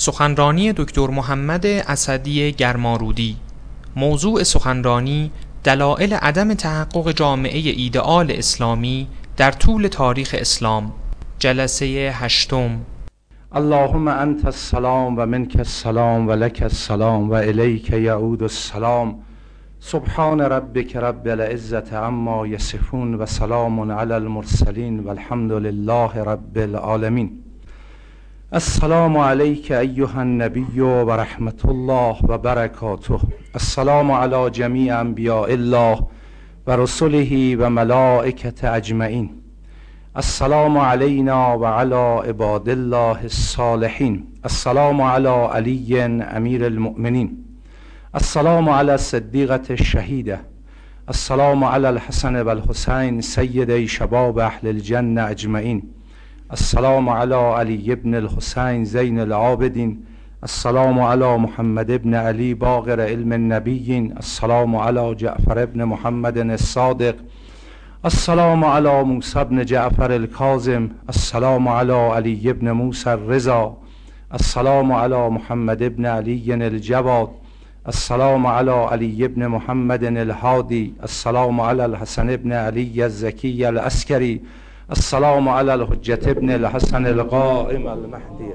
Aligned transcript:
سخنرانی 0.00 0.72
دکتر 0.72 1.06
محمد 1.06 1.66
اسدی 1.66 2.52
گرمارودی. 2.52 3.36
موضوع 3.96 4.42
سخنرانی 4.42 5.30
دلایل 5.64 6.14
عدم 6.14 6.54
تحقق 6.54 7.12
جامعه 7.12 7.58
ایدئال 7.58 8.30
اسلامی 8.30 9.06
در 9.36 9.50
طول 9.50 9.86
تاریخ 9.86 10.34
اسلام. 10.38 10.92
جلسه 11.38 12.10
هشتم. 12.14 12.80
اللهم 13.52 14.08
انت 14.08 14.44
السلام 14.44 15.18
و 15.18 15.26
منک 15.26 15.56
السلام 15.58 16.28
و 16.28 16.32
لک 16.32 16.62
السلام 16.62 17.30
و 17.30 17.32
الیک 17.32 17.90
یعود 17.90 18.42
السلام. 18.42 19.14
سبحان 19.80 20.40
ربک 20.40 20.96
رب 20.96 21.26
العزة 21.26 21.96
عما 21.96 22.46
یصفون 22.46 23.14
و 23.14 23.26
سلام 23.26 23.92
علی 23.92 24.12
المرسلین 24.12 25.00
و 25.00 25.08
الحمد 25.08 25.52
لله 25.52 26.16
رب 26.16 26.58
العالمین. 26.58 27.47
السلام 28.52 29.16
علیک 29.16 29.70
ایها 29.70 30.20
النبی 30.20 30.80
و 30.80 31.10
رحمت 31.10 31.66
الله 31.66 32.16
و 32.28 32.38
برکاته 32.38 33.18
السلام 33.54 34.10
علی 34.10 34.50
جمیع 34.50 34.98
انبیاء 34.98 35.44
الله 35.44 35.98
و 36.66 36.76
رسله 36.76 37.56
و 37.56 37.70
ملائکت 37.70 38.64
اجمعین 38.64 39.30
السلام 40.14 40.78
علینا 40.78 41.58
و 41.58 41.66
علی 41.66 42.28
عباد 42.28 42.68
الله 42.68 43.22
الصالحین 43.22 44.26
السلام 44.44 45.00
علی 45.00 45.28
علی 45.28 46.00
امیر 46.00 46.64
المؤمنین 46.64 47.44
السلام 48.14 48.68
علی 48.68 48.90
الصدیقة 48.90 49.66
الشهیده 49.70 50.40
السلام 51.08 51.64
علی 51.64 51.86
الحسن 51.86 52.42
و 52.42 52.48
الحسین 52.48 53.20
سیدی 53.20 53.88
شباب 53.88 54.38
اهل 54.38 54.68
الجنه 54.68 55.22
اجمعین 55.22 55.82
السلام 56.50 57.08
علی 57.08 57.34
علی 57.34 57.92
ابن 57.92 58.14
الحسین 58.14 58.84
زین 58.84 59.20
العابدین. 59.20 60.02
السلام 60.42 61.00
علی 61.00 61.36
محمد 61.40 61.90
ابن 61.90 62.14
علی 62.14 62.54
باقر 62.54 63.06
علم 63.06 63.32
النبیین. 63.32 64.12
السلام 64.16 64.76
علی 64.76 65.14
جعفر 65.18 65.58
ابن 65.58 65.84
محمد 65.84 66.38
الصادق. 66.38 67.14
السلام 68.02 68.64
علی 68.64 69.02
موسی 69.06 69.38
ابن 69.38 69.64
جعفر 69.64 70.10
الكاظم 70.10 70.86
السلام 71.08 71.68
علی 71.68 71.92
علی 71.92 72.50
ابن 72.50 72.70
موسی 72.70 73.10
الرضا. 73.10 73.76
السلام 74.30 74.92
علی 74.92 75.28
محمد 75.30 75.82
ابن 75.82 76.06
علی 76.06 76.52
الجواد. 76.52 77.28
السلام 77.84 78.46
علی 78.46 78.86
علی 78.90 79.24
ابن 79.24 79.46
محمد 79.46 80.04
الهادی. 80.04 80.94
السلام 81.00 81.60
علی 81.60 81.82
الحسن 81.82 82.30
ابن 82.30 82.52
علی 82.52 83.02
الزکی 83.02 83.64
العسکری. 83.64 84.38
السلام 84.90 85.48
علی 85.48 85.70
الحجت 85.70 86.28
ابن 86.28 86.50
الحسن 86.50 87.06
القائم 87.06 87.86
المهدی 87.86 88.52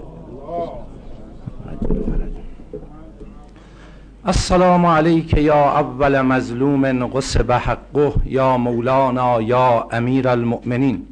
السلام 4.25 4.85
علیک 4.85 5.33
یا 5.33 5.63
اول 5.79 6.21
مظلوم 6.21 7.05
غصب 7.07 7.51
حقه 7.51 8.13
یا 8.25 8.57
مولانا 8.57 9.41
یا 9.41 9.87
امیر 9.91 10.27
المؤمنین 10.27 11.05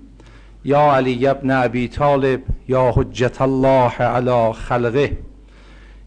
یا 0.66 0.96
علی 0.96 1.28
ابن 1.28 1.52
ابی 1.52 1.88
طالب 1.88 2.42
یا 2.68 2.92
حجت 2.96 3.42
الله 3.42 4.04
علی 4.04 4.54
خلقه 4.54 5.18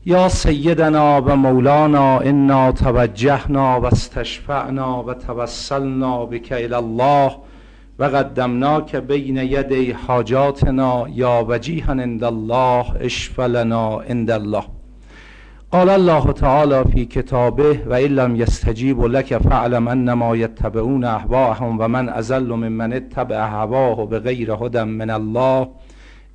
یا 0.06 0.28
سیدنا 0.28 1.22
و 1.22 1.36
مولانا 1.36 2.18
انا 2.18 2.72
توجهنا 2.72 3.80
و 3.80 3.86
استشفعنا 3.86 5.02
و 5.02 6.26
بک 6.26 6.52
الی 6.52 6.74
الله 6.74 7.32
و 7.98 8.04
قدمناک 8.04 8.96
بین 8.96 9.36
یدی 9.36 9.92
حاجاتنا 9.92 11.06
یا 11.08 11.44
وجیها 11.48 11.92
عند 11.92 12.24
الله 12.24 12.84
اشفلنا 13.00 14.00
عند 14.00 14.30
الله 14.30 14.64
قال 15.70 15.88
الله 15.88 16.32
تعالی 16.32 16.84
فی 16.92 17.06
کتابه 17.06 17.80
و 17.86 17.92
ان 17.92 18.00
لم 18.00 18.36
یستجیبوا 18.36 19.08
لك 19.08 19.38
فاعلم 19.38 19.88
انما 19.88 20.36
یتبعون 20.36 21.04
اهواءهم 21.04 21.76
و 21.78 21.88
من 21.88 22.08
ممن 22.32 22.92
اتبع 22.92 23.46
هواه 23.46 24.06
بغیر 24.06 24.50
هدى 24.50 24.82
من 24.82 25.10
الله. 25.10 25.68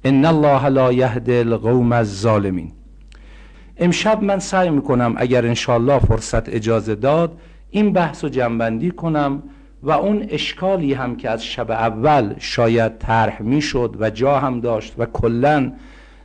ان 0.05 0.25
الله 0.25 0.65
لا 0.65 0.91
یهدی 0.91 1.37
القوم 1.37 1.93
الظالمین. 1.93 2.71
امشب 3.77 4.23
من 4.23 4.39
سعی 4.39 4.69
می‌کنم 4.69 5.13
اگر 5.17 5.45
انشالله 5.45 5.99
فرصت 5.99 6.49
اجازه 6.49 6.95
داد 6.95 7.37
این 7.69 7.93
بحث 7.93 8.23
و 8.23 8.29
جنبندی 8.29 8.91
کنم 8.91 9.43
و 9.83 9.91
اون 9.91 10.25
اشکالی 10.29 10.93
هم 10.93 11.15
که 11.15 11.29
از 11.29 11.45
شب 11.45 11.71
اول 11.71 12.33
شاید 12.39 12.97
طرح 12.97 13.41
می‌شد 13.41 13.95
و 13.99 14.09
جا 14.09 14.39
هم 14.39 14.59
داشت 14.59 14.93
و 14.97 15.05
کلا 15.05 15.71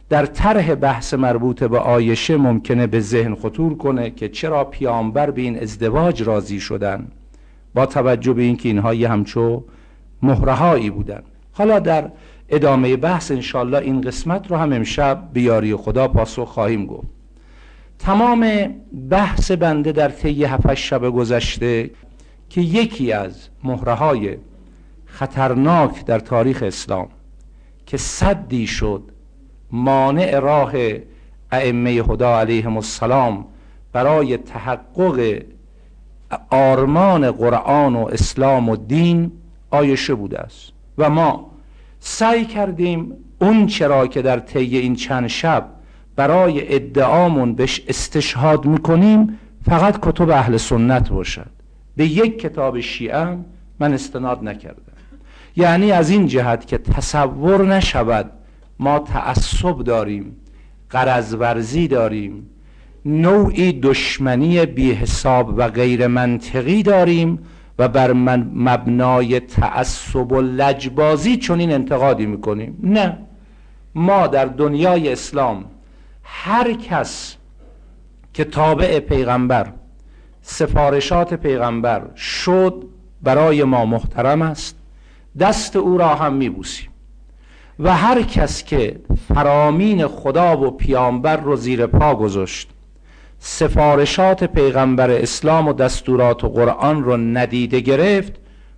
در 0.09 0.27
طرح 0.27 0.75
بحث 0.75 1.15
مربوط 1.15 1.65
به 1.65 1.79
آیشه 1.79 2.37
ممکنه 2.37 2.87
به 2.87 3.01
ذهن 3.01 3.35
خطور 3.35 3.75
کنه 3.77 4.11
که 4.11 4.29
چرا 4.29 4.65
پیامبر 4.65 5.31
به 5.31 5.43
این 5.43 5.63
ازدواج 5.63 6.23
راضی 6.23 6.61
شدن؟ 6.61 7.09
با 7.75 7.87
توجه 7.87 8.33
به 8.33 8.43
اینکه 8.43 8.69
اینها 8.69 8.95
یه 8.95 9.09
همچو 9.09 9.65
مهرهایی 10.23 10.91
بودن. 10.91 11.23
حالا 11.53 11.79
در 11.79 12.11
ادامه 12.49 12.97
بحث 12.97 13.31
انشالله 13.31 13.79
این 13.79 14.01
قسمت 14.01 14.51
رو 14.51 14.57
هم 14.57 14.73
امشب 14.73 15.29
بیاری 15.33 15.77
خدا 15.77 16.09
پاسخ 16.09 16.49
خواهیم 16.49 16.87
گفت. 16.87 17.07
تمام 17.99 18.69
بحث 19.11 19.51
بنده 19.51 19.93
در 19.93 20.09
طی 20.09 20.45
هفت 20.45 20.75
شب 20.75 21.11
گذشته 21.11 21.91
که 22.55 22.61
یکی 22.61 23.13
از 23.13 23.49
مهرهای 23.65 24.37
خطرناک 25.07 26.05
در 26.05 26.19
تاریخ 26.19 26.63
اسلام 26.63 27.09
که 27.87 27.97
صدی 27.97 28.67
شد 28.67 29.03
مانع 29.71 30.39
راه 30.39 30.73
ائمه 31.53 31.91
هدا 31.91 32.39
علیهم 32.41 32.77
السلام 32.77 33.47
برای 33.93 34.37
تحقق 34.37 35.43
آرمان 36.51 37.31
قرآن 37.31 37.97
و 37.97 38.09
اسلام 38.13 38.69
و 38.69 38.77
دین 38.77 39.33
آیشه 39.71 40.15
بوده 40.15 40.39
است. 40.39 40.73
و 40.99 41.11
ما 41.11 41.51
سعی 42.01 42.45
کردیم 42.45 43.13
اون 43.41 43.67
چرا 43.67 44.07
که 44.07 44.23
در 44.23 44.39
طی 44.39 44.77
این 44.77 44.97
چند 44.97 45.27
شب 45.27 45.67
برای 46.17 46.75
ادعامون 46.75 47.55
بهش 47.55 47.83
استشهاد 47.89 48.67
می‌کنیم 48.67 49.39
فقط 49.65 49.99
کتب 50.03 50.31
اهل 50.31 50.57
سنت 50.57 51.11
باشد 51.11 51.54
به 51.97 52.07
یک 52.07 52.39
کتاب 52.39 52.81
شیعه 52.81 53.39
من 53.81 53.93
استناد 53.93 54.45
نکردم. 54.45 54.83
یعنی 55.57 55.93
از 55.93 56.11
این 56.11 56.27
جهت 56.27 56.67
که 56.67 56.79
تصور 56.79 57.67
نشود 57.67 58.31
ما 58.79 58.99
تعصب 58.99 59.79
داریم 59.79 60.37
قرضورزی 60.91 61.89
داریم 61.89 62.51
نوعی 63.05 63.73
دشمنی 63.73 64.67
بی 64.67 64.93
حساب 64.93 65.55
و 65.57 65.69
غیر 65.69 66.07
منطقی 66.07 66.83
داریم 66.83 67.39
و 67.79 67.89
بر 67.89 68.13
من 68.13 68.51
مبنای 68.55 69.41
تعصب 69.41 70.33
و 70.33 70.41
لجبازی 70.41 71.37
چنین 71.37 71.73
انتقادی 71.73 72.27
می‌کنیم. 72.27 72.79
نه. 72.83 73.19
ما 73.95 74.27
در 74.27 74.45
دنیای 74.45 75.13
اسلام 75.13 75.65
هر 76.23 76.73
کس 76.73 77.37
که 78.35 78.45
تابع 78.45 79.01
پیغمبر 79.01 79.73
سفارشات 80.47 81.35
پیغمبر 81.35 82.03
شد 82.17 82.85
برای 83.23 83.65
ما 83.65 83.85
محترم 83.85 84.43
است. 84.43 84.77
دست 85.39 85.77
او 85.77 85.99
را 85.99 86.15
هم 86.15 86.33
میبوسیم. 86.33 86.91
و 87.79 87.97
هر 87.97 88.23
کس 88.23 88.65
که 88.65 89.01
فرامین 89.35 90.07
خدا 90.07 90.61
و 90.61 90.71
پیامبر 90.71 91.37
رو 91.37 91.57
زیر 91.57 91.87
پا 91.87 92.15
گذاشت 92.15 92.71
سفارشات 93.39 94.45
پیغمبر 94.45 95.11
اسلام 95.11 95.69
و 95.69 95.73
دستورات 95.73 96.45
و 96.45 96.49
قرآن 96.49 97.05
رو 97.05 97.17
ندیده 97.17 97.81
گرفت 97.81 98.33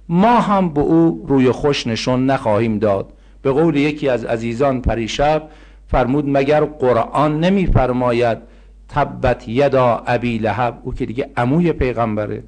ما 0.08 0.40
هم 0.40 0.68
به 0.68 0.80
او 0.80 1.24
روی 1.28 1.50
خوش 1.50 1.86
نشون 1.86 2.26
نخواهیم 2.26 2.78
داد. 2.78 3.12
به 3.42 3.52
قول 3.52 3.76
یکی 3.76 4.08
از 4.08 4.24
عزیزان 4.24 4.80
پریشب 4.80 5.48
فرمود 5.88 6.24
مگر 6.28 6.64
قرآن 6.64 7.40
نمیفرماید 7.40 8.38
تبت 8.88 9.48
یدا 9.48 10.02
ابی 10.06 10.38
لهب. 10.38 10.78
او 10.82 10.94
که 10.94 11.06
دیگه 11.06 11.30
عموی 11.36 11.72
پیغمبره. 11.72 12.42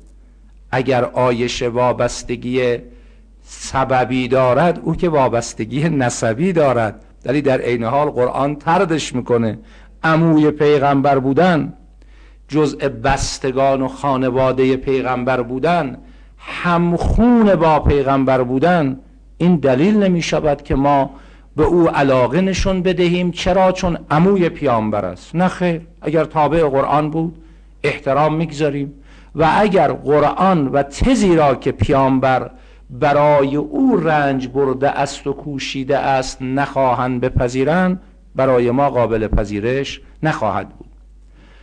اگر 0.70 1.04
آیشه 1.04 1.68
وابستگی 1.68 2.76
سببی 3.42 4.28
دارد 4.28 4.80
او 4.82 4.96
که 4.96 5.08
وابستگی 5.08 5.88
نسبی 5.88 6.52
دارد. 6.52 7.04
ولی 7.26 7.42
در 7.42 7.60
عین 7.60 7.84
حال 7.84 8.10
قرآن 8.10 8.56
تردش 8.56 9.14
می‌کنه. 9.14 9.58
عموی 10.02 10.50
پیغمبر 10.50 11.18
بودن 11.18 11.72
جزء 12.48 12.88
بستگان 12.88 13.82
و 13.82 13.88
خانواده 13.88 14.76
پیغمبر 14.76 15.42
بودن 15.42 15.98
همخون 16.38 17.54
با 17.54 17.80
پیغمبر 17.80 18.42
بودن 18.42 19.00
این 19.38 19.56
دلیل 19.56 19.96
نمی 19.96 20.22
شود 20.22 20.62
که 20.62 20.74
ما 20.74 21.10
به 21.58 21.64
او 21.64 21.88
علاقه 21.88 22.40
نشون 22.40 22.82
بدهیم. 22.82 23.30
چرا؟ 23.30 23.72
چون 23.72 23.98
عموی 24.10 24.48
پیامبر 24.48 25.04
است. 25.04 25.34
نه 25.34 25.48
خیر 25.48 25.80
اگر 26.02 26.24
تابع 26.24 26.68
قرآن 26.68 27.10
بود 27.10 27.34
احترام 27.82 28.34
می‌گذاریم. 28.34 28.94
و 29.34 29.50
اگر 29.58 29.92
قرآن 29.92 30.68
و 30.68 30.82
تزی 30.82 31.36
را 31.36 31.54
که 31.54 31.72
پیامبر 31.72 32.50
برای 32.90 33.56
او 33.56 33.96
رنج 33.96 34.48
برده 34.48 34.90
است 34.90 35.26
و 35.26 35.32
کوشیده 35.32 35.98
است 35.98 36.42
نخواهند 36.42 37.20
بپذیرند 37.20 38.00
برای 38.36 38.70
ما 38.70 38.90
قابل 38.90 39.26
پذیرش 39.26 40.00
نخواهد 40.22 40.68
بود. 40.68 40.88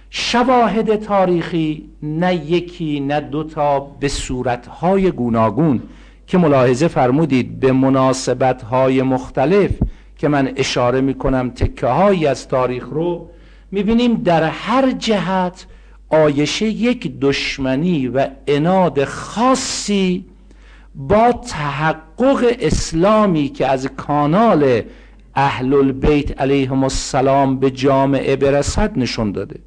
شواهد 0.10 0.96
تاریخی 0.96 1.90
نه 2.04 2.36
یکی 2.36 3.00
نه 3.00 3.20
دوتا 3.20 3.80
به 3.80 4.08
صورتهای 4.08 5.12
گوناگون. 5.12 5.82
که 6.28 6.38
ملاحظه 6.38 6.88
فرمودید 6.88 7.60
به 7.60 7.72
مناسبتهای 7.72 9.02
مختلف 9.02 9.72
که 10.18 10.28
من 10.28 10.54
اشاره 10.56 11.02
می‌کنم 11.02 11.50
تکه 11.50 11.88
هایی 11.88 12.28
از 12.28 12.48
تاریخ 12.48 12.88
رو 12.92 13.30
می‌بینیم 13.72 14.14
در 14.14 14.44
هر 14.44 14.92
جهت 14.92 15.66
آیشه 16.10 16.66
یک 16.66 17.20
دشمنی 17.20 18.08
و 18.08 18.28
اناد 18.48 19.04
خاصی 19.04 20.26
با 20.96 21.32
تحقق 21.32 22.56
اسلامی 22.60 23.50
که 23.50 23.68
از 23.68 23.88
کانال 23.88 24.82
اهل 25.36 25.74
البیت 25.74 26.42
علیهم 26.42 26.84
السلام 26.84 27.60
به 27.60 27.72
جامعه 27.72 28.36
برسد 28.36 29.00
نشون 29.00 29.32
داده. 29.32 29.60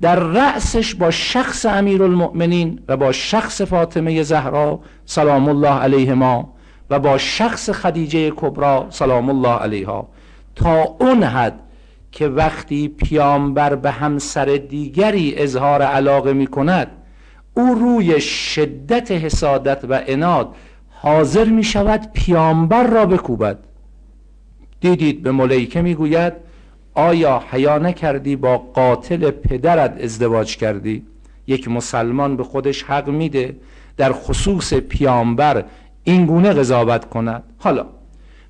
در 0.00 0.16
رأسش 0.16 0.94
با 0.94 1.10
شخص 1.10 1.66
امیر 1.66 2.02
المؤمنین 2.02 2.80
و 2.88 2.96
با 2.96 3.12
شخص 3.12 3.62
فاطمه 3.62 4.22
زهرا 4.22 4.80
سلام 5.04 5.48
الله 5.48 5.72
علیهما 5.80 6.52
و 6.90 6.98
با 6.98 7.18
شخص 7.18 7.70
خدیجه 7.70 8.30
کبرا 8.30 8.86
سلام 8.90 9.30
الله 9.30 9.58
علیها. 9.58 10.08
تا 10.56 10.82
اون 10.82 11.22
حد 11.22 11.60
که 12.12 12.28
وقتی 12.28 12.88
پیامبر 12.88 13.74
به 13.74 13.90
همسر 13.90 14.44
دیگری 14.44 15.34
اظهار 15.36 15.82
علاقه 15.82 16.32
می 16.32 16.46
کند 16.46 16.88
او 17.54 17.74
روی 17.74 18.20
شدت 18.20 19.10
حسادت 19.10 19.84
و 19.88 20.02
اناد 20.06 20.54
حاضر 20.90 21.44
می 21.44 21.64
شود 21.64 22.12
پیامبر 22.12 22.86
را 22.86 23.06
بکوبد. 23.06 23.58
دیدید 24.80 25.22
به 25.22 25.32
ملیکه 25.32 25.82
می 25.82 25.94
گوید 25.94 26.32
آیا 26.96 27.42
حیا 27.50 27.78
نکردی 27.78 28.36
با 28.36 28.58
قاتل 28.58 29.30
پدرت 29.30 30.00
ازدواج 30.04 30.56
کردی؟ 30.56 31.02
یک 31.46 31.68
مسلمان 31.68 32.36
به 32.36 32.44
خودش 32.44 32.82
حق 32.82 33.08
میده 33.08 33.56
در 33.96 34.12
خصوص 34.12 34.74
پیامبر 34.74 35.64
این 36.04 36.26
گونه 36.26 36.52
قضاوت 36.52 37.04
کند. 37.04 37.42
حالا 37.58 37.86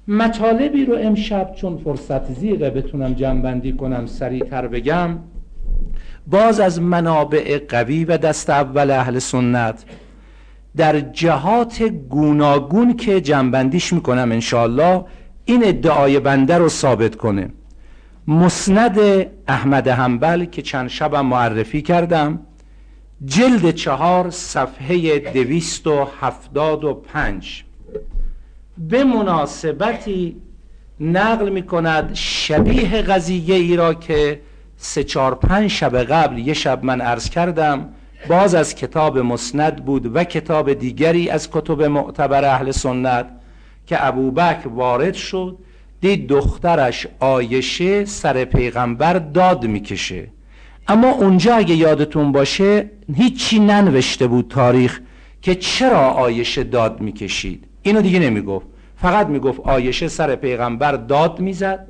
مطالبی 0.08 0.84
رو 0.84 0.94
امشب 0.94 1.52
چون 1.54 1.76
فرصت 1.84 2.32
زیغه 2.32 2.70
بتونم 2.70 3.14
جنبندی 3.14 3.72
کنم 3.72 4.06
سریعتر 4.06 4.66
بگم. 4.66 5.18
باز 6.26 6.60
از 6.60 6.80
منابع 6.80 7.58
قوی 7.68 8.04
و 8.04 8.16
دست 8.16 8.50
اول 8.50 8.90
اهل 8.90 9.18
سنت 9.18 9.84
در 10.76 11.00
جهات 11.00 11.82
گوناگون 11.82 12.96
که 12.96 13.20
جنبندیش 13.20 13.92
می‌کنم 13.92 14.32
انشالله 14.32 15.04
این 15.44 15.64
ادعای 15.64 16.20
بنده 16.20 16.58
رو 16.58 16.68
ثابت 16.68 17.16
کنه. 17.16 17.48
مسند 18.28 18.98
احمد 19.48 19.88
حنبل 19.88 20.44
که 20.44 20.62
چند 20.62 20.88
شبم 20.88 21.26
معرفی 21.26 21.82
کردم 21.82 22.38
جلد 23.24 23.70
چهار 23.70 24.30
صفحه 24.30 25.18
دویست 25.18 25.86
و 25.86 26.08
هفتاد 26.20 26.84
و 26.84 26.94
پنج. 26.94 27.64
به 28.78 29.04
مناسبتی 29.04 30.36
نقل 31.00 31.48
می 31.48 31.62
کند 31.62 32.14
شبیه 32.14 33.02
قضیه 33.02 33.54
ای 33.54 33.76
را 33.76 33.94
که 33.94 34.40
سه 34.76 35.04
چار 35.04 35.34
پنج 35.34 35.70
شب 35.70 35.96
قبل 35.96 36.38
یه 36.38 36.54
شب 36.54 36.84
من 36.84 37.00
عرض 37.00 37.30
کردم 37.30 37.88
باز 38.28 38.54
از 38.54 38.74
کتاب 38.74 39.18
مسند 39.18 39.84
بود 39.84 40.16
و 40.16 40.24
کتاب 40.24 40.72
دیگری 40.72 41.30
از 41.30 41.50
کتب 41.50 41.82
معتبر 41.82 42.44
اهل 42.44 42.70
سنت 42.70 43.26
که 43.86 44.06
ابوبکر 44.06 44.68
وارد 44.68 45.14
شد 45.14 45.58
دید 46.00 46.28
دخترش 46.28 47.06
آیشه 47.20 48.04
سر 48.04 48.44
پیغمبر 48.44 49.18
داد 49.18 49.66
می‌کشه. 49.66 50.28
اما 50.88 51.10
اونجا 51.10 51.54
اگه 51.54 51.74
یادتون 51.74 52.32
باشه 52.32 52.90
هیچی 53.16 53.58
ننوشته 53.58 54.26
بود 54.26 54.48
تاریخ 54.48 55.00
که 55.42 55.54
چرا 55.54 56.00
آیشه 56.00 56.64
داد 56.64 57.00
می‌کشید. 57.00 57.64
اینو 57.82 58.02
دیگه 58.02 58.18
نمی‌گفت. 58.18 58.66
فقط 58.96 59.26
می‌گفت 59.26 59.60
آیشه 59.60 60.08
سر 60.08 60.34
پیغمبر 60.34 60.92
داد 60.92 61.40
می‌زد 61.40 61.88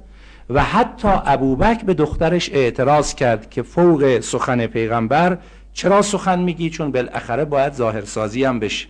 و 0.50 0.62
حتی 0.62 1.08
ابوبکر 1.08 1.84
به 1.84 1.94
دخترش 1.94 2.50
اعتراض 2.52 3.14
کرد 3.14 3.50
که 3.50 3.62
فوق 3.62 4.20
سخن 4.20 4.66
پیغمبر 4.66 5.38
چرا 5.72 6.02
سخن 6.02 6.38
میگی؟ 6.38 6.70
چون 6.70 6.92
بالاخره 6.92 7.44
باید 7.44 7.72
ظاهرسازی 7.72 8.44
هم 8.44 8.60
بشه. 8.60 8.86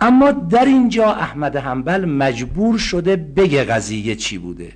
اما 0.00 0.30
در 0.30 0.64
اینجا 0.64 1.12
احمد 1.12 1.56
حنبل 1.56 2.04
مجبور 2.04 2.78
شده 2.78 3.16
بگه 3.16 3.64
قضیه 3.64 4.14
چی 4.14 4.38
بوده. 4.38 4.72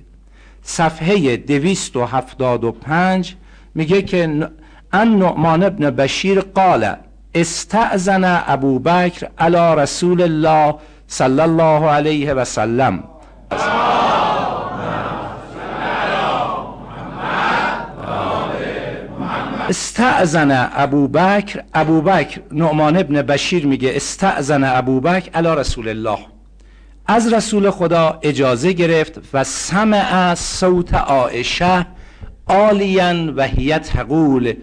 صفحه 0.61 1.37
دویست 1.37 1.95
و 1.95 2.05
هفتاد 2.05 2.63
و 2.63 2.71
پنج 2.71 3.35
میگه 3.75 4.01
که 4.01 4.49
ان 4.93 5.15
نعمان 5.15 5.63
ابن 5.63 5.89
بشیر 5.89 6.41
قال 6.41 6.95
استعزن 7.35 8.43
ابو 8.47 8.79
بکر 8.79 9.27
علی 9.37 9.81
رسول 9.81 10.21
الله 10.21 10.75
صلی 11.07 11.41
الله 11.41 11.89
علیه 11.89 12.33
و 12.33 12.45
سلم. 12.45 13.03
استعزن 19.73 20.69
ابو 21.73 22.01
بکر 22.01 22.41
نعمان 22.51 22.97
ابن 22.97 23.21
بشیر 23.21 23.67
میگه 23.67 23.91
استعزن 23.95 24.63
ابو 24.63 25.01
بکر 25.01 25.29
علی 25.33 25.47
رسول 25.47 25.87
الله. 25.87 26.17
از 27.07 27.33
رسول 27.33 27.69
خدا 27.69 28.19
اجازه 28.21 28.71
گرفت 28.71 29.19
و 29.33 29.43
سمع 29.43 30.35
صوت 30.35 30.93
عائشه 30.93 31.85
آلیا 32.45 33.33
و 33.35 33.43
هی 33.43 33.77
تقول 33.77 34.53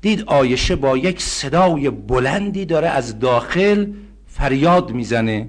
دید 0.00 0.24
آیشه 0.26 0.76
با 0.76 0.96
یک 0.96 1.22
صدای 1.22 1.90
بلندی 1.90 2.64
داره 2.64 2.88
از 2.88 3.18
داخل 3.18 3.86
فریاد 4.26 4.90
می‌زنه. 4.90 5.48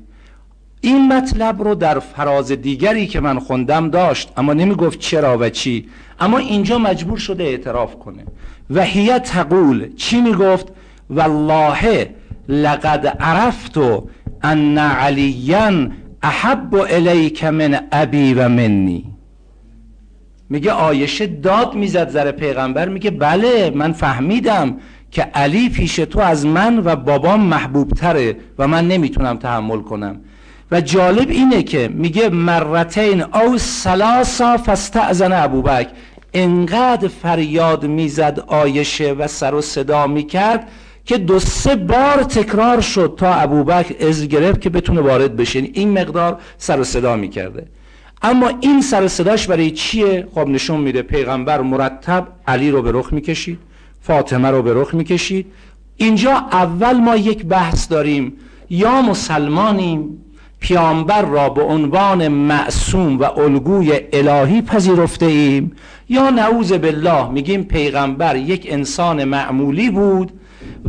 این 0.81 1.13
مطلب 1.13 1.63
رو 1.63 1.75
در 1.75 1.99
فراز 1.99 2.51
دیگری 2.51 3.07
که 3.07 3.19
من 3.19 3.39
خوندم 3.39 3.89
داشت 3.89 4.31
اما 4.37 4.53
نمی‌گفت 4.53 4.99
چرا 4.99 5.37
و 5.37 5.49
چی 5.49 5.89
اما 6.19 6.37
اینجا 6.37 6.77
مجبور 6.77 7.17
شده 7.17 7.43
اعتراف 7.43 7.95
کنه. 7.95 8.23
و 8.71 8.81
هی 8.81 9.19
تقول. 9.19 9.95
چی 9.95 10.21
می‌گفت؟ 10.21 10.67
والله 11.09 12.09
لقد 12.49 13.07
عرفت 13.07 13.77
ان 14.43 14.77
علیا 14.77 15.87
احب 16.23 16.75
الیک 16.75 17.43
من 17.43 17.79
ابی 17.91 18.33
و 18.33 18.49
منی. 18.49 19.05
میگه 20.49 20.71
آیشه 20.71 21.27
داد 21.27 21.75
می‌زد 21.75 22.09
زر 22.09 22.31
پیغمبر. 22.31 22.89
میگه 22.89 23.11
بله 23.11 23.71
من 23.75 23.91
فهمیدم 23.91 24.77
که 25.11 25.21
علی 25.21 25.69
پیش 25.69 25.95
تو 25.95 26.19
از 26.19 26.45
من 26.45 26.81
و 26.85 26.95
بابام 26.95 27.41
محبوب 27.41 27.91
تره 27.91 28.35
و 28.59 28.67
من 28.67 28.87
نمی‌تونم 28.87 29.37
تحمل 29.37 29.81
کنم. 29.81 30.21
و 30.71 30.81
جالب 30.81 31.29
اینه 31.29 31.63
که 31.63 31.89
میگه 31.93 32.29
مرتین 32.29 33.21
او 33.21 33.57
سلاسا 33.57 34.57
فستعزن 34.57 35.31
ابوبک 35.33 35.87
انقدر 36.33 37.07
فریاد 37.07 37.85
می‌زد 37.85 38.43
آیشه 38.47 39.11
و 39.13 39.27
سر 39.27 39.53
و 39.53 39.61
صدا 39.61 40.07
می‌کرد 40.07 40.67
که 41.05 41.17
دو 41.17 41.39
سه 41.39 41.75
بار 41.75 42.23
تکرار 42.23 42.81
شد 42.81 43.13
تا 43.17 43.33
ابوبکر 43.33 44.07
از 44.07 44.27
گرفت 44.27 44.61
که 44.61 44.69
بتونه 44.69 45.01
وارد 45.01 45.35
بشه. 45.35 45.59
یعنی 45.59 45.71
این 45.73 45.99
مقدار 45.99 46.39
سر 46.57 46.79
و 46.79 46.83
صدا 46.83 47.15
می‌کرده. 47.15 47.67
اما 48.21 48.51
این 48.61 48.81
سر 48.81 49.03
و 49.03 49.07
صداش 49.07 49.47
برای 49.47 49.71
چیه؟ 49.71 50.27
خب 50.35 50.47
نشون 50.47 50.79
میده 50.79 51.01
پیغمبر 51.01 51.61
مرتب 51.61 52.27
علی 52.47 52.71
رو 52.71 52.81
به 52.81 52.91
رخ 52.91 53.13
می‌کشید 53.13 53.59
فاطمه 54.01 54.51
رو 54.51 54.61
به 54.61 54.73
رخ 54.73 54.93
می‌کشید. 54.93 55.45
اینجا 55.97 56.31
اول 56.31 56.93
ما 56.93 57.15
یک 57.15 57.45
بحث 57.45 57.89
داریم. 57.89 58.33
یا 58.69 59.01
مسلمانیم 59.01 60.17
پیامبر 60.61 61.21
را 61.21 61.49
به 61.49 61.61
عنوان 61.61 62.27
معصوم 62.27 63.19
و 63.19 63.23
الگوی 63.23 63.99
الهی 64.13 64.61
پذیرفته 64.61 65.25
ایم 65.25 65.71
یا 66.09 66.29
نعوذ 66.29 66.73
بالله 66.73 67.29
میگیم 67.29 67.63
پیغمبر 67.63 68.35
یک 68.35 68.67
انسان 68.69 69.23
معمولی 69.23 69.89
بود 69.89 70.31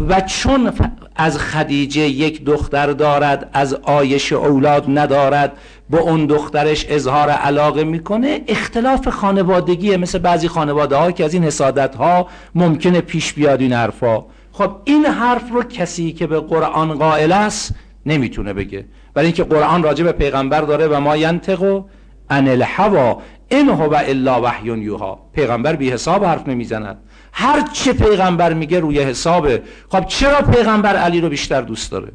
و 0.09 0.21
چون 0.21 0.73
از 1.17 1.38
خدیجه 1.38 2.00
یک 2.00 2.45
دختر 2.45 2.87
دارد 2.87 3.50
از 3.52 3.75
آیش 3.75 4.33
اولاد 4.33 4.85
ندارد 4.88 5.52
به 5.91 5.99
اون 5.99 6.26
دخترش 6.26 6.87
اظهار 6.88 7.31
علاقه 7.31 7.85
می‌کنه 7.85 8.41
اختلاف 8.49 9.09
خانوادگیه 9.09 9.97
مثل 9.97 10.19
بعضی 10.19 10.49
خانواده 10.49 10.97
ها 10.97 11.12
که 11.12 11.25
از 11.25 11.35
این 11.35 11.45
حسادت 11.45 11.95
ها 11.95 12.29
ممکنه 12.55 13.00
پیش 13.00 13.33
بیاد 13.33 13.61
این 13.61 13.73
حرفا. 13.73 14.25
خب 14.52 14.71
این 14.85 15.07
حرف 15.07 15.50
رو 15.50 15.62
کسی 15.62 16.12
که 16.12 16.26
به 16.26 16.41
قرآن 16.41 16.95
قائل 16.95 17.33
است 17.33 17.75
نمی‌تونه 18.07 18.52
بگه. 18.52 18.85
برای 19.14 19.26
اینکه 19.26 19.45
قرآن 19.45 19.83
راجع 19.83 20.04
به 20.04 20.12
پیغمبر 20.12 20.61
داره 20.61 20.88
و 20.88 21.00
ما 21.00 21.16
ینتقو 21.16 21.83
ان 22.31 22.49
الهوا 22.49 23.23
این 23.49 23.69
هو 23.69 23.95
الا 23.95 24.42
وحی 24.42 24.66
یوها. 24.66 25.19
پیغمبر 25.33 25.76
بی 25.76 25.90
حساب 25.90 26.25
حرف 26.25 26.49
نمی‌زند. 26.49 26.99
هر 27.33 27.61
چه 27.73 27.92
پیغمبر 27.92 28.52
میگه 28.52 28.81
روی 28.81 29.00
حسابه. 29.00 29.62
خب 29.88 30.07
چرا 30.07 30.42
پیغمبر 30.42 30.97
علی 30.97 31.21
رو 31.21 31.28
بیشتر 31.28 31.61
دوست 31.61 31.92
داره؟ 31.92 32.12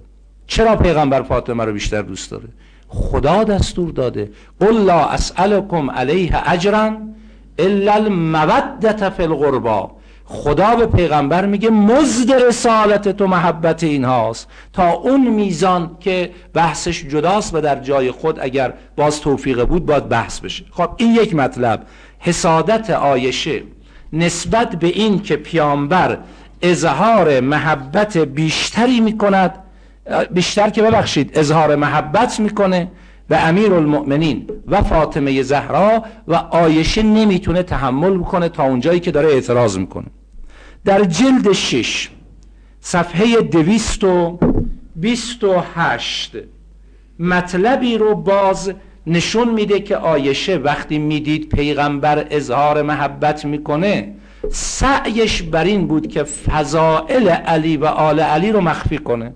چرا 0.47 0.75
پیغمبر 0.75 1.21
فاطمه 1.21 1.65
رو 1.65 1.73
بیشتر 1.73 2.01
دوست 2.01 2.31
داره؟ 2.31 2.47
خدا 2.87 3.43
دستور 3.43 3.91
داده. 3.91 4.31
قل 4.59 4.85
لا 4.85 5.05
اسالکم 5.05 5.91
علیه 5.91 6.51
اجرا 6.51 6.97
الا 7.59 7.93
المودت 7.93 9.09
فی 9.09 9.23
القربا 9.23 9.96
خدا 10.29 10.75
به 10.75 10.85
پیغمبر 10.85 11.45
میگه 11.45 11.69
مزد 11.69 12.31
رسالت 12.31 13.09
تو 13.09 13.27
محبت 13.27 13.83
این 13.83 14.05
هاست. 14.05 14.47
تا 14.73 14.91
اون 14.91 15.27
میزان 15.27 15.97
که 15.99 16.31
بحثش 16.53 17.03
جداست 17.03 17.55
و 17.55 17.61
در 17.61 17.79
جای 17.79 18.11
خود 18.11 18.39
اگر 18.39 18.73
باز 18.95 19.21
توفیقه 19.21 19.65
بود 19.65 19.85
باید 19.85 20.09
بحث 20.09 20.39
بشه. 20.39 20.65
خب 20.71 20.89
این 20.97 21.15
یک 21.15 21.35
مطلب. 21.35 21.83
حسادت 22.19 22.89
آیشه 22.89 23.61
نسبت 24.13 24.75
به 24.75 24.87
این 24.87 25.21
که 25.21 25.35
پیامبر 25.35 26.17
اظهار 26.61 27.39
محبت 27.39 28.17
بیشتری 28.17 28.99
می‌کند 28.99 29.53
بیشتر 30.31 30.69
که 30.69 30.81
ببخشید 30.81 31.31
اظهار 31.33 31.75
محبت 31.75 32.39
می‌کنه 32.39 32.91
و 33.29 33.33
امیر 33.33 33.73
المؤمنین 33.73 34.49
و 34.67 34.81
فاطمه 34.81 35.41
زهرا 35.43 36.03
و 36.27 36.35
آیشه 36.35 37.03
نمی‌تونه 37.03 37.63
تحمل 37.63 38.17
بکنه 38.17 38.49
تا 38.49 38.63
اونجایی 38.63 38.99
که 38.99 39.11
داره 39.11 39.27
اعتراض 39.27 39.77
می‌کنه. 39.77 40.05
در 40.87 41.03
جلد 41.03 41.51
شش 41.51 42.09
صفحه 42.79 43.41
دویست 43.41 44.03
و 44.03 44.39
بیست 44.95 45.43
و 45.43 45.63
هشت. 45.75 46.31
مطلبی 47.19 47.97
رو 47.97 48.15
باز 48.15 48.73
نشون 49.07 49.53
میده 49.53 49.79
که 49.79 49.97
آیشه 49.97 50.57
وقتی 50.57 50.97
می‌دید 50.97 51.49
پیغمبر 51.49 52.27
اظهار 52.31 52.81
محبت 52.81 53.45
می‌کنه 53.45 54.13
سعیش 54.51 55.41
بر 55.41 55.63
این 55.63 55.87
بود 55.87 56.07
که 56.07 56.23
فضائل 56.23 57.29
علی 57.29 57.77
و 57.77 57.85
آل 57.85 58.19
علی 58.19 58.51
رو 58.51 58.61
مخفی 58.61 58.97
کنه. 58.97 59.33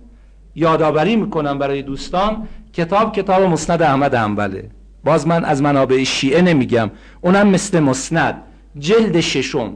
یادآوری 0.55 1.15
می‌کنم 1.15 1.57
برای 1.59 1.81
دوستان 1.81 2.47
کتاب 2.73 3.15
کتاب 3.15 3.43
مسند 3.43 3.81
احمد 3.81 4.15
انبله. 4.15 4.69
باز 5.03 5.27
من 5.27 5.45
از 5.45 5.61
منابع 5.61 6.03
شیعه 6.03 6.41
نمیگم 6.41 6.91
اونم 7.21 7.47
مثل 7.47 7.79
مسند. 7.79 8.41
جلد 8.79 9.19
ششم. 9.19 9.73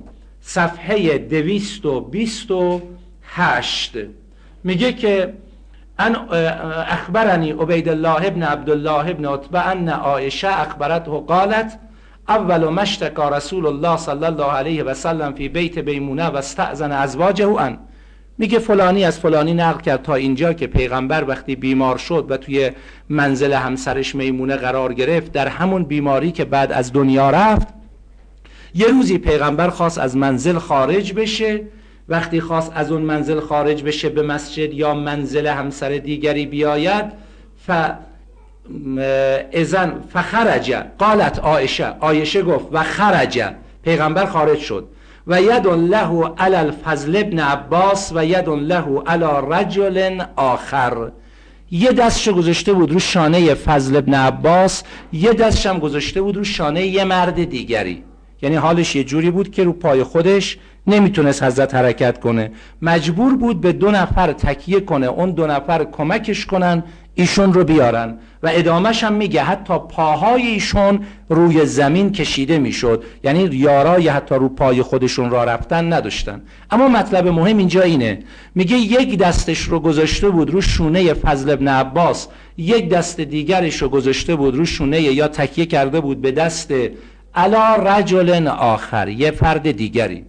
صفحه 0.47 1.17
دویست 1.17 1.85
و 1.85 2.01
بیست 2.01 2.51
و 2.51 2.81
هشت. 3.23 3.97
میگه 4.63 4.93
که 4.93 5.33
ان 5.99 6.15
اخبرنی 6.87 7.51
عبید 7.51 7.89
الله 7.89 8.27
ابن 8.27 8.43
عبدالله 8.43 9.09
ابن 9.09 9.25
عتبه 9.25 9.67
ان 9.67 9.89
عائشه 9.89 10.61
اخبرته 10.61 11.11
قالت 11.11 11.79
اول 12.27 12.69
مشتکا 12.69 13.29
رسول 13.29 13.65
الله 13.65 13.97
صلی 13.97 14.25
الله 14.25 14.51
علیه 14.51 14.83
و 14.83 14.93
سلم 14.93 15.33
فی 15.33 15.49
بیت 15.49 15.79
بیمونه 15.79 16.25
و 16.25 16.35
استعزن 16.35 16.91
ازواجه 16.91 17.47
ان. 17.47 17.77
میگه 18.37 18.59
فلانی 18.59 19.05
از 19.05 19.19
فلانی 19.19 19.53
نقل 19.53 19.81
کرد 19.81 20.01
تا 20.01 20.15
اینجا 20.15 20.53
که 20.53 20.67
پیغمبر 20.67 21.23
وقتی 21.23 21.55
بیمار 21.55 21.97
شد 21.97 22.25
و 22.29 22.37
توی 22.37 22.71
منزل 23.09 23.53
همسرش 23.53 24.15
میمونه 24.15 24.55
قرار 24.55 24.93
گرفت 24.93 25.31
در 25.31 25.47
همون 25.47 25.83
بیماری 25.83 26.31
که 26.31 26.45
بعد 26.45 26.71
از 26.71 26.93
دنیا 26.93 27.29
رفت 27.29 27.67
یه 28.75 28.87
روزی 28.87 29.17
پیغمبر 29.17 29.69
خواست 29.69 29.97
از 29.97 30.17
منزل 30.17 30.57
خارج 30.57 31.13
بشه. 31.13 31.61
وقتی 32.09 32.41
خواست 32.41 32.71
از 32.75 32.91
اون 32.91 33.01
منزل 33.01 33.39
خارج 33.39 33.83
بشه 33.83 34.09
به 34.09 34.21
مسجد 34.21 34.73
یا 34.73 34.93
منزل 34.93 35.47
همسر 35.47 35.89
دیگری 35.89 36.45
بیاید 36.45 37.05
ف 37.67 37.71
ازن 39.53 39.93
فخرج. 40.13 40.73
قالت 40.99 41.39
عایشه. 41.39 41.85
عایشه 41.85 42.41
گفت 42.41 42.65
و 42.71 42.83
خرج. 42.83 43.43
پیغمبر 43.83 44.25
خارج 44.25 44.59
شد. 44.59 44.87
و 45.27 45.41
ید 45.41 45.67
له 45.67 46.33
علی 46.37 46.55
الفضل 46.55 47.15
ابن 47.15 47.39
عباس 47.39 48.11
و 48.15 48.25
ید 48.25 48.49
له 48.49 49.01
علی 49.05 49.47
رجل 49.49 50.23
آخر. 50.35 51.11
یه 51.71 51.91
دستش 51.91 52.29
گذاشته 52.29 52.73
بود 52.73 52.91
رو 52.91 52.99
شانه 52.99 53.53
فضل 53.53 53.95
ابن 53.95 54.13
عباس 54.13 54.83
یه 55.13 55.33
دستش 55.33 55.65
هم 55.65 55.79
گذاشته 55.79 56.21
بود 56.21 56.37
رو 56.37 56.43
شانه 56.43 56.85
یه 56.85 57.03
مرد 57.03 57.43
دیگری. 57.43 58.03
یعنی 58.41 58.55
حالش 58.55 58.95
یه 58.95 59.03
جوری 59.03 59.31
بود 59.31 59.51
که 59.51 59.63
رو 59.63 59.73
پای 59.73 60.03
خودش 60.03 60.57
نمی‌تونست 60.87 61.43
حضرت 61.43 61.75
حرکت 61.75 62.19
کنه. 62.19 62.51
مجبور 62.81 63.37
بود 63.37 63.61
به 63.61 63.71
دو 63.71 63.91
نفر 63.91 64.33
تکیه 64.33 64.79
کنه 64.79 65.07
اون 65.07 65.31
دو 65.31 65.47
نفر 65.47 65.83
کمکش 65.83 66.45
کنن 66.45 66.83
ایشون 67.15 67.53
رو 67.53 67.63
بیارن. 67.63 68.17
و 68.43 68.49
ادامش 68.53 69.03
هم 69.03 69.13
میگه 69.13 69.43
حتی 69.43 69.73
پاهای 69.89 70.41
ایشون 70.41 70.99
روی 71.29 71.65
زمین 71.65 72.11
کشیده 72.11 72.59
می‌شد. 72.59 73.03
یعنی 73.23 73.43
یارای 73.43 74.07
حتی 74.07 74.35
رو 74.35 74.49
پای 74.49 74.81
خودشون 74.81 75.29
را 75.29 75.43
رفتن 75.43 75.93
نداشتن. 75.93 76.41
اما 76.71 76.87
مطلب 76.87 77.27
مهم 77.27 77.57
اینجا 77.57 77.81
اینه. 77.81 78.19
میگه 78.55 78.77
یک 78.77 79.17
دستش 79.17 79.59
رو 79.59 79.79
گذاشته 79.79 80.29
بود 80.29 80.49
رو 80.49 80.61
شونه 80.61 81.13
فضل 81.13 81.49
ابن 81.49 81.67
عباس 81.67 82.27
یک 82.57 82.89
دست 82.89 83.21
دیگرش 83.21 83.81
رو 83.81 83.89
گذاشته 83.89 84.35
بود 84.35 84.55
رو 84.55 84.65
شونه 84.65 85.01
یا 85.01 85.27
تکیه 85.27 85.65
کرده 85.65 85.99
بود 86.01 86.21
به 86.21 86.31
دست 86.31 86.73
علا 87.35 87.75
رجل 87.75 88.47
آخر 88.47 89.07
یه 89.07 89.31
فرد 89.31 89.71
دیگری. 89.71 90.25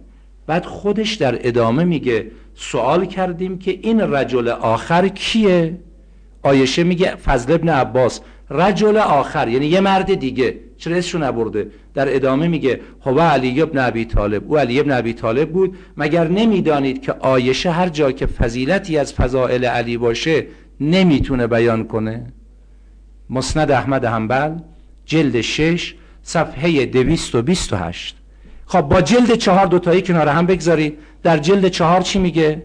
بعد 0.47 0.65
خودش 0.65 1.13
در 1.13 1.47
ادامه 1.47 1.83
میگه 1.83 2.31
سوال 2.55 3.05
کردیم 3.05 3.59
که 3.59 3.79
این 3.81 4.01
رجل 4.01 4.47
آخر 4.47 5.07
کیه؟ 5.07 5.77
آیشه 6.43 6.83
میگه 6.83 7.15
فضل 7.15 7.53
ابن 7.53 7.69
عباس 7.69 8.21
رجل 8.49 8.97
آخر 8.97 9.47
یعنی 9.47 9.65
یه 9.65 9.79
مرد 9.79 10.13
دیگه. 10.13 10.55
چرا 10.77 10.95
اسمشو 10.95 11.17
نبرده؟ 11.17 11.67
در 11.93 12.15
ادامه 12.15 12.47
میگه 12.47 12.79
هو 13.05 13.19
علی 13.19 13.61
ابن 13.61 13.77
ابی 13.77 14.05
طالب. 14.05 14.43
او 14.47 14.57
علی 14.57 14.79
ابن 14.79 14.91
ابی 14.91 15.13
طالب 15.13 15.51
بود. 15.51 15.77
مگر 15.97 16.27
نمی‌دانید 16.27 17.01
که 17.01 17.11
آیشه 17.11 17.71
هر 17.71 17.89
جا 17.89 18.11
که 18.11 18.25
فضیلتی 18.25 18.97
از 18.97 19.13
فضائل 19.13 19.65
علی 19.65 19.97
باشه 19.97 20.45
نمی‌تونه 20.79 21.47
بیان 21.47 21.87
کنه؟ 21.87 22.33
مسند 23.29 23.71
احمد 23.71 24.05
حنبل 24.05 24.51
جلد 25.05 25.41
6 25.41 25.95
صفحه 26.29 26.85
228 26.85 28.15
خب 28.65 28.81
با 28.81 29.01
جلد 29.01 29.35
چهار 29.35 29.65
دوتایی 29.65 30.01
کنار 30.01 30.27
هم 30.27 30.45
بگذارید. 30.45 30.97
در 31.23 31.37
جلد 31.37 31.67
چهار 31.67 32.01
چی 32.01 32.19
میگه؟ 32.19 32.63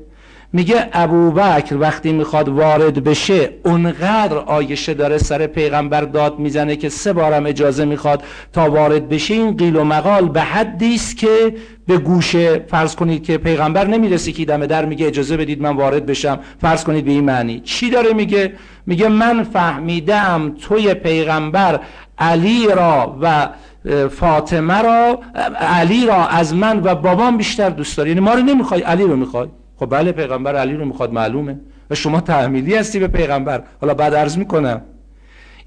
میگه 0.54 0.88
ابوبکر 0.92 1.76
وقتی 1.76 2.12
می‌خواد 2.12 2.48
وارد 2.48 3.04
بشه 3.04 3.50
اونقدر 3.64 4.36
آیشه 4.36 4.94
داره 4.94 5.18
سر 5.18 5.46
پیغمبر 5.46 6.00
داد 6.00 6.38
می‌زنه 6.38 6.76
که 6.76 6.88
سه 6.88 7.12
بارم 7.12 7.46
اجازه 7.46 7.84
می‌خواد 7.84 8.22
تا 8.52 8.70
وارد 8.70 9.08
بشه. 9.08 9.34
این 9.34 9.56
قیل 9.56 9.76
و 9.76 9.84
مقال 9.84 10.28
به 10.28 10.40
حدی 10.40 10.94
است 10.94 11.16
که 11.16 11.54
به 11.86 11.98
گوشه 11.98 12.64
فرض 12.68 12.96
کنید 12.96 13.22
که 13.22 13.38
پیغمبر 13.38 13.86
نمی‌رسه 13.86 14.32
که 14.32 14.44
دم 14.44 14.66
در 14.66 14.84
میگه 14.84 15.06
اجازه 15.06 15.36
بدید 15.36 15.62
من 15.62 15.76
وارد 15.76 16.06
بشم. 16.06 16.38
فرض 16.60 16.84
کنید 16.84 17.04
به 17.04 17.10
این 17.10 17.24
معنی. 17.24 17.60
چی 17.60 17.90
داره 17.90 18.12
میگه؟ 18.12 18.52
میگه 18.86 19.08
من 19.08 19.42
فهمیدم 19.42 20.54
توی 20.60 20.94
پیغمبر 20.94 21.80
علی 22.18 22.66
را 22.66 23.18
و 23.22 23.48
فاطمه 24.08 24.82
را 24.82 25.20
علی 25.60 26.06
را 26.06 26.26
از 26.26 26.54
من 26.54 26.80
و 26.84 26.94
بابام 26.94 27.36
بیشتر 27.36 27.70
دوست 27.70 27.96
داری 27.96 28.10
یعنی 28.10 28.20
ما 28.20 28.34
رو 28.34 28.42
نمی‌خوای 28.42 28.80
علی 28.80 29.02
رو 29.02 29.16
می‌خوای. 29.16 29.48
خب 29.82 29.90
بله 29.90 30.12
پیغمبر 30.12 30.56
علی 30.56 30.74
رو 30.74 30.84
می‌خواد 30.84 31.12
معلومه. 31.12 31.60
و 31.90 31.94
شما 31.94 32.20
تحمیلی 32.20 32.74
هستی 32.74 32.98
به 32.98 33.08
پیغمبر. 33.08 33.62
حالا 33.80 33.94
بعد 33.94 34.14
عرض 34.14 34.38
می‌کنم. 34.38 34.82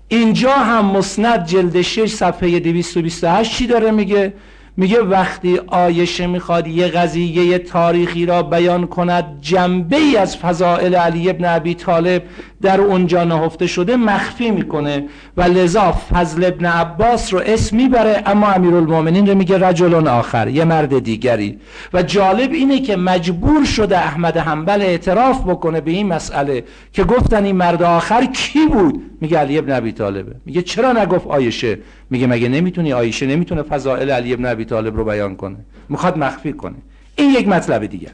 اینجا 0.07 0.51
هم 0.51 0.85
مسند 0.85 1.45
جلد 1.45 1.81
6 1.81 2.05
صفحه 2.05 2.59
228 2.59 3.51
چی 3.51 3.67
داره 3.67 3.91
میگه؟ 3.91 4.33
میگه 4.77 5.01
وقتی 5.01 5.59
آیشه 5.67 6.27
می‌خواد 6.27 6.67
یه 6.67 6.87
قضیه 6.87 7.57
تاریخی 7.57 8.25
را 8.25 8.43
بیان 8.43 8.87
کند 8.87 9.25
جنبه 9.41 9.97
ای 9.97 10.17
از 10.17 10.37
فضائل 10.37 10.95
علی 10.95 11.29
ابن 11.29 11.45
ابی 11.45 11.73
طالب 11.73 12.23
در 12.61 12.81
اونجا 12.81 13.23
نهفته 13.23 13.67
شده 13.67 13.95
مخفی 13.95 14.51
می‌کنه 14.51 15.03
و 15.37 15.43
لذا 15.43 15.91
فضل 15.91 16.43
ابن 16.43 16.65
عباس 16.65 17.33
رو 17.33 17.41
اسم 17.45 17.77
می‌بره 17.77 18.23
اما 18.25 18.47
امیرالمومنین 18.47 19.27
رو 19.27 19.35
میگه 19.35 19.67
رجل 19.67 20.07
آخر 20.07 20.47
یه 20.47 20.65
مرد 20.65 20.99
دیگری. 20.99 21.59
و 21.93 22.03
جالب 22.03 22.51
اینه 22.51 22.79
که 22.79 22.95
مجبور 22.95 23.65
شده 23.65 23.97
احمد 23.97 24.37
حنبل 24.37 24.81
اعتراف 24.81 25.41
بکنه 25.41 25.81
به 25.81 25.91
این 25.91 26.07
مسئله 26.07 26.63
که 26.93 27.03
گفتن 27.03 27.45
این 27.45 27.55
مرد 27.55 27.83
آخر 27.83 28.25
کی 28.25 28.65
بود؟ 28.65 29.03
میگه 29.21 29.37
علی 29.37 29.57
ابن 29.57 29.71
ابی 29.71 29.91
طالبه. 29.91 30.35
میگه 30.45 30.61
چرا 30.61 30.91
نگفت 30.91 31.27
آیشه؟ 31.27 31.77
میگه 32.09 32.27
مگه 32.27 32.49
نمی‌تونی؟ 32.49 32.93
آیشه 32.93 33.25
نمی‌تونه 33.25 33.61
فضائل 33.61 34.09
علی 34.09 34.33
ابن 34.33 34.45
ابی 34.45 34.65
طالب 34.65 34.97
رو 34.97 35.05
بیان 35.05 35.35
کنه. 35.35 35.57
می‌خواد 35.89 36.17
مخفی 36.17 36.53
کنه. 36.53 36.75
این 37.15 37.29
یک 37.29 37.47
مطلب 37.47 37.85
دیگر. 37.85 38.11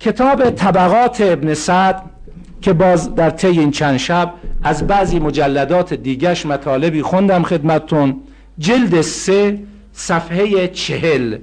کتاب 0.00 0.50
طبقات 0.50 1.20
ابن 1.20 1.54
سعد 1.54 2.02
که 2.62 2.72
باز 2.72 3.14
در 3.14 3.30
طی 3.30 3.46
این 3.46 3.70
چند 3.70 3.96
شب 3.96 4.34
از 4.62 4.86
بعضی 4.86 5.18
مجلدات 5.18 5.94
دیگش 5.94 6.46
مطالبی 6.46 7.02
خوندم 7.02 7.42
خدمتتون. 7.42 8.20
جلد 8.58 9.00
سه 9.00 9.58
صفحه 9.92 10.68
چهل. 10.68 11.38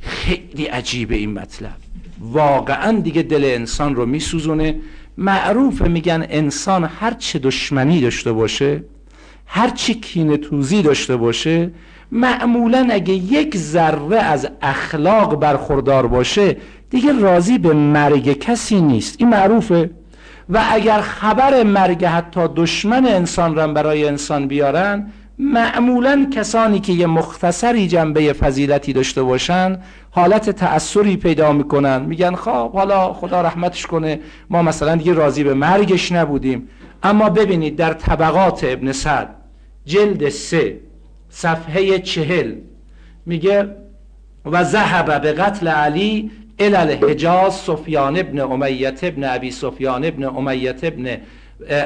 خیلی 0.00 0.64
عجیبه 0.64 1.14
این 1.14 1.32
مطلب. 1.32 1.76
واقعا 2.20 3.00
دیگه 3.00 3.22
دل 3.22 3.44
انسان 3.44 3.94
رو 3.94 4.06
میسوزونه. 4.06 4.74
معروف 5.18 5.82
میگن 5.82 6.26
انسان 6.30 6.84
هر 6.84 7.14
چه 7.14 7.38
دشمنی 7.38 8.00
داشته 8.00 8.32
باشه 8.32 8.82
هر 9.46 9.70
چی 9.70 9.94
کینه 9.94 10.36
توزی 10.36 10.82
داشته 10.82 11.16
باشه 11.16 11.70
معمولا 12.12 12.88
اگه 12.90 13.14
یک 13.14 13.56
ذره 13.56 14.16
از 14.16 14.48
اخلاق 14.62 15.40
برخوردار 15.40 16.06
باشه 16.06 16.56
دیگه 16.90 17.12
راضی 17.20 17.58
به 17.58 17.72
مرگ 17.72 18.32
کسی 18.32 18.80
نیست. 18.80 19.16
این 19.18 19.28
معروفه. 19.28 19.90
و 20.48 20.64
اگر 20.70 21.00
خبر 21.00 21.62
مرگ 21.62 22.04
حتی 22.04 22.40
دشمن 22.56 23.06
انسان 23.06 23.54
را 23.54 23.66
برای 23.66 24.08
انسان 24.08 24.48
بیارن 24.48 25.12
معمولا 25.38 26.26
کسانی 26.34 26.80
که 26.80 26.92
یه 26.92 27.06
مختصری 27.06 27.88
جنبه 27.88 28.32
فضیلتی 28.32 28.92
داشته 28.92 29.22
باشن 29.22 29.78
حالت 30.10 30.50
تأثری 30.50 31.16
پیدا 31.16 31.52
می‌کنن. 31.52 32.02
میگن 32.02 32.34
خب 32.34 32.72
حالا 32.72 33.12
خدا 33.12 33.42
رحمتش 33.42 33.86
کنه 33.86 34.20
ما 34.50 34.62
مثلا 34.62 34.96
دیگه 34.96 35.12
راضی 35.12 35.44
به 35.44 35.54
مرگش 35.54 36.12
نبودیم. 36.12 36.68
اما 37.02 37.30
ببینید 37.30 37.76
در 37.76 37.92
طبقات 37.92 38.64
ابن 38.64 38.92
سعد 38.92 39.28
جلد 39.84 40.28
سه 40.28 40.80
صفحه 41.28 41.98
چهل 41.98 42.54
میگه 43.26 43.68
و 44.44 44.64
ذهب 44.64 45.22
به 45.22 45.32
قتل 45.32 45.68
علی 45.68 46.30
الى 46.60 46.96
حجاز 46.96 47.54
سفیان 47.54 48.18
ابن 48.18 48.40
امیت 48.40 49.04
ابن 49.04 49.24
ابی 49.24 49.50
سفیان 49.50 50.04
ابن 50.04 50.24
امیت 50.24 50.84
ابن 50.84 51.16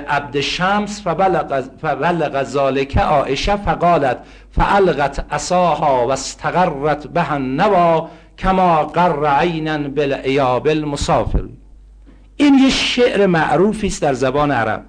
عبد 0.08 0.40
شمس 0.40 1.02
فبلغ, 1.02 1.60
فبلغ 1.82 2.44
ذالک 2.44 2.96
عائشه 2.96 3.56
فقالت 3.56 4.18
فالغت 4.50 5.24
عصاها 5.30 6.06
و 6.06 6.12
استقرت 6.12 7.06
به 7.06 7.32
النوا 7.32 8.08
کما 8.38 8.84
قر 8.84 9.26
عینا 9.26 9.88
بالعیاب 9.88 10.68
المسافر. 10.68 11.44
این 12.36 12.54
یه 12.54 12.70
شعر 12.70 13.26
معروفی 13.26 13.86
است 13.86 14.02
در 14.02 14.14
زبان 14.14 14.50
عرب. 14.50 14.84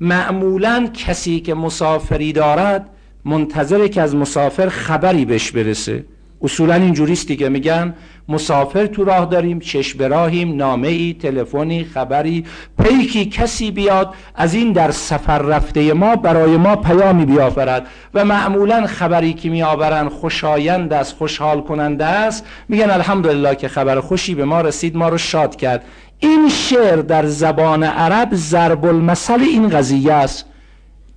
معمولا 0.00 0.88
کسی 0.94 1.40
که 1.40 1.54
مسافری 1.54 2.32
دارد 2.32 2.90
منتظره 3.24 3.88
که 3.88 4.02
از 4.02 4.16
مسافر 4.16 4.68
خبری 4.68 5.24
بهش 5.24 5.50
برسه. 5.50 6.04
اصولا 6.42 6.74
اینجوریست 6.74 7.28
دیگه 7.28 7.48
میگن 7.48 7.94
مسافر 8.28 8.86
تو 8.86 9.04
راه 9.04 9.26
داریم 9.26 9.58
چشم 9.58 10.02
راهیم 10.02 10.56
نامه 10.56 10.88
ای 10.88 11.16
تلفنی 11.22 11.84
خبری. 11.84 12.44
پیکی 12.82 13.26
کسی 13.26 13.70
بیاد 13.70 14.14
از 14.34 14.54
این 14.54 14.72
در 14.72 14.90
سفر 14.90 15.38
رفته 15.38 15.92
ما 15.92 16.16
برای 16.16 16.56
ما 16.56 16.76
پیامی 16.76 17.24
بیاورد 17.24 17.86
و 18.14 18.24
معمولا 18.24 18.86
خبری 18.86 19.32
که 19.32 19.48
میآورن 19.48 20.08
خوشایند 20.08 20.92
است 20.92 21.16
خوشحال 21.16 21.60
کننده 21.60 22.04
است. 22.04 22.46
میگن 22.68 22.90
الحمدلله 22.90 23.54
که 23.54 23.68
خبر 23.68 24.00
خوشی 24.00 24.34
به 24.34 24.44
ما 24.44 24.60
رسید 24.60 24.96
ما 24.96 25.08
رو 25.08 25.18
شاد 25.18 25.56
کرد. 25.56 25.84
این 26.18 26.48
شعر 26.48 26.96
در 26.96 27.26
زبان 27.26 27.82
عرب 27.82 28.28
ضرب 28.34 28.84
المثل 28.84 29.40
این 29.40 29.68
قضیه 29.68 30.12
است. 30.12 30.44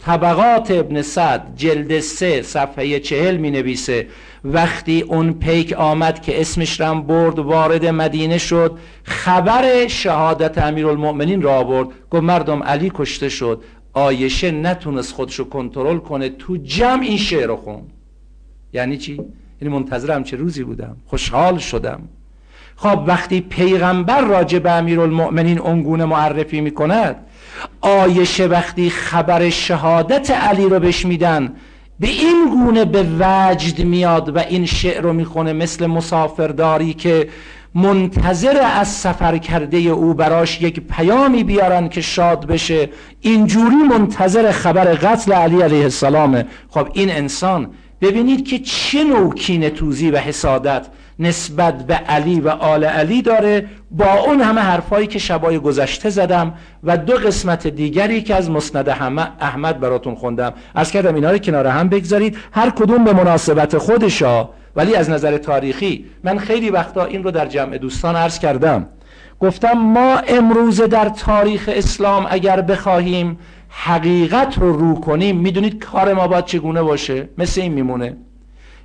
طبقات 0.06 0.72
ابن 0.72 1.02
سعد 1.02 1.42
جلد 1.56 2.00
سه 2.00 2.42
صفحه 2.42 3.00
چهل 3.00 3.38
می 3.38 3.52
نویسه 3.52 4.08
وقتی 4.44 5.02
اون 5.02 5.34
پیک 5.34 5.74
آمد 5.74 6.22
که 6.22 6.42
اسمش 6.42 6.82
رم 6.82 7.02
برد 7.02 7.40
وارد 7.40 7.86
مدینه 7.86 8.38
شد. 8.38 8.78
خبر 9.04 9.88
شهادت 9.88 10.58
امیرالمؤمنین 10.58 11.42
را 11.42 11.64
برد 11.64 11.88
گفت 12.12 12.24
مردم 12.24 12.64
علی 12.64 12.92
کشته 12.94 13.30
شد. 13.30 13.64
آیشه 13.94 14.52
نتونست 14.52 15.14
خودشو 15.14 15.50
کنترل 15.50 15.98
کنه. 15.98 16.30
تو 16.30 16.58
جمع 16.58 17.04
این 17.04 17.18
شعر 17.18 17.48
رو 17.48 17.56
خون. 17.56 17.82
یعنی 18.74 18.98
چی؟ 18.98 19.22
یعنی 19.62 19.74
منتظرم 19.74 20.24
چه 20.24 20.38
روزی 20.38 20.64
بودم. 20.64 20.98
خوشحال 21.08 21.58
شدم. 21.58 22.02
خب 22.76 23.04
وقتی 23.08 23.42
پیغمبر 23.42 24.22
راجع 24.22 24.60
به 24.60 24.72
امیرالمؤمنین 24.72 25.60
اونگونه 25.60 26.06
معرفی 26.06 26.62
می‌کند 26.62 27.16
آیشه 27.82 28.48
وقتی 28.48 28.90
خبر 28.90 29.50
شهادت 29.50 30.32
علی 30.32 30.64
رو 30.64 30.80
بهش 30.80 31.06
میدن 31.06 31.56
به 32.02 32.08
این 32.08 32.50
گونه 32.50 32.86
به 32.86 33.06
وجد 33.20 33.84
میاد 33.84 34.36
و 34.36 34.40
این 34.40 34.66
شعر 34.66 35.02
رو 35.02 35.14
می‌خونه 35.14 35.54
مثل 35.54 35.86
مسافرداری 35.86 36.94
که 36.94 37.30
منتظر 37.76 38.62
از 38.76 38.88
سفر 38.88 39.38
کرده 39.38 39.78
او 39.78 40.14
براش 40.14 40.62
یک 40.62 40.80
پیامی 40.80 41.44
بیارن 41.44 41.90
که 41.90 42.02
شاد 42.02 42.46
بشه. 42.46 42.90
اینجوری 43.22 43.76
منتظر 43.76 44.52
خبر 44.52 44.86
قتل 44.86 45.34
علی 45.34 45.62
علیه 45.62 45.84
السلامه. 45.84 46.46
خب 46.70 46.88
این 46.94 47.12
انسان 47.12 47.70
ببینید 48.02 48.48
که 48.48 48.60
چه 48.60 49.04
نوع 49.04 49.34
کین 49.34 49.70
توزی 49.70 50.12
و 50.12 50.18
حسادت. 50.18 50.88
نسبت 51.22 51.86
به 51.88 51.94
علی 51.94 52.40
و 52.40 52.50
آل 52.50 52.84
علی 52.84 53.22
داره. 53.22 53.66
با 53.92 54.14
اون 54.14 54.42
همه 54.42 54.62
حرفایی 54.62 55.08
که 55.08 55.20
شبای 55.20 55.60
گذشته 55.60 56.10
زدم 56.10 56.54
و 56.84 56.98
دو 56.98 57.14
قسمت 57.14 57.68
دیگری 57.68 58.22
که 58.22 58.36
از 58.36 58.50
مسند 58.52 58.90
احمد 59.40 59.80
براتون 59.80 60.16
خوندم. 60.16 60.54
از 60.76 60.92
کردم 60.92 61.16
اینا 61.16 61.32
رو 61.32 61.38
کنار 61.38 61.68
هم 61.68 61.90
بگذارید. 61.90 62.38
هر 62.52 62.70
کدوم 62.70 63.04
به 63.04 63.14
مناسبت 63.14 63.78
خودشا. 63.78 64.50
ولی 64.76 64.96
از 64.96 65.10
نظر 65.10 65.38
تاریخی 65.38 66.06
من 66.24 66.38
خیلی 66.38 66.70
وقتا 66.70 67.06
این 67.06 67.24
رو 67.24 67.32
در 67.32 67.46
جمع 67.46 67.78
دوستان 67.78 68.16
عرض 68.16 68.40
کردم. 68.40 68.88
گفتم 69.40 69.74
ما 69.74 70.18
امروز 70.18 70.82
در 70.82 71.10
تاریخ 71.10 71.70
اسلام 71.74 72.28
اگر 72.30 72.62
بخواهیم 72.62 73.38
حقیقت 73.70 74.58
رو 74.58 74.74
رو 74.74 75.00
کنیم 75.00 75.38
می‌دونید 75.38 75.84
کار 75.84 76.14
ما 76.14 76.28
باید 76.28 76.46
چگونه 76.46 76.82
باشه؟ 76.82 77.30
مثل 77.38 77.62
این 77.62 77.74
میمونه. 77.74 78.18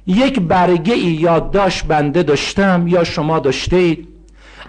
یک 0.06 0.40
برگه 0.40 0.94
ای 0.94 1.00
یا 1.00 1.38
داشت 1.38 1.84
بنده 1.84 2.22
داشتم 2.22 2.88
یا 2.88 3.04
شما 3.04 3.38
داشتید؟ 3.38 4.08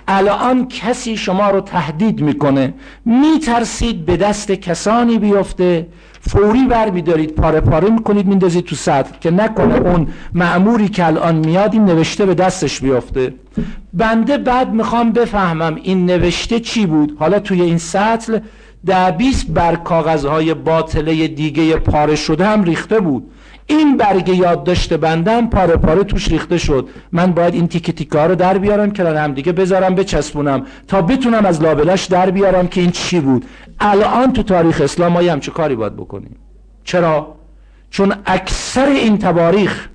الان 0.07 0.67
کسی 0.67 1.17
شما 1.17 1.49
رو 1.49 1.61
تهدید 1.61 2.21
می‌کنه. 2.21 2.73
میترسید 3.05 4.05
به 4.05 4.17
دست 4.17 4.51
کسانی 4.51 5.17
بیفته؟ 5.17 5.87
فوری 6.21 6.65
بر 6.65 6.89
میدارید 6.89 7.31
پاره 7.31 7.59
پاره 7.59 7.89
می‌کنید 7.89 8.27
میندازید 8.27 8.65
تو 8.65 8.75
سطح. 8.75 9.19
که 9.19 9.31
نکنه 9.31 9.75
اون 9.75 10.07
معموری 10.33 10.87
که 10.87 11.05
الان 11.05 11.35
میاد 11.35 11.73
این 11.73 11.85
نوشته 11.85 12.25
به 12.25 12.33
دستش 12.33 12.79
بیفته. 12.79 13.33
بنده 13.93 14.37
بعد 14.37 14.73
می‌خوام 14.73 15.11
بفهمم 15.11 15.75
این 15.83 16.05
نوشته 16.05 16.59
چی 16.59 16.85
بود. 16.85 17.17
حالا 17.19 17.39
توی 17.39 17.61
این 17.61 17.77
سطل 17.77 18.39
ده 18.85 19.11
بیست 19.11 19.47
بر 19.47 19.75
کاغذهای 19.75 20.53
باطله 20.53 21.27
دیگه 21.27 21.75
پاره 21.75 22.15
شده 22.15 22.47
هم 22.47 22.63
ریخته 22.63 22.99
بود. 22.99 23.31
این 23.67 23.97
برگ 23.97 24.29
یادداشت 24.29 24.93
بندم 24.93 25.49
پاره 25.49 25.75
پاره 25.75 26.03
توش 26.03 26.27
ریخته 26.27 26.57
شد. 26.57 26.89
من 27.11 27.31
باید 27.31 27.53
این 27.53 27.67
تیکه 27.67 27.91
تیکه 27.91 28.17
ها 28.17 28.25
رو 28.25 28.35
در 28.35 28.57
بیارم 28.57 28.91
که 28.91 29.03
هم 29.03 29.33
دیگه 29.33 29.51
بذارم 29.51 29.95
بچسبونم 29.95 30.65
تا 30.87 31.01
بتونم 31.01 31.45
از 31.45 31.61
لابلش 31.61 32.05
در 32.05 32.31
بیارم 32.31 32.67
که 32.67 32.81
این 32.81 32.91
چی 32.91 33.19
بود. 33.19 33.45
الان 33.79 34.33
تو 34.33 34.43
تاریخ 34.43 34.81
اسلام 34.81 35.11
ما 35.11 35.19
همچه 35.19 35.51
کاری 35.51 35.75
باید 35.75 35.95
بکنیم. 35.95 36.35
چرا؟ 36.83 37.35
چون 37.89 38.13
اکثر 38.25 38.85
این 38.85 39.17
تواریخ 39.17 39.89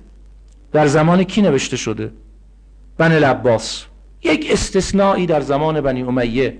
در 0.71 0.87
زمان 0.87 1.23
کی 1.23 1.41
نوشته 1.41 1.77
شده؟ 1.77 2.11
بن 2.97 3.11
العباس. 3.11 3.85
یک 4.23 4.47
استثنایی 4.51 5.25
در 5.25 5.41
زمان 5.41 5.81
بنی 5.81 6.03
امیه. 6.03 6.57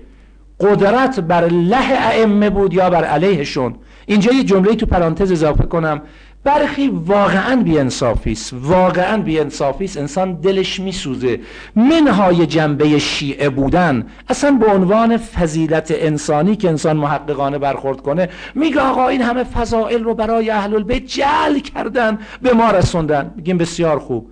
قدرت 0.60 1.20
بر 1.20 1.44
له 1.48 2.08
ائمه 2.10 2.50
بود 2.50 2.74
یا 2.74 2.90
بر 2.90 3.04
علیهشون. 3.04 3.74
اینجا 4.06 4.32
یه 4.32 4.44
جمله 4.44 4.74
تو 4.74 4.86
پرانتز 4.86 5.32
اضافه 5.32 5.64
کنم. 5.64 6.02
برخی 6.44 6.88
واقعا 6.88 7.62
بیانصافی 7.62 8.32
است 8.32 8.50
واقعا 8.52 9.22
بیانصافی 9.22 9.84
است 9.84 9.96
انسان 9.96 10.32
دلش 10.32 10.80
میسوزه. 10.80 11.40
منهای 11.76 12.46
جنبه 12.46 12.98
شیعه 12.98 13.48
بودن. 13.48 14.06
اصلا 14.28 14.50
به 14.50 14.66
عنوان 14.66 15.16
فضیلت 15.16 15.94
انسانی 15.96 16.56
که 16.56 16.68
انسان 16.68 16.96
محققانه 16.96 17.58
برخورد 17.58 18.00
کنه 18.00 18.28
میگه 18.54 18.80
آقا 18.80 19.08
این 19.08 19.22
همه 19.22 19.44
فضائل 19.44 20.04
رو 20.04 20.14
برای 20.14 20.50
اهل 20.50 20.74
البیت 20.74 21.06
جل 21.06 21.58
کردن 21.58 22.18
به 22.42 22.52
ما 22.52 22.70
رسوندن. 22.70 23.32
میگیم 23.36 23.58
بسیار 23.58 23.98
خوب. 23.98 24.30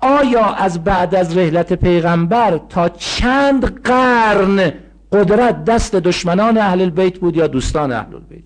آیا 0.00 0.44
از 0.44 0.84
بعد 0.84 1.14
از 1.14 1.38
رحلت 1.38 1.72
پیغمبر 1.72 2.60
تا 2.68 2.88
چند 2.88 3.64
قرن 3.64 4.72
قدرت 5.12 5.64
دست 5.64 5.94
دشمنان 5.94 6.58
اهل 6.58 6.80
البیت 6.80 7.18
بود 7.18 7.36
یا 7.36 7.46
دوستان 7.46 7.92
اهل 7.92 8.14
البیت 8.14 8.44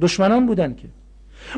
دشمنان 0.00 0.46
بودن 0.46 0.74
که. 0.74 0.88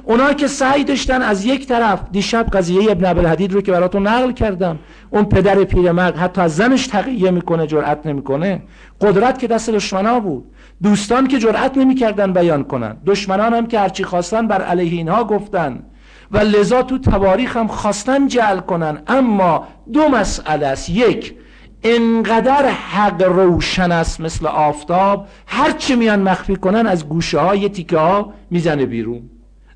اونا 0.05 0.33
که 0.33 0.47
سعی 0.47 0.85
داشتن 0.85 1.23
از 1.23 1.45
یک 1.45 1.67
طرف 1.67 2.01
دیشب 2.13 2.47
قضیه 2.53 2.93
ابن 2.93 3.05
عبدالحدید 3.05 3.53
رو 3.53 3.61
که 3.61 3.73
براتون 3.73 4.07
نقل 4.07 4.33
کردم 4.33 4.79
اون 5.11 5.25
پدر 5.25 5.65
پیرمرد 5.65 6.17
حتی 6.17 6.41
از 6.41 6.57
زنش 6.57 6.87
تقیه 6.87 7.31
می‌کنه 7.31 7.67
جرأت 7.67 8.07
نمی‌کنه. 8.07 8.63
قدرت 9.01 9.39
که 9.39 9.47
دست 9.47 9.71
دشمنا 9.71 10.21
بود. 10.21 10.45
دوستان 10.83 11.27
که 11.27 11.39
جرأت 11.39 11.79
نمی‌کردن 11.79 12.33
بیان 12.33 12.65
کنن. 12.65 12.97
دشمنان 13.07 13.55
هم 13.55 13.67
که 13.67 13.81
هرچی 13.81 14.05
خواستن 14.05 14.47
بر 14.47 14.63
علیه 14.63 14.93
اینها 14.93 15.25
گفتن. 15.25 15.83
و 16.31 16.39
لذا 16.39 16.83
تو 16.83 16.99
تواریخ 16.99 17.57
هم 17.57 17.67
خواستن 17.67 18.27
جعل 18.27 18.59
کنن. 18.59 19.03
اما 19.07 19.69
دو 19.93 20.09
مسئله 20.09 20.67
است. 20.67 20.91
یک 20.91 21.35
انقدر 21.83 22.69
حق 22.69 23.23
روشن 23.23 23.93
است 23.93 24.21
مثل 24.21 24.47
آفتاب 24.47 25.27
هرچی 25.47 25.95
میان 25.95 26.23
مخفی 26.23 26.57
کنن 26.57 26.87
از 26.87 27.09
گوشه 27.09 27.39
های 27.39 27.69
تیکه 27.69 27.99
ها 27.99 28.33
می‌زنه 28.51 28.87
بیرون. 28.87 29.31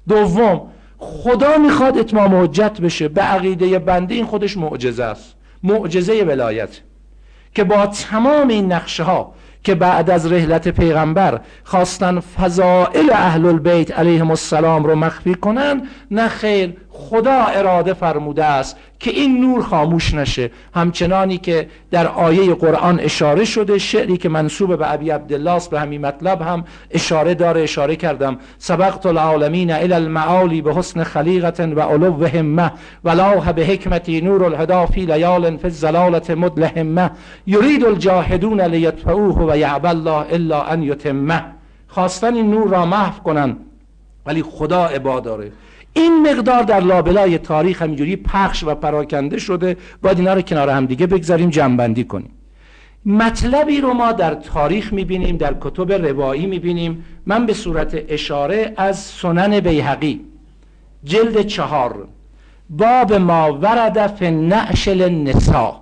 دوم 0.09 0.61
خدا 0.99 1.59
می‌خواد 1.59 1.99
اتمام 1.99 2.43
حجت 2.43 2.81
بشه. 2.81 3.09
به 3.09 3.23
عقیده 3.23 3.79
بنده 3.79 4.15
این 4.15 4.27
خودش 4.27 4.57
معجزه 4.57 5.05
است. 5.05 5.35
معجزه 5.63 6.23
ولایت. 6.23 6.81
که 7.55 7.65
با 7.65 7.87
تمام 7.87 8.49
این 8.49 8.73
نقشه 8.73 9.03
ها 9.03 9.35
که 9.65 9.75
بعد 9.75 10.11
از 10.11 10.33
رحلت 10.33 10.69
پیغمبر 10.69 11.41
خواستن 11.65 12.21
فضائل 12.21 13.11
اهل 13.13 13.47
البیت 13.47 13.99
علیهم 13.99 14.31
السلام 14.31 14.85
رو 14.85 14.95
مخفی 14.95 15.35
کنن 15.35 15.83
نه 16.11 16.29
خیر 16.29 16.77
خدا 17.11 17.45
اراده 17.45 17.95
فرموده 17.95 18.45
است 18.45 18.77
که 18.99 19.11
این 19.11 19.41
نور 19.41 19.63
خاموش 19.63 20.15
نشه. 20.15 20.51
همچنانی 20.75 21.39
که 21.39 21.69
در 21.91 22.07
آیه 22.09 22.55
قرآن 22.55 23.01
اشاره 23.01 23.45
شده 23.45 23.79
شعری 23.79 24.17
که 24.17 24.29
منصوب 24.29 24.79
به 24.79 24.93
ابی 24.93 25.11
عبدالله 25.11 25.51
است 25.51 25.71
به 25.71 25.81
همین 25.81 26.01
مطلب 26.01 26.43
هم 26.43 26.65
اشاره 26.91 27.35
داره 27.35 27.63
اشاره 27.63 27.97
کردم. 27.97 28.39
سبقت 28.59 29.07
العالمین 29.07 29.71
الى 29.71 29.95
المعالی 29.95 30.63
به 30.63 30.75
حسن 30.75 31.05
خلیقت 31.05 31.61
و 31.61 31.81
علو 31.81 32.27
همه 32.27 32.73
ولاح 33.05 33.53
به 33.53 33.67
حکمتی 33.67 34.21
نور 34.21 34.45
الهدا 34.45 34.87
فی 34.87 35.07
لیال 35.07 35.57
فی 35.57 35.65
الزلالت 35.65 36.31
مدلهمه 36.31 37.11
یرید 37.47 37.85
الجاهدون 37.85 38.61
لیطفعوه 38.61 39.53
و 39.53 39.57
یعب 39.57 39.87
الله 39.87 40.27
الا 40.33 40.63
ان 40.63 40.83
یتمه. 40.83 41.45
خواستن 41.89 42.35
این 42.35 42.51
نور 42.51 42.69
را 42.69 42.87
محو 42.87 43.23
کنن 43.23 43.57
ولی 44.27 44.43
خدا 44.43 44.87
عبا 44.87 45.21
داره. 45.21 45.53
این 45.93 46.31
مقدار 46.31 46.63
در 46.63 46.81
لابلای 46.81 47.39
تاریخ 47.39 47.83
همینجوری 47.83 48.17
پخش 48.17 48.65
و 48.65 48.75
پراکنده 48.75 49.39
شده 49.39 49.77
باید 50.03 50.19
اینا 50.19 50.35
رو 50.35 50.43
کنار 50.43 50.71
هم 50.71 50.87
دیگه 50.87 51.07
بگذاریم 51.07 51.51
جنبندی 51.51 52.05
کنیم. 52.05 52.31
مطلبی 53.07 53.81
رو 53.81 53.93
ما 53.93 54.13
در 54.13 54.35
تاریخ 54.35 54.93
می‌بینیم 54.93 55.37
در 55.37 55.55
کتب 55.61 55.93
روایی 55.93 56.47
می‌بینیم. 56.47 57.05
من 57.27 57.47
به 57.47 57.53
صورت 57.53 58.05
اشاره 58.09 58.73
از 58.77 58.99
سنن 58.99 59.61
بیهقی 59.61 60.21
جلد 61.05 61.41
چهار 61.41 62.09
باب 62.71 63.13
ما 63.13 63.59
ورد 63.63 64.07
فی 64.07 64.31
نعشل 64.31 65.09
نسا 65.09 65.81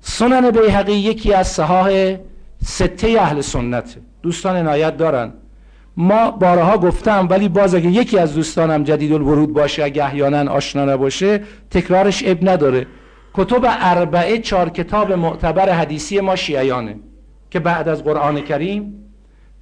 سنن 0.00 0.50
بیهقی 0.50 0.92
یکی 0.92 1.32
از 1.32 1.48
صحاح 1.48 2.16
سته 2.64 3.16
اهل 3.20 3.40
سنت. 3.40 3.96
دوستان 4.22 4.56
عنایت 4.56 4.96
دارن. 4.96 5.32
ما 5.96 6.30
بارها 6.30 6.78
گفتم 6.78 7.26
ولی 7.30 7.48
باز 7.48 7.74
اگه 7.74 7.90
یکی 7.90 8.18
از 8.18 8.34
دوستانم 8.34 8.84
جدید 8.84 9.12
الورود 9.12 9.52
باشه 9.52 9.84
اگه 9.84 10.04
احیانا 10.04 10.52
آشنا 10.52 10.84
نباشه 10.84 11.40
تکرارش 11.70 12.24
اب 12.26 12.48
نداره. 12.48 12.86
کتب 13.34 13.60
اربعه 13.64 14.38
چهار 14.38 14.68
کتاب 14.68 15.12
معتبر 15.12 15.70
حدیثی 15.70 16.20
ما 16.20 16.36
شیعیانه 16.36 16.96
که 17.50 17.60
بعد 17.60 17.88
از 17.88 18.04
قرآن 18.04 18.40
کریم. 18.40 18.94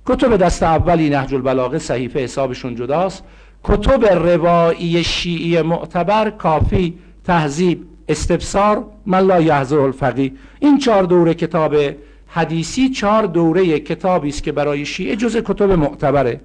کتب 0.07 0.37
دست 0.37 0.63
اولی 0.63 1.11
نهج 1.11 1.35
البلاغه 1.35 1.79
صحیفه 1.79 2.21
حسابشون 2.21 2.75
جداست. 2.75 3.25
کتب 3.65 4.05
روایی 4.05 5.05
شیعی 5.05 5.63
معتبر 5.63 6.31
کافی 6.31 6.99
تهذیب 7.25 7.87
استبصار 8.09 8.85
من 9.07 9.19
لا 9.19 9.41
یحضر 9.41 9.79
الفقی 9.79 10.33
این 10.61 10.79
چهار 10.79 11.03
دوره 11.03 11.35
کتاب 11.35 11.75
حدیثی 12.35 12.89
چهار 12.89 13.27
دوره 13.27 13.79
کتابی 13.79 14.29
است 14.29 14.43
که 14.43 14.53
برای 14.53 14.87
شیعه 14.87 15.17
جز 15.17 15.37
کتب 15.37 15.71
معتبره. 15.71 16.41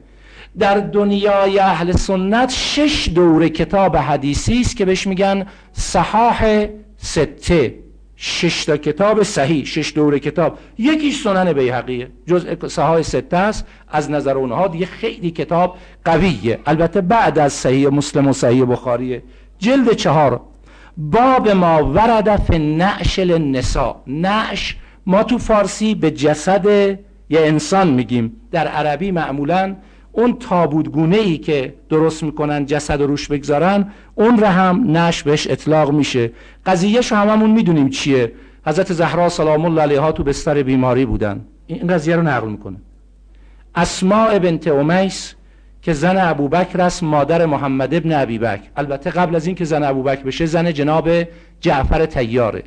در 0.60 0.80
دنیای 0.80 1.60
اهل 1.60 1.92
سنت 1.92 2.50
شش 2.50 3.10
دوره 3.16 3.50
کتاب 3.50 3.98
حدیثی 3.98 4.62
است 4.62 4.78
که 4.78 4.86
بهش 4.86 5.08
میگن 5.08 5.46
صحاح 5.74 6.68
سته. 6.98 7.76
شش 8.16 8.66
تا 8.66 8.78
کتاب 8.78 9.24
صحیح 9.24 9.66
شش 9.66 9.94
دوره 9.96 10.20
کتاب. 10.20 10.58
یکیش 10.78 11.22
سنن 11.24 11.54
بیهقیه. 11.54 12.08
جز 12.28 12.48
صحاح 12.68 13.02
سته 13.02 13.38
است. 13.38 13.66
از 13.90 14.12
نظر 14.12 14.38
اونها 14.38 14.68
دیگه 14.68 14.86
خیلی 14.86 15.32
کتاب 15.32 15.78
قویه. 16.06 16.60
البته 16.66 17.02
بعد 17.02 17.40
از 17.40 17.54
صحیح 17.54 17.90
مسلم 17.90 18.28
و 18.28 18.34
صحیح 18.34 18.66
بخاریه. 18.66 19.24
جلد 19.60 19.94
چهار. 19.94 20.42
باب 20.98 21.50
ما 21.50 21.94
ورد 21.94 22.36
فی 22.36 22.60
نعش 22.60 23.20
نعش 24.08 24.76
ما 25.10 25.24
تو 25.24 25.38
فارسی 25.38 25.96
به 25.96 26.12
جسد 26.12 26.66
یه 27.30 27.40
انسان 27.40 27.90
میگیم. 27.90 28.36
در 28.52 28.68
عربی 28.68 29.12
معمولا 29.12 29.76
اون 30.12 30.38
تابودگونه 30.40 31.18
ای 31.18 31.38
که 31.38 31.74
درست 31.90 32.24
می‌کنن 32.24 32.66
جسد 32.66 33.02
روش 33.02 33.28
بگذارن 33.28 33.92
اون 34.16 34.40
را 34.40 34.50
هم 34.50 34.98
نش 34.98 35.24
بهش 35.24 35.48
اطلاق 35.48 35.92
میشه. 35.92 36.32
قضیهش 36.66 37.12
هممون 37.12 37.52
می‌دونیم 37.52 37.90
چیه. 37.90 38.32
حضرت 38.66 38.94
زهرا 38.94 39.30
سلام 39.30 39.66
الله 39.66 39.82
علیها 39.82 40.12
تو 40.12 40.24
بستر 40.24 40.64
بیماری 40.64 41.06
بودن. 41.06 41.46
این 41.68 41.88
قضیه 41.88 42.16
رو 42.16 42.22
نقل 42.22 42.50
می‌کنه. 42.50 42.78
اسماء 43.76 44.40
بنت 44.40 44.68
امیس 44.68 45.36
که 45.82 45.94
زن 45.94 46.18
ابوبکر 46.18 46.82
است 46.82 47.04
مادر 47.04 47.46
محمد 47.46 47.94
ابن 47.94 48.12
ابی 48.12 48.38
بکر 48.40 48.64
البته 48.78 49.10
قبل 49.10 49.36
از 49.36 49.46
این 49.46 49.56
که 49.56 49.66
زن 49.66 49.84
ابوبکر 49.84 50.24
بشه 50.24 50.46
زن 50.46 50.74
جناب 50.74 51.10
جعفر 51.62 52.06
تیاره 52.06 52.64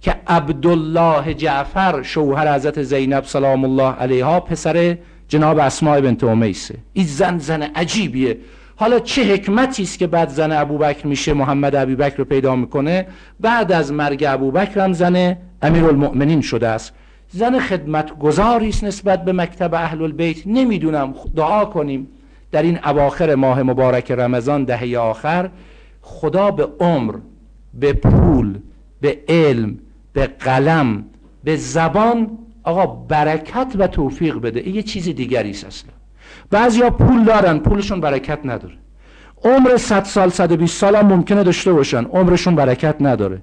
که 0.00 0.14
عبدالله 0.26 1.34
جعفر 1.34 2.02
شوهر 2.02 2.54
حضرت 2.54 2.82
زینب 2.82 3.24
سلام 3.24 3.64
الله 3.64 3.92
علیها 3.92 4.40
پسر 4.40 4.98
جناب 5.28 5.58
اسماء 5.58 6.00
بنت 6.00 6.24
امیسه 6.24 6.74
این 6.92 7.06
زن 7.06 7.38
زن 7.38 7.62
عجیبیه. 7.62 8.38
حالا 8.76 8.98
چه 8.98 9.34
حکمتی 9.34 9.82
است 9.82 9.98
که 9.98 10.06
بعد 10.06 10.28
زن 10.28 10.52
ابوبکر 10.52 11.06
میشه 11.06 11.32
محمد 11.32 11.74
ابوبکر 11.74 12.16
رو 12.16 12.24
پیدا 12.24 12.56
می‌کنه؟ 12.56 13.06
بعد 13.40 13.72
از 13.72 13.92
مرگ 13.92 14.24
ابوبکر 14.28 14.80
هم 14.80 14.92
زن 14.92 15.36
امیرالمؤمنین 15.62 16.40
شده 16.40 16.68
است. 16.68 16.92
زن 17.28 17.58
خدمتگزاری 17.58 18.68
است 18.68 18.84
نسبت 18.84 19.24
به 19.24 19.32
مکتب 19.32 19.74
اهل 19.74 20.02
البیت 20.02 20.46
نمی‌دونم 20.46 21.14
دعا 21.36 21.64
کنیم. 21.64 22.08
در 22.52 22.62
این 22.62 22.78
اواخر 22.84 23.34
ماه 23.34 23.62
مبارک 23.62 24.10
رمضان 24.10 24.64
دهه 24.64 24.98
آخر 24.98 25.50
خدا 26.02 26.50
به 26.50 26.68
عمر 26.80 27.14
به 27.74 27.92
پول 27.92 28.58
به 29.00 29.18
علم 29.28 29.78
به 30.18 30.26
قلم 30.26 31.04
به 31.44 31.56
زبان 31.56 32.38
آقا 32.62 32.86
برکت 32.86 33.72
و 33.78 33.86
توفیق 33.86 34.38
بده. 34.38 34.60
این 34.60 34.74
یه 34.74 34.82
چیز 34.82 35.04
دیگری 35.04 35.50
است 35.50 35.64
اصلا. 35.64 35.90
بعضیا 36.50 36.90
پول 36.90 37.24
دارن 37.24 37.58
پولشون 37.58 38.00
برکت 38.00 38.38
نداره. 38.44 38.74
عمر 39.44 39.76
100 39.76 40.04
سال 40.04 40.28
120 40.28 40.76
سال 40.76 40.96
هم 40.96 41.06
ممکنه 41.06 41.42
داشته 41.42 41.72
باشن. 41.72 42.04
عمرشون 42.04 42.54
برکت 42.54 42.96
نداره. 43.00 43.42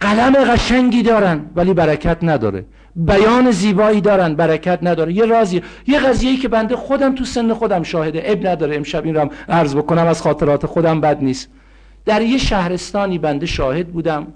قلم 0.00 0.32
قشنگی 0.32 1.02
دارن 1.02 1.40
ولی 1.56 1.74
برکت 1.74 2.18
نداره. 2.22 2.64
بیان 2.96 3.50
زیبایی 3.50 4.00
دارن 4.00 4.34
برکت 4.34 4.78
نداره. 4.82 5.12
یه 5.12 5.26
رازی 5.26 5.62
یه 5.86 5.98
قضیه‌ای 5.98 6.36
که 6.36 6.48
بنده 6.48 6.76
خودم 6.76 7.14
تو 7.14 7.24
سن 7.24 7.52
خودم 7.52 7.82
شاهده. 7.82 8.22
اب 8.24 8.46
نداره 8.46 8.76
امشب 8.76 9.04
این 9.04 9.14
رو 9.14 9.30
عرض 9.48 9.76
بکنم 9.76 10.06
از 10.06 10.22
خاطرات 10.22 10.66
خودم 10.66 11.00
بد 11.00 11.22
نیست. 11.22 11.48
در 12.04 12.22
یه 12.22 12.38
شهرستانی 12.38 13.18
بنده 13.18 13.46
شاهد 13.46 13.88
بودم. 13.88 14.26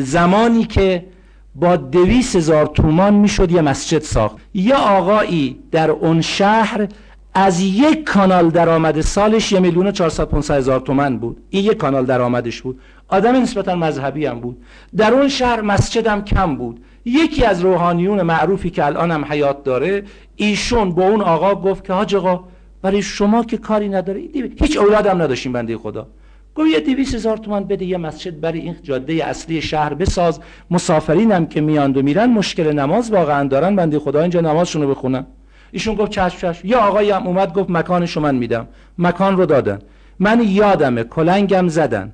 زمانی 0.00 0.64
که 0.64 1.06
با 1.54 1.76
دویس 1.76 2.36
هزار 2.36 2.66
تومان 2.66 3.14
می‌شد 3.14 3.52
یه 3.52 3.60
مسجد 3.60 4.02
ساخت. 4.02 4.36
یه 4.54 4.74
آقایی 4.74 5.58
در 5.70 5.90
اون 5.90 6.20
شهر 6.20 6.88
از 7.34 7.60
یک 7.60 8.04
کانال 8.04 8.50
درآمد 8.50 9.00
سالش 9.00 9.52
یه 9.52 9.60
میلیون 9.60 9.86
و 9.86 9.90
چهارصد 9.90 10.50
هزار 10.50 10.80
تومن 10.80 11.18
بود. 11.18 11.36
این 11.50 11.64
یک 11.64 11.76
کانال 11.76 12.04
درآمدش 12.06 12.62
بود. 12.62 12.80
آدم 13.08 13.36
نسبتا 13.36 13.74
مذهبی 13.74 14.26
هم 14.26 14.40
بود. 14.40 14.62
در 14.96 15.14
اون 15.14 15.28
شهر 15.28 15.60
مسجدم 15.60 16.22
کم 16.24 16.56
بود. 16.56 16.80
یکی 17.04 17.44
از 17.44 17.60
روحانیون 17.60 18.22
معروفی 18.22 18.70
که 18.70 18.86
الان 18.86 19.10
هم 19.10 19.24
حیات 19.24 19.64
داره 19.64 20.04
ایشون 20.36 20.92
با 20.92 21.08
اون 21.08 21.20
آقا 21.20 21.54
گفت 21.54 21.84
که 21.84 21.92
حاج 21.92 22.14
آقا 22.14 22.44
برای 22.82 23.02
شما 23.02 23.44
که 23.44 23.56
کاری 23.56 23.88
نداره. 23.88 24.20
هیچ 24.60 24.78
اولادم 24.78 25.22
نداشتیم 25.22 25.52
بنده 25.52 25.76
خدا. 25.76 26.06
گویا 26.54 26.72
یه 26.72 26.80
دویست 26.80 27.14
هزار 27.14 27.36
تومن 27.36 27.64
بده 27.64 27.84
یه 27.84 27.96
مسجد 27.96 28.40
برای 28.40 28.60
این 28.60 28.76
جاده 28.82 29.24
اصلی 29.24 29.62
شهر 29.62 29.94
بساز. 29.94 30.40
مسافرین 30.70 31.32
هم 31.32 31.46
که 31.46 31.60
میاند 31.60 31.96
و 31.96 32.02
میرن 32.02 32.30
مشکل 32.30 32.72
نماز 32.72 33.10
واقعا 33.10 33.48
دارن. 33.48 33.76
بنده 33.76 33.98
خدا 33.98 34.20
اینجا 34.20 34.40
نمازشون 34.40 34.82
رو 34.82 34.90
بخونن. 34.90 35.26
ایشون 35.72 35.94
گفت 35.94 36.10
چشم 36.10 36.38
چشم. 36.38 36.68
یا 36.68 36.80
آقایی 36.80 37.10
هم 37.10 37.26
اومد 37.26 37.52
گفت 37.52 37.70
مکانشو 37.70 38.20
من 38.20 38.34
میدم. 38.34 38.68
مکان 38.98 39.36
رو 39.36 39.46
دادن. 39.46 39.78
من 40.18 40.42
یادمه 40.44 41.04
کلنگم 41.04 41.68
زدن. 41.68 42.12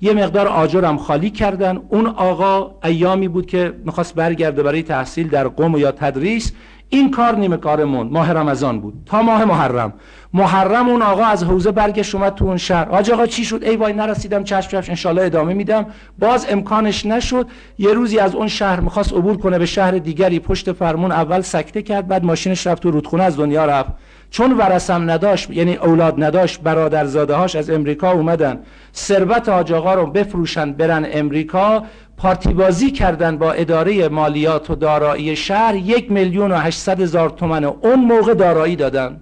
یه 0.00 0.12
مقدار 0.12 0.48
آجرم 0.48 0.96
خالی 0.96 1.30
کردن. 1.30 1.80
اون 1.88 2.06
آقا 2.06 2.74
ایامی 2.84 3.28
بود 3.28 3.46
که 3.46 3.72
می‌خواست 3.84 4.14
برگرده 4.14 4.62
برای 4.62 4.82
تحصیل 4.82 5.28
در 5.28 5.48
قم 5.48 5.76
یا 5.76 5.92
تدریس. 5.92 6.52
این 6.94 7.10
کار 7.10 7.36
نیمه 7.36 7.56
کار 7.56 7.84
موند 7.84 8.12
ماه 8.12 8.32
رمضان 8.32 8.80
بود. 8.80 8.94
تا 9.06 9.22
ماه 9.22 9.44
محرم. 9.44 9.92
محرم 10.34 10.88
اون 10.88 11.02
آقا 11.02 11.24
از 11.24 11.44
حوزه 11.44 11.70
برگشت 11.70 12.14
اومد 12.14 12.34
تو 12.34 12.44
اون 12.44 12.56
شهر. 12.56 12.88
آج 12.88 13.10
آقا 13.10 13.26
چی 13.26 13.44
شد؟ 13.44 13.62
ای 13.62 13.76
وای 13.76 13.92
نرسیدم 13.92 14.44
چشم 14.44 14.70
چشم 14.70 14.92
انشالله 14.92 15.22
ادامه 15.22 15.54
میدم. 15.54 15.86
باز 16.18 16.46
امکانش 16.50 17.06
نشد. 17.06 17.46
یه 17.78 17.92
روزی 17.92 18.18
از 18.18 18.34
اون 18.34 18.48
شهر 18.48 18.80
می‌خواست 18.80 19.12
عبور 19.12 19.36
کنه 19.36 19.58
به 19.58 19.66
شهر 19.66 19.90
دیگری. 19.90 20.40
پشت 20.40 20.72
فرمون 20.72 21.12
اول 21.12 21.40
سکته 21.40 21.82
کرد 21.82 22.08
بعد 22.08 22.24
ماشینش 22.24 22.66
رفت 22.66 22.82
تو 22.82 22.90
رودخونه 22.90 23.22
از 23.22 23.36
دنیا 23.36 23.64
رفت. 23.64 23.90
چون 24.30 24.52
ورسم 24.52 25.10
نداشت 25.10 25.50
یعنی 25.50 25.76
اولاد 25.76 26.24
نداشت 26.24 26.60
برادرزاده 26.60 27.34
هاش 27.34 27.56
از 27.56 27.70
امریکا 27.70 28.12
اومدن. 28.12 28.58
ثروت 28.94 29.48
آج 29.48 29.72
آقا 29.72 29.94
رو 29.94 30.06
بفروشن 30.06 30.72
برن 30.72 31.06
امریکا. 31.12 31.82
پارتی 32.16 32.54
بازی 32.54 32.90
کردن 32.90 33.38
با 33.38 33.52
اداره 33.52 34.08
مالیات 34.08 34.70
و 34.70 34.74
دارایی 34.74 35.36
شهر 35.36 35.74
یک 35.74 36.12
میلیون 36.12 36.52
و 36.52 36.56
هشتصد 36.56 37.00
هزار 37.00 37.30
تومن. 37.30 37.64
اون 37.64 37.94
موقع 37.94 38.34
دارایی 38.34 38.76
دادن. 38.76 39.20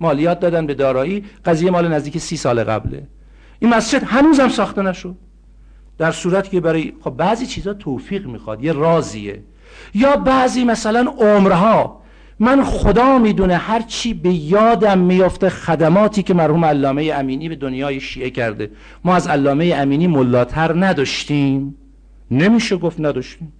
مالیات 0.00 0.40
دادن 0.40 0.66
به 0.66 0.74
دارایی. 0.74 1.24
قضیه 1.44 1.70
مال 1.70 1.88
نزدیک 1.88 2.18
سی 2.18 2.36
سال 2.36 2.64
قبله. 2.64 3.02
این 3.58 3.74
مسجد 3.74 4.02
هنوزم 4.06 4.48
ساخته 4.48 4.82
نشد. 4.82 5.14
در 5.98 6.10
صورتی 6.10 6.50
که 6.50 6.60
برای 6.60 6.92
خب 7.00 7.10
بعضی 7.10 7.46
چیزا 7.46 7.74
توفیق 7.74 8.26
می‌خواد. 8.26 8.64
یه 8.64 8.72
رازیه. 8.72 9.42
یا 9.94 10.16
بعضی 10.16 10.64
مثلا 10.64 11.14
عمرها. 11.18 12.00
من 12.38 12.62
خدا 12.64 13.18
می‌دونه 13.18 13.56
هر 13.56 13.80
چی 13.80 14.14
به 14.14 14.32
یادم 14.32 14.98
میافته 14.98 15.48
خدماتی 15.48 16.22
که 16.22 16.34
مرحوم 16.34 16.64
علامه 16.64 17.12
امینی 17.14 17.48
به 17.48 17.56
دنیای 17.56 18.00
شیعه 18.00 18.30
کرده. 18.30 18.70
ما 19.04 19.16
از 19.16 19.26
علامه 19.26 19.74
امینی 19.76 20.06
ملاتر 20.06 20.84
نداشتیم. 20.84 21.76
نمیشه 22.34 22.76
گفت 22.76 23.00
نداشتیم. 23.00 23.52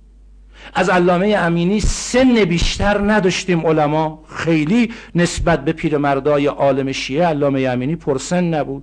از 0.74 0.88
علامه 0.88 1.37
امینی 1.38 1.80
سن 1.80 2.44
بیشتر 2.44 3.12
نداشتیم 3.12 3.66
علما. 3.66 4.24
خیلی 4.28 4.92
نسبت 5.14 5.64
به 5.64 5.72
پیرمردای 5.72 6.46
عالم 6.46 6.92
شیعه 6.92 7.26
علامه 7.26 7.60
امینی 7.62 7.96
پرسن 7.96 8.44
نبود. 8.44 8.82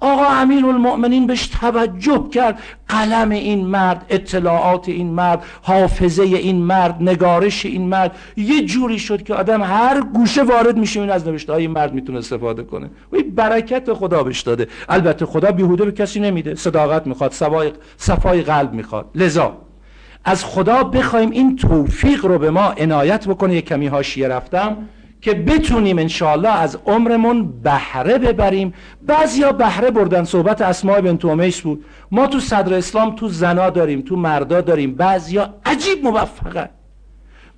آقا 0.00 0.26
امیر 0.26 0.66
المؤمنین 0.66 1.26
بهش 1.26 1.46
توجه 1.46 2.28
کرد. 2.32 2.58
قلم 2.88 3.30
این 3.30 3.66
مرد 3.66 4.06
اطلاعات 4.08 4.88
این 4.88 5.06
مرد 5.06 5.44
حافظه 5.62 6.22
این 6.22 6.56
مرد 6.56 6.96
نگارش 7.00 7.66
این 7.66 7.88
مرد. 7.88 8.16
یه 8.36 8.64
جوری 8.64 8.98
شد 8.98 9.22
که 9.22 9.34
آدم 9.34 9.62
هر 9.62 10.00
گوشه 10.00 10.42
وارد 10.42 10.76
میشه 10.76 11.00
این 11.00 11.10
از 11.10 11.28
نوشته 11.28 11.52
های 11.52 11.66
مرد 11.66 11.94
می‌تونه 11.94 12.18
استفاده 12.18 12.62
کنه. 12.62 12.90
و 13.12 13.16
برکت 13.34 13.92
خدا 13.92 14.22
بهش 14.22 14.40
داده. 14.40 14.68
البته 14.88 15.26
خدا 15.26 15.50
بیهوده 15.50 15.84
به 15.84 15.92
کسی 15.92 16.20
نمیده. 16.20 16.54
صداقت 16.54 17.06
می‌خواد 17.06 17.32
صفای, 17.32 17.72
صفای 17.96 18.42
قلب 18.42 18.72
می‌خواد. 18.72 19.06
لذا 19.14 19.56
از 20.24 20.44
خدا 20.44 20.84
بخوایم 20.84 21.30
این 21.30 21.56
توفیق 21.56 22.26
رو 22.26 22.38
به 22.38 22.50
ما 22.50 22.74
عنایت 22.78 23.28
بکنه. 23.28 23.54
یک 23.54 23.66
کمی 23.66 23.86
هاشیه 23.86 24.28
رفتم. 24.28 24.76
که 25.26 25.34
بتونیم 25.34 25.98
انشاءالله 25.98 26.48
از 26.48 26.78
عمرمون 26.86 27.60
بهره 27.62 28.18
ببریم. 28.18 28.74
بعضیا 29.06 29.52
بهره 29.52 29.90
بردن 29.90 30.24
صحبت 30.24 30.62
اسماء 30.62 31.00
بنت 31.00 31.24
امیس 31.24 31.60
بود. 31.60 31.84
ما 32.10 32.26
تو 32.26 32.40
صدر 32.40 32.74
اسلام 32.74 33.16
تو 33.16 33.28
زنا 33.28 33.70
داریم 33.70 34.02
تو 34.02 34.16
مردا 34.16 34.60
داریم. 34.60 34.94
بعضیا 34.94 35.54
عجیب 35.64 36.04
موفقه. 36.04 36.68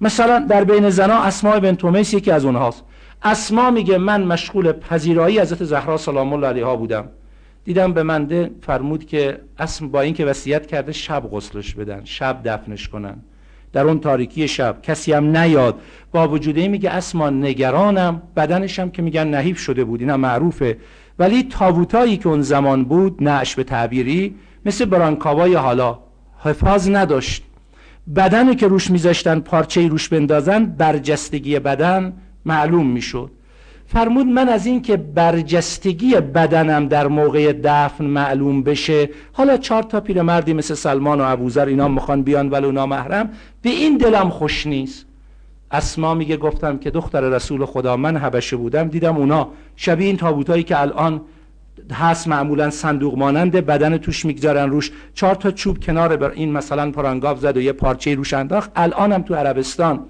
مثلا 0.01 0.39
در 0.39 0.65
بین 0.65 0.91
زنا 0.91 1.15
اسماء 1.15 1.61
بنت 1.61 1.85
امیس 1.85 2.15
یکی 2.15 2.31
از 2.31 2.45
اونهاست. 2.45 2.85
اسما 3.23 3.71
میگه 3.71 3.99
من 3.99 4.25
مشغول 4.25 4.73
پذیرایی 4.73 5.41
حضرت 5.41 5.65
زهرا 5.65 5.97
سلام 5.97 6.33
الله 6.33 6.47
علیها 6.47 6.77
بودم. 6.77 7.09
دیدم 7.65 7.93
به 7.93 8.03
منده 8.03 8.51
فرمود 8.63 9.07
که 9.07 9.41
اسم 9.59 9.89
با 9.89 10.01
اینکه 10.01 10.25
وصیت 10.25 10.67
کرده 10.67 10.93
شب 10.93 11.23
غسلش 11.33 11.75
بدن 11.75 12.01
شب 12.05 12.41
دفنش 12.45 12.89
کنن. 12.89 13.17
در 13.73 13.85
اون 13.85 14.01
تاریکی 14.01 14.49
شب. 14.49 14.83
کسی 14.83 15.13
هم 15.13 15.37
نیاد. 15.37 15.81
با 16.13 16.29
وجوده 16.29 16.69
میگه 16.69 16.91
اسما 16.91 17.31
نگرانم. 17.31 18.23
بدنشم 18.37 18.91
که 18.91 19.03
میگن 19.03 19.29
نحیف 19.29 19.59
شده 19.59 19.85
بود. 19.85 20.01
اینا 20.01 20.17
معروفه. 20.17 20.79
ولی 21.19 21.43
تابوتایی 21.43 22.17
که 22.17 22.29
اون 22.29 22.43
زمان 22.43 22.85
بود 22.85 23.23
نعش 23.23 23.55
به 23.55 23.65
تعبیری 23.65 24.35
مثل 24.67 24.85
برانکاوای 24.85 25.55
حالا. 25.55 25.99
حفاظ 26.39 26.89
نداشت. 26.91 27.43
بدنی 28.17 28.55
که 28.55 28.69
روش 28.69 28.91
میذاشتن 28.91 29.41
پارچه 29.41 29.89
روش 29.89 30.09
بندازن 30.09 30.65
برجستگی 30.65 31.59
بدن 31.59 32.13
معلوم 32.45 32.87
می‌شد. 32.87 33.31
فرمود 33.92 34.27
من 34.27 34.48
از 34.48 34.66
این 34.66 34.83
که 34.83 34.96
برجستگی 34.96 36.14
بدنم 36.14 36.88
در 36.88 37.07
موقع 37.07 37.53
دفن 37.64 38.05
معلوم 38.05 38.62
بشه 38.62 39.11
حالا 39.33 39.57
چهار 39.57 39.83
تا 39.83 40.01
پیرمردی 40.01 40.53
مثل 40.53 40.74
سلمان 40.74 41.20
و 41.20 41.24
ابوذر 41.24 41.66
اینا 41.66 41.88
می‌خوان 41.88 42.22
بیان 42.22 42.51
ولی 42.51 42.66
اونا 42.66 42.87
محرم 42.87 43.31
به 43.62 43.70
این 43.70 43.96
دلم 43.96 44.29
خوش 44.29 44.66
نیست. 44.66 45.07
اسما 45.70 46.14
میگه 46.14 46.37
گفتم 46.37 46.79
که 46.79 46.90
دختر 46.90 47.20
رسول 47.20 47.64
خدا 47.64 47.96
من 47.96 48.16
حبشه 48.16 48.57
بودم 48.57 48.88
دیدم 48.88 49.16
اونا 49.16 49.48
شبیه 49.77 50.07
این 50.07 50.16
تابوتایی 50.16 50.62
که 50.62 50.81
الان 50.81 51.20
هست 51.92 52.29
معمولا 52.29 52.70
صندوق 52.70 53.18
مانند 53.18 53.53
بدن 53.53 53.96
توش 53.96 54.24
می‌گذارن 54.24 54.70
روش 54.70 54.90
چهار 55.14 55.35
تا 55.35 55.51
چوب 55.51 55.85
کنار 55.85 56.16
بر 56.16 56.31
این 56.31 56.53
مثلا 56.53 56.90
پرانگاف 56.90 57.38
زد 57.40 57.57
و 57.57 57.61
یه 57.61 57.72
پارچه 57.72 58.14
روش 58.14 58.35
انداخت. 58.35 58.70
الانم 58.77 59.22
تو 59.22 59.35
عربستان. 59.35 60.01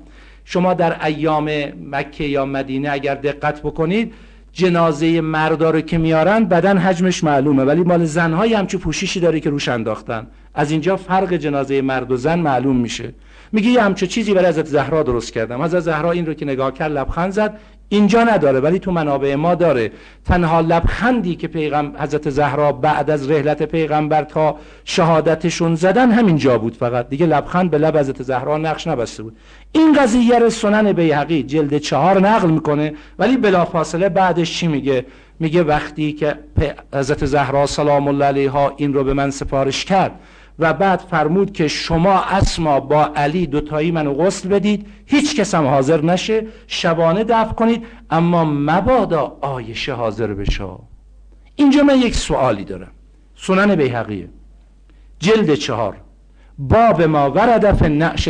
شما 0.51 0.75
در 0.75 1.05
ایام 1.07 1.51
مکه 1.91 2.25
یا 2.25 2.45
مدینه 2.45 2.91
اگر 2.93 3.15
دقت 3.15 3.63
بکنید 3.63 4.15
جنازه 4.53 5.21
مردا 5.21 5.71
رو 5.71 5.81
که 5.81 5.99
میارن 5.99 6.45
بدن 6.45 6.79
حجمش 6.79 7.25
معلومه 7.25 7.65
ولی 7.65 7.83
مال 7.83 8.05
زنهای 8.05 8.55
همچو 8.55 8.79
پوشیشی 8.79 9.21
داره 9.21 9.41
که 9.41 9.51
روش 9.51 9.69
انداختن. 9.69 10.27
از 10.55 10.71
اینجا 10.71 10.97
فرق 10.97 11.33
جنازه 11.33 11.83
مرد 11.83 12.13
و 12.13 12.17
زن 12.17 12.39
معلوم 12.39 12.77
میشه. 12.77 13.15
میگه 13.53 13.69
یه 13.69 13.83
همچو 13.83 14.07
چیزی 14.07 14.35
برای 14.35 14.47
حضرت 14.47 14.67
زهرا 14.67 15.03
درست 15.03 15.33
کردم. 15.33 15.63
حضرت 15.63 15.81
زهرا 15.81 16.13
این 16.13 16.27
رو 16.27 16.35
که 16.35 16.45
نگاه 16.45 16.73
کرد 16.73 16.93
لبخند 16.93 17.33
زد 17.33 17.59
اینجا 17.89 18.25
نداره 18.25 18.61
ولی 18.61 18.79
تو 18.79 18.93
منابع 18.93 19.35
ما 19.35 19.55
داره. 19.55 19.93
تنها 20.25 20.61
لبخندی 20.61 21.37
که 21.37 21.49
پیغم 21.49 21.93
حضرت 21.99 22.31
زهرا 22.31 22.73
بعد 22.73 23.11
از 23.11 23.31
رحلت 23.31 23.63
پیغمبر 23.63 24.25
تا 24.25 24.57
شهادتشون 24.85 25.75
زدن 25.75 26.11
همینجا 26.11 26.59
بود 26.59 26.77
فقط. 26.77 27.09
دیگه 27.09 27.27
لبخند 27.27 27.71
به 27.71 27.79
لب 27.79 27.97
حضرت 27.97 28.23
زهرا 28.23 28.59
نقش 28.59 28.87
نبسته 28.87 29.23
بود. 29.23 29.37
این 29.73 29.93
قضیه 29.93 30.39
رو 30.39 30.51
سنن 30.51 30.93
بیهقی 30.93 31.43
جلد 31.43 31.79
چهار 31.79 32.21
نقل 32.21 32.51
می‌کنه 32.51 32.95
ولی 33.19 33.37
بلافاصله 33.37 34.09
بعدش 34.09 34.59
چی 34.59 34.67
میگه؟ 34.67 35.07
میگه 35.41 35.63
وقتی 35.63 36.13
که 36.13 36.39
حضرت 36.95 37.25
زهرا 37.25 37.67
سلام 37.67 38.09
الله 38.09 38.25
علیها 38.25 38.73
این 38.77 38.95
رو 38.95 39.05
به 39.05 39.15
من 39.15 39.31
سفارش 39.31 39.85
کرد 39.85 40.13
و 40.59 40.73
بعد 40.73 41.01
فرمود 41.01 41.53
که 41.53 41.69
شما 41.69 42.21
اسما 42.21 42.81
با 42.81 43.05
علی 43.05 43.47
دوتایی 43.47 43.91
منو 43.91 44.15
غسل 44.15 44.49
بدید 44.49 44.87
هیچ 45.07 45.37
کس 45.37 45.55
هم 45.55 45.67
حاضر 45.67 46.03
نشه 46.03 46.47
شبانه 46.67 47.25
دفع 47.25 47.53
کنید 47.53 47.85
اما 48.11 48.45
مبادا 48.45 49.37
آیشه 49.41 49.93
حاضر 49.93 50.27
بشه. 50.27 50.65
اینجا 51.57 51.83
من 51.83 51.99
یک 51.99 52.15
سوالی 52.15 52.65
دارم. 52.65 52.91
سنن 53.37 53.75
بیهقیه. 53.75 54.29
جلد 55.19 55.55
چهار. 55.55 55.97
باب 56.59 57.03
ما 57.03 57.31
ورد 57.31 57.73
فی 57.73 57.89
نعش 57.89 58.29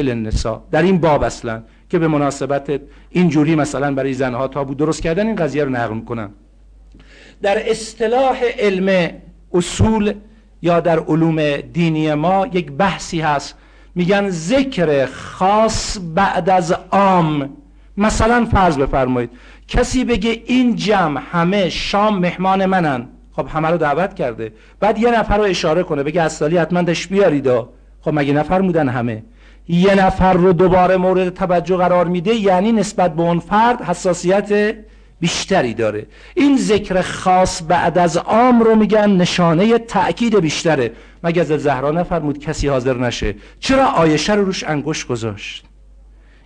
در 0.71 0.83
این 0.83 0.99
باب 0.99 1.23
اصلا 1.23 1.62
که 1.91 1.99
به 1.99 2.09
مناسبت 2.09 2.81
اینجوری 3.11 3.55
مثلا 3.55 3.95
برای 3.95 4.14
زنها 4.14 4.49
تابو 4.49 4.75
درست 4.75 5.03
کردن 5.03 5.27
این 5.27 5.37
قضیه 5.37 5.64
رو 5.64 5.71
نقل 5.71 5.95
می‌کنم. 5.95 6.31
در 7.43 7.71
اصطلاح 7.71 8.45
علم 8.59 9.11
اصول 9.53 10.14
یا 10.62 10.81
در 10.81 10.99
علوم 10.99 11.57
دینی 11.57 12.14
ما 12.14 12.47
یک 12.53 12.73
بحثی 12.73 13.21
هست. 13.21 13.55
میگن 13.94 14.31
ذکر 14.31 15.07
خاص 15.07 15.99
بعد 16.14 16.51
از 16.51 16.73
عام. 16.90 17.51
مثلا 17.97 18.44
فرض 18.44 18.79
بفرمایید 18.79 19.31
کسی 19.68 20.05
بگه 20.05 20.42
این 20.47 20.77
جمع 20.77 21.21
همه 21.33 21.68
شام 21.68 22.18
مهمان 22.18 22.66
منن. 22.66 23.09
خب 23.33 23.47
همه 23.49 23.68
رو 23.68 23.77
دعوت 23.77 24.14
کرده. 24.14 24.53
بعد 24.81 24.99
یه 24.99 25.18
نفر 25.18 25.37
رو 25.37 25.42
اشاره 25.42 25.83
کنه 25.83 26.03
بگه 26.03 26.23
از 26.23 26.33
سالی 26.33 26.57
حتما 26.57 26.83
دش 26.83 27.07
بیارید. 27.07 27.49
خب 28.01 28.11
مگه 28.12 28.33
نفر 28.33 28.62
بودن 28.62 28.88
همه؟ 28.88 29.23
یه 29.68 29.94
نفر 29.94 30.33
رو 30.33 30.53
دوباره 30.53 30.97
مورد 30.97 31.29
توجه 31.29 31.77
قرار 31.77 32.07
میده 32.07 32.35
یعنی 32.35 32.73
نسبت 32.73 33.14
به 33.14 33.23
اون 33.23 33.38
فرد 33.38 33.83
حساسیت 33.83 34.75
بیشتری 35.20 35.74
داره. 35.74 36.07
این 36.35 36.57
ذکر 36.57 37.02
خاص 37.02 37.62
بعد 37.68 37.98
از 37.98 38.16
عام 38.16 38.61
رو 38.61 38.74
میگن 38.76 39.11
نشانه 39.11 39.78
تأکید 39.78 40.40
بیشتره. 40.40 40.92
مگه 41.24 41.40
از 41.40 41.48
زهرا 41.48 41.90
نفرمود 41.90 42.38
کسی 42.38 42.68
حاضر 42.68 42.96
نشه؟ 42.96 43.35
چرا 43.61 43.87
آیشه 43.87 44.35
رو 44.35 44.44
روش 44.44 44.64
انگشت 44.64 45.07
گذاشت؟ 45.07 45.64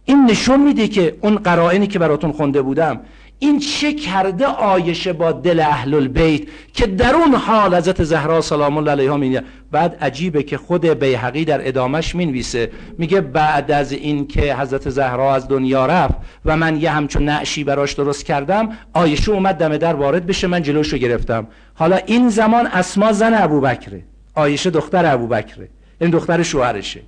این 0.05 0.27
نشون 0.31 0.61
میده 0.61 0.89
که 0.89 1.17
اون 1.21 1.37
قرائنی 1.37 1.87
که 1.87 1.99
براتون 1.99 2.33
خونده 2.33 2.63
بودم 2.63 3.01
این 3.43 3.59
چه 3.59 3.93
کرده 3.93 4.47
آیشه 4.47 5.13
با 5.13 5.33
دل 5.33 5.61
اهل 5.61 5.95
البیت 5.95 6.43
که 6.73 6.87
در 6.87 7.15
اون 7.15 7.35
حال 7.35 7.75
حضرت 7.75 8.05
زهرا 8.05 8.41
سلام 8.41 8.77
الله 8.77 8.91
علیها 8.91 9.17
میگه 9.17 9.43
بعد 9.71 9.97
عجیبه 10.01 10.43
که 10.43 10.57
خود 10.57 10.87
بیهقی 10.87 11.45
در 11.45 11.69
ادامش 11.69 12.15
می‌نویسه. 12.15 12.71
میگه 12.99 13.21
بعد 13.21 13.71
از 13.71 13.93
این 13.93 14.27
که 14.27 14.55
حضرت 14.55 14.91
زهرا 14.91 15.35
از 15.35 15.49
دنیا 15.49 15.87
رفت 15.87 16.15
و 16.45 16.57
من 16.57 16.81
یه 16.81 16.91
همچون 16.91 17.25
نعشی 17.25 17.65
براش 17.65 17.93
درست 17.93 18.25
کردم 18.25 18.69
آیشه 18.93 19.33
اومد 19.33 19.55
دم 19.55 19.77
در 19.77 19.95
وارد 19.95 20.27
بشه 20.27 20.47
من 20.47 20.63
جلوشو 20.63 20.97
گرفتم. 20.97 21.47
حالا 21.75 21.97
این 21.97 22.29
زمان 22.29 22.67
اسما 22.67 23.13
زن 23.13 23.35
ابوبکره. 23.35 24.03
آیشه 24.35 24.71
دختر 24.71 25.15
ابوبکره. 25.15 25.69
این 26.01 26.11
دختر 26.11 26.43
شوهرشه. 26.43 27.01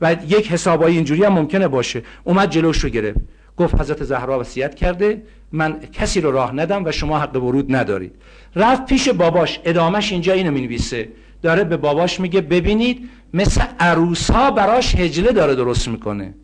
و 0.00 0.16
یک 0.28 0.52
حسابای 0.52 0.92
اینجوری 0.92 1.24
هم 1.24 1.32
ممکنه 1.32 1.68
باشه. 1.68 2.02
اومد 2.24 2.50
جلوشو 2.50 2.88
گرفت. 2.88 3.20
گفت 3.56 3.80
حضرت 3.80 4.04
زهرا 4.04 4.40
وصیت 4.40 4.74
کرده. 4.74 5.22
من 5.52 5.80
کسی 5.92 6.20
رو 6.20 6.30
راه 6.30 6.54
ندم 6.54 6.84
و 6.84 6.92
شما 6.92 7.18
حق 7.18 7.36
ورود 7.36 7.74
ندارید. 7.74 8.14
رفت 8.56 8.86
پیش 8.86 9.08
باباش 9.08 9.60
ادامش 9.64 10.12
اینجا 10.12 10.32
اینو 10.32 10.50
می‌نویسه. 10.50 11.08
داره 11.42 11.64
به 11.64 11.76
باباش 11.76 12.20
میگه 12.20 12.40
ببینید 12.40 13.08
مثل 13.34 13.62
عروس 13.80 14.30
ها 14.30 14.50
براش 14.50 14.94
هجله 14.94 15.32
داره 15.32 15.54
درست 15.54 15.88
می‌کنه. 15.88 16.34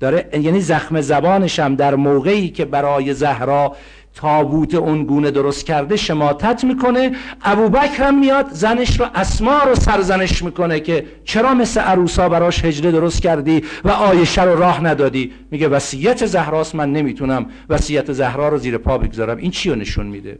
داره 0.00 0.28
یعنی 0.32 0.60
زخم 0.60 1.00
زبانش 1.00 1.58
هم 1.58 1.74
در 1.74 1.94
موقعی 1.94 2.48
که 2.48 2.64
برای 2.64 3.14
زهرا 3.14 3.76
تابوت 4.14 4.74
اون 4.74 5.04
گونه 5.04 5.30
درست 5.30 5.66
کرده 5.66 5.96
شماتت 5.96 6.64
می‌کنه. 6.64 7.12
ابو 7.42 7.78
هم 7.78 8.18
میاد 8.18 8.46
زنش 8.50 9.00
رو 9.00 9.06
اسما 9.14 9.58
رو 9.58 9.74
سرزنش 9.74 10.42
می‌کنه 10.42 10.80
که 10.80 11.06
چرا 11.24 11.54
مثل 11.54 11.80
عروسا 11.80 12.28
براش 12.28 12.64
هجله 12.64 12.92
درست 12.92 13.22
کردی 13.22 13.64
و 13.84 13.90
آیشه 13.90 14.42
رو 14.42 14.58
راه 14.58 14.84
ندادی؟ 14.84 15.32
میگه 15.50 15.68
وصیت 15.68 16.26
زهراست 16.26 16.74
من 16.74 16.92
نمی‌تونم 16.92 17.46
وصیت 17.68 18.12
زهرا 18.12 18.48
رو 18.48 18.58
زیر 18.58 18.78
پا 18.78 18.98
بگذارم. 18.98 19.36
این 19.36 19.50
چی 19.50 19.70
رو 19.70 19.76
نشون 19.76 20.06
میده؟ 20.06 20.38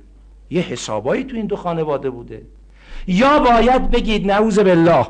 یه 0.50 0.62
حسابایی 0.62 1.24
تو 1.24 1.36
این 1.36 1.46
دو 1.46 1.56
خانواده 1.56 2.10
بوده. 2.10 2.42
یا 3.06 3.38
باید 3.38 3.90
بگید 3.90 4.26
نعوذ 4.26 4.58
بالله 4.58 5.06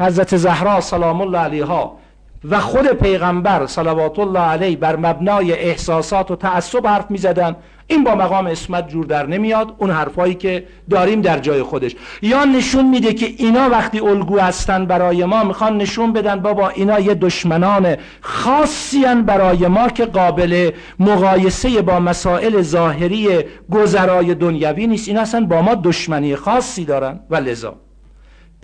حضرت 0.00 0.36
زهرا 0.36 0.80
سلام 0.80 1.20
الله 1.20 1.38
علیها 1.38 1.98
و 2.44 2.60
خود 2.60 2.86
پیغمبر 2.86 3.66
صلوات 3.66 4.18
الله 4.18 4.40
علیه 4.40 4.76
بر 4.76 4.96
مبنای 4.96 5.52
احساسات 5.52 6.30
و 6.30 6.36
تعصب 6.36 6.86
حرف 6.86 7.10
می‌زدن. 7.10 7.56
این 7.86 8.04
با 8.04 8.14
مقام 8.14 8.46
اسمت 8.46 8.88
جور 8.88 9.06
در 9.06 9.26
نمیاد. 9.26 9.74
اون 9.78 9.90
حرفایی 9.90 10.34
که 10.34 10.66
داریم 10.90 11.20
در 11.20 11.38
جای 11.38 11.62
خودش. 11.62 11.96
یا 12.22 12.44
نشون 12.44 12.88
میده 12.88 13.14
که 13.14 13.26
اینا 13.36 13.68
وقتی 13.70 14.00
الگو 14.00 14.38
هستن 14.38 14.86
برای 14.86 15.24
ما 15.24 15.44
می‌خوان 15.44 15.76
نشون 15.76 16.12
بدن 16.12 16.40
بابا 16.40 16.68
اینا 16.68 17.00
یه 17.00 17.14
دشمنان 17.14 17.96
خاصی 18.20 19.04
برای 19.26 19.66
ما 19.66 19.88
که 19.88 20.04
قابل 20.04 20.70
مقایسه 20.98 21.82
با 21.82 22.00
مسائل 22.00 22.62
ظاهری 22.62 23.28
گذرای 23.70 24.34
دنیوی 24.34 24.86
نیست. 24.86 25.08
اینا 25.08 25.20
اصلا 25.20 25.46
با 25.46 25.62
ما 25.62 25.74
دشمنی 25.74 26.36
خاصی 26.36 26.84
دارن. 26.84 27.20
و 27.30 27.36
لذا 27.36 27.74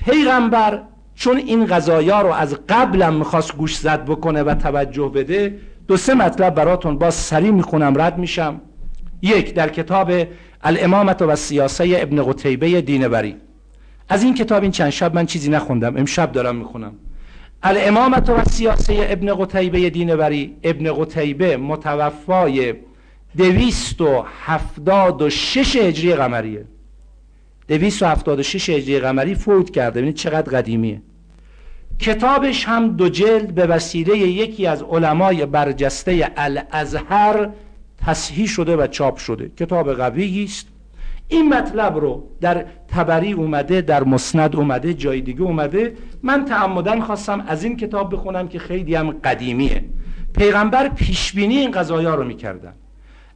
پیغمبر 0.06 0.82
چون 1.14 1.36
این 1.36 1.66
غذایا 1.66 2.20
رو 2.20 2.32
از 2.32 2.58
قبلم 2.68 3.14
می‌خواست 3.14 3.56
گوش 3.56 3.76
زد 3.76 4.04
بکنه 4.04 4.42
و 4.42 4.54
توجه 4.54 5.08
بده 5.08 5.58
دو 5.88 5.96
سه 5.96 6.14
مطلب 6.14 6.54
براتون 6.54 6.98
باز 6.98 7.14
سریع 7.14 7.50
می‌خونم 7.50 8.00
رد 8.00 8.18
میشم. 8.18 8.60
یک 9.22 9.54
در 9.54 9.68
کتاب 9.68 10.12
الامامت 10.62 11.22
و 11.22 11.36
سیاسه 11.36 11.96
ابن 11.98 12.22
قتیبه 12.22 12.80
دینبری 12.80 13.36
از 14.08 14.22
این 14.22 14.34
کتاب 14.34 14.62
این 14.62 14.72
چند 14.72 14.90
شب 14.90 15.14
من 15.14 15.26
چیزی 15.26 15.50
نخوندم 15.50 15.96
امشب 15.96 16.32
دارم 16.32 16.56
می‌خونم. 16.56 16.92
الامامت 17.62 18.30
و 18.30 18.44
سیاسه 18.44 19.06
ابن 19.08 19.34
قتیبه 19.34 19.90
دینبری 19.90 20.56
ابن 20.62 20.92
قتیبه 20.92 21.56
متوفای 21.56 22.74
دویست 23.36 24.00
و 24.00 24.24
هفتاد 24.44 25.22
و 25.22 25.30
شش 25.30 25.76
هجری 25.76 26.14
قمریه. 26.14 26.64
دویست 27.68 28.02
و 28.02 28.06
هفتاد 28.06 28.38
و 28.38 28.42
شش 28.42 28.70
هجری 28.70 28.98
قمری 28.98 29.34
فوت 29.34 29.70
کرده. 29.70 30.00
ببینید 30.00 30.14
چقدر 30.14 30.58
قدیمیه. 30.58 31.02
کتابش 31.98 32.64
هم 32.64 32.96
دو 32.96 33.08
جلد 33.08 33.54
به 33.54 33.66
وسیله 33.66 34.18
یکی 34.18 34.66
از 34.66 34.82
علمای 34.82 35.46
برجسته 35.46 36.32
الازهر 36.36 37.48
تصحیح 38.06 38.46
شده 38.46 38.76
و 38.76 38.86
چاپ 38.86 39.16
شده. 39.16 39.50
کتاب 39.56 39.92
قوی 39.92 40.44
است. 40.44 40.68
این 41.28 41.54
مطلب 41.54 41.96
رو 41.96 42.24
در 42.40 42.64
تبری 42.88 43.32
اومده 43.32 43.80
در 43.80 44.04
مسند 44.04 44.56
اومده 44.56 44.94
جای 44.94 45.20
دیگه 45.20 45.42
اومده. 45.42 45.94
من 46.22 46.44
تعمدن 46.44 47.00
خواستم 47.00 47.44
از 47.48 47.64
این 47.64 47.76
کتاب 47.76 48.14
بخونم 48.14 48.48
که 48.48 48.58
خیلی 48.58 48.94
هم 48.94 49.10
قدیمیه. 49.10 49.84
پیغمبر 50.38 50.88
پیشبینی 50.88 51.56
این 51.56 51.70
قضایا 51.70 52.14
رو 52.14 52.24
می‌کردن. 52.24 52.72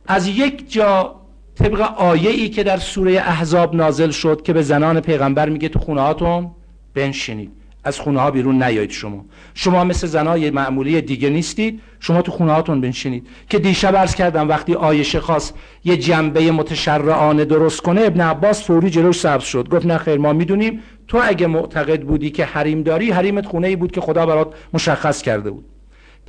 از 0.07 0.29
یک 0.29 0.73
جا 0.73 1.21
طبق 1.59 1.81
آیه 1.81 2.31
ای 2.31 2.49
که 2.49 2.63
در 2.63 2.77
سوره 2.77 3.13
احزاب 3.13 3.75
نازل 3.75 4.11
شد 4.11 4.43
که 4.43 4.53
به 4.53 4.63
زنان 4.63 5.01
پیغمبر 5.01 5.49
میگه 5.49 5.69
تو 5.69 5.79
خونه 5.79 6.01
هاتون 6.01 6.51
بنشینید. 6.95 7.51
از 7.85 8.01
خونه 8.01 8.21
ها 8.21 8.31
بیرون 8.31 8.63
نیایید 8.63 8.91
شما. 8.91 9.25
شما 9.55 9.85
مثل 9.85 10.07
زنای 10.07 10.51
معمولی 10.51 11.01
دیگه 11.01 11.31
نیستید. 11.31 11.81
شما 12.01 12.23
تو 12.23 12.33
خونه 12.33 12.53
هاتون 12.53 12.81
بنشینید. 12.81 13.27
که 13.49 13.59
دیشب 13.59 13.97
عرض 13.97 14.15
کردم 14.15 14.49
وقتی 14.49 14.75
آیشه 14.75 15.21
خواست 15.21 15.55
یه 15.85 15.97
جنبه 15.97 16.51
متشرعانه 16.51 17.45
درست 17.45 17.81
کنه 17.81 18.01
ابن 18.01 18.21
عباس 18.21 18.65
فوری 18.65 18.91
جلوش 18.91 19.21
سبز 19.21 19.45
شد. 19.45 19.69
گفت 19.69 19.87
نه 19.87 19.99
خیر 19.99 20.19
ما 20.19 20.33
می‌دونیم. 20.33 20.83
تو 21.09 21.21
اگه 21.25 21.47
معتقد 21.47 22.03
بودی 22.03 22.31
که 22.31 22.45
حریم 22.45 22.83
داری 22.83 23.11
حریمت 23.11 23.47
خونه 23.47 23.67
ای 23.67 23.77
بود 23.77 23.93
که 23.93 24.01
خدا 24.01 24.27
برات 24.27 24.55
مشخص 24.73 25.23
کرده 25.23 25.51
بود. 25.51 25.65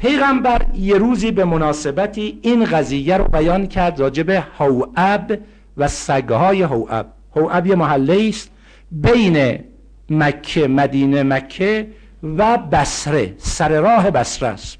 پیغمبر 0.01 0.65
یه 0.75 0.97
روزی 0.97 1.31
به 1.31 1.45
مناسبتی 1.45 2.39
این 2.41 2.65
قضیه 2.65 3.17
رو 3.17 3.23
بیان 3.23 3.67
کرد 3.67 3.99
راجب 3.99 4.29
هوعب 4.29 5.39
و 5.77 5.87
سگهای 5.87 6.61
هوعب. 6.61 7.05
هوعب 7.35 7.67
یه 7.67 7.75
محله 7.75 8.25
است 8.29 8.51
بین 8.91 9.59
مکه 10.09 10.67
مدینه 10.67 11.23
مکه 11.23 11.87
و 12.23 12.57
بسره 12.57 13.33
سر 13.37 13.81
راه 13.81 14.11
بسره 14.11 14.49
است. 14.49 14.77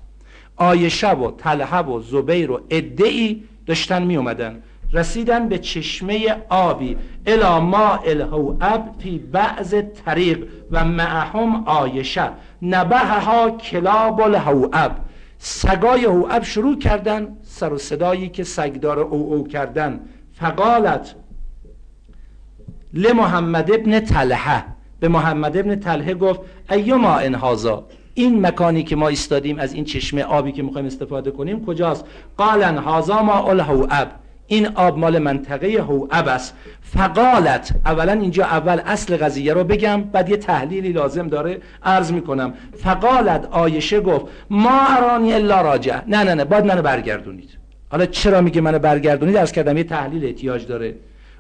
آیشه 0.56 1.12
و 1.12 1.32
طلحه 1.32 1.82
و 1.82 2.02
زبیر 2.02 2.52
و 2.52 2.62
ادعی 2.70 3.44
داشتن 3.66 4.04
می 4.04 4.18
اومدن 4.18 4.64
رسیدن 4.94 5.50
به 5.50 5.58
چشمه 5.58 6.36
آبی. 6.50 6.98
الا 7.26 7.60
ما 7.60 7.96
الهوعب 7.96 8.84
فی 9.00 9.18
بعض 9.18 9.76
طریق 10.06 10.48
و 10.72 10.86
معهم 10.86 11.64
آیشه 11.66 12.30
نبهها 12.62 13.50
کلاب 13.52 14.22
الهوعب. 14.22 15.09
سگای 15.40 16.06
هوعب 16.06 16.44
شروع 16.44 16.80
کردن 16.80 17.38
سر 17.44 17.74
و 17.74 17.78
صدایی 17.78 18.30
که 18.30 18.44
سگدار 18.44 19.00
او 19.00 19.34
او 19.34 19.48
کردن. 19.48 20.00
فقالت 20.34 21.16
لمحمد 22.94 23.72
ابن 23.72 24.00
طلحه. 24.00 24.64
به 25.00 25.08
محمد 25.08 25.58
ابن 25.58 25.76
طلحه 25.76 26.14
گفت 26.14 26.40
ایما 26.72 27.16
انهازا 27.16 27.86
این 28.14 28.46
مکانی 28.48 28.84
که 28.84 28.96
ما 28.96 29.08
ایستادیم 29.08 29.60
از 29.60 29.74
این 29.74 29.86
چشمه 29.86 30.24
آبی 30.24 30.52
که 30.52 30.64
می‌خوایم 30.64 30.88
استفاده 30.88 31.32
کنیم 31.32 31.66
کجاست؟ 31.66 32.06
قالن 32.38 32.78
هازا 32.78 33.24
ما 33.24 33.50
الهوعب 33.50 34.12
این 34.52 34.68
آب 34.68 34.98
مال 34.98 35.20
منطقه 35.20 35.68
هوعب 35.68 36.28
است. 36.28 36.56
فقالت 36.82 37.72
اولا 37.86 38.12
اینجا 38.12 38.44
اول 38.44 38.82
اصل 38.86 39.18
قضیه 39.18 39.54
رو 39.54 39.64
بگم 39.64 40.02
بعد 40.02 40.30
یه 40.30 40.38
تحلیلی 40.38 40.92
لازم 40.92 41.28
داره 41.28 41.60
عرض 41.84 42.12
می‌کنم. 42.12 42.54
فقالت 42.78 43.48
آیشه 43.52 44.02
گفت 44.02 44.26
ما 44.50 44.80
ارانی 44.88 45.34
الا 45.34 45.62
راجع. 45.62 46.02
نه 46.08 46.24
نه 46.24 46.34
نه 46.34 46.46
باید 46.46 46.66
منو 46.66 46.82
برگردونید. 46.82 47.50
حالا 47.92 48.06
چرا 48.06 48.42
میگه 48.42 48.62
منو 48.62 48.80
برگردونید؟ 48.80 49.36
از 49.36 49.52
کردم 49.52 49.78
یه 49.78 49.84
تحلیل 49.84 50.26
احتیاج 50.26 50.68
داره. 50.68 50.96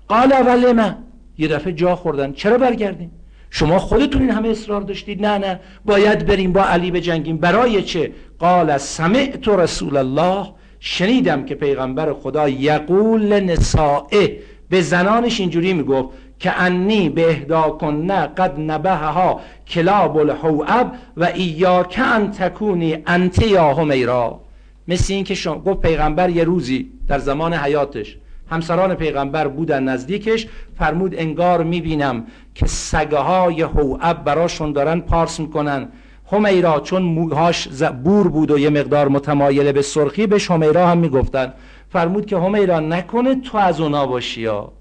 قال 0.07 0.33
اول 0.33 0.71
من 0.71 0.97
یه 1.37 1.47
دفعه 1.47 1.73
جا 1.73 1.95
خوردن. 1.95 2.33
چرا 2.33 2.57
برگردیم 2.57 3.11
شما 3.49 3.79
خودتون 3.79 4.21
این 4.21 4.31
همه 4.31 4.49
اصرار 4.49 4.81
داشتید. 4.81 5.25
نه 5.25 5.37
نه 5.37 5.59
باید 5.85 6.25
بریم 6.25 6.53
با 6.53 6.63
علی 6.63 6.91
بجنگیم. 6.91 7.37
برای 7.37 7.83
چه؟ 7.83 8.11
قال 8.39 8.77
سمعت 8.77 9.47
رسول 9.47 9.97
الله. 9.97 10.58
شنیدم 10.79 11.45
که 11.45 11.55
پیغمبر 11.55 12.13
خدا 12.13 12.49
یقول 12.49 13.39
نسائه 13.39 14.39
به 14.69 14.81
زنانش 14.81 15.39
اینجوری 15.39 15.73
می‌گفت 15.73 16.09
که 16.39 16.51
انی 16.61 17.09
به 17.09 17.29
اهدا 17.29 17.61
کنه 17.69 18.27
قد 18.27 18.59
نبهها 18.59 19.41
کلاب 19.67 20.17
الحوعب 20.17 20.91
و 21.17 21.23
ایاک 21.25 21.99
ان 22.03 22.31
تکونی 22.31 22.97
انت 23.07 23.41
یا 23.41 23.73
همیرا 23.73 24.41
مثل 24.87 25.13
این 25.13 25.23
که 25.23 25.35
شما 25.35 25.59
گفت 25.59 25.81
پیغمبر 25.81 26.29
یه 26.29 26.43
روزی 26.43 26.91
در 27.07 27.19
زمان 27.19 27.53
حیاتش 27.53 28.17
همسران 28.49 28.95
پیغمبر 28.95 29.47
بودن 29.47 29.83
نزدیکش 29.83 30.47
فرمود 30.77 31.15
انگار 31.15 31.63
می‌بینم 31.63 32.25
که 32.55 32.65
سگه 32.65 33.17
های 33.17 33.61
هوعب 33.61 34.23
براشون 34.23 34.71
دارن 34.71 34.99
پارس 34.99 35.39
می‌کنن. 35.39 35.87
همیرا 36.31 36.79
چون 36.79 37.01
موهاش 37.01 37.67
بور 38.03 38.27
بود 38.27 38.51
و 38.51 38.59
یه 38.59 38.69
مقدار 38.69 39.07
متمایل 39.07 39.71
به 39.71 39.81
سرخی 39.81 40.27
به 40.27 40.39
همیرا 40.49 40.87
هم 40.87 40.97
می‌گفتن. 40.97 41.53
فرمود 41.89 42.25
که 42.25 42.37
همیرا 42.37 42.79
نکنه 42.79 43.35
تو 43.35 43.57
از 43.57 43.81
اونا 43.81 44.07
باشی 44.07 44.41
یا 44.41 44.71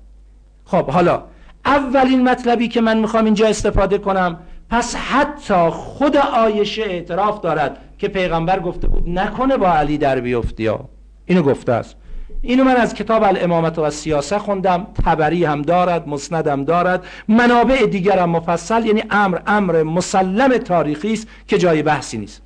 خب 0.65 0.91
حالا 0.91 1.23
اولین 1.65 2.29
مطلبی 2.29 2.69
که 2.69 2.81
من 2.81 2.99
می‌خوام 2.99 3.25
اینجا 3.25 3.47
استفاده 3.47 3.99
کنم 3.99 4.39
پس 4.71 4.97
حتی 4.97 5.71
خود 5.71 6.17
آیشه 6.17 6.83
اعتراف 6.83 7.41
دارد 7.41 7.79
که 7.99 8.09
پیغمبر 8.09 8.61
گفته 8.61 8.89
بود 8.89 9.09
نکنه 9.09 9.57
با 9.57 9.69
علی 9.69 9.99
در 9.99 10.21
بیفتی 10.21 10.63
یا 10.63 10.81
اینو 11.27 11.43
گفته 11.43 11.73
است. 11.73 11.97
اینو 12.43 12.65
من 12.65 12.77
از 12.77 12.95
کتاب 12.95 13.23
الامامت 13.23 13.79
و 13.79 13.91
سیاسه 13.91 14.39
خوندم 14.39 14.87
تبری 15.05 15.45
هم 15.45 15.63
دارد 15.63 16.09
مسند 16.09 16.47
هم 16.47 16.65
دارد. 16.65 17.05
منابع 17.29 17.87
دیگر 17.87 18.19
هم 18.19 18.31
مفصل 18.31 18.87
یعنی 18.87 19.03
امر 19.11 19.39
امر 19.47 19.83
مسلم 19.83 20.59
تاریخی 20.59 21.13
است 21.13 21.29
که 21.47 21.59
جای 21.59 21.83
بحثی 21.83 22.19
نیست. 22.19 22.43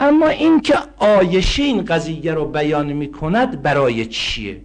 اما 0.00 0.28
اینکه 0.28 0.74
آیشه 0.98 1.62
این 1.62 1.84
قضیه 1.84 2.34
رو 2.34 2.44
بیان 2.44 2.92
می 2.92 3.12
کند 3.12 3.62
برای 3.62 4.06
چیه؟ 4.06 4.60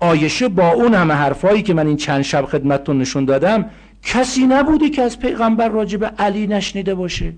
آیشه 0.00 0.48
با 0.48 0.70
اون 0.70 0.94
همه 0.94 1.14
حرفایی 1.14 1.62
که 1.62 1.74
من 1.74 1.86
این 1.86 1.96
چند 1.96 2.22
شب 2.22 2.44
خدمتتون 2.44 2.98
نشون 2.98 3.24
دادم 3.24 3.70
کسی 4.02 4.46
نبوده 4.46 4.90
که 4.90 5.02
از 5.02 5.18
پیغمبر 5.18 5.68
راجب 5.68 6.04
علی 6.04 6.46
نشنیده 6.46 6.94
باشه. 6.94 7.32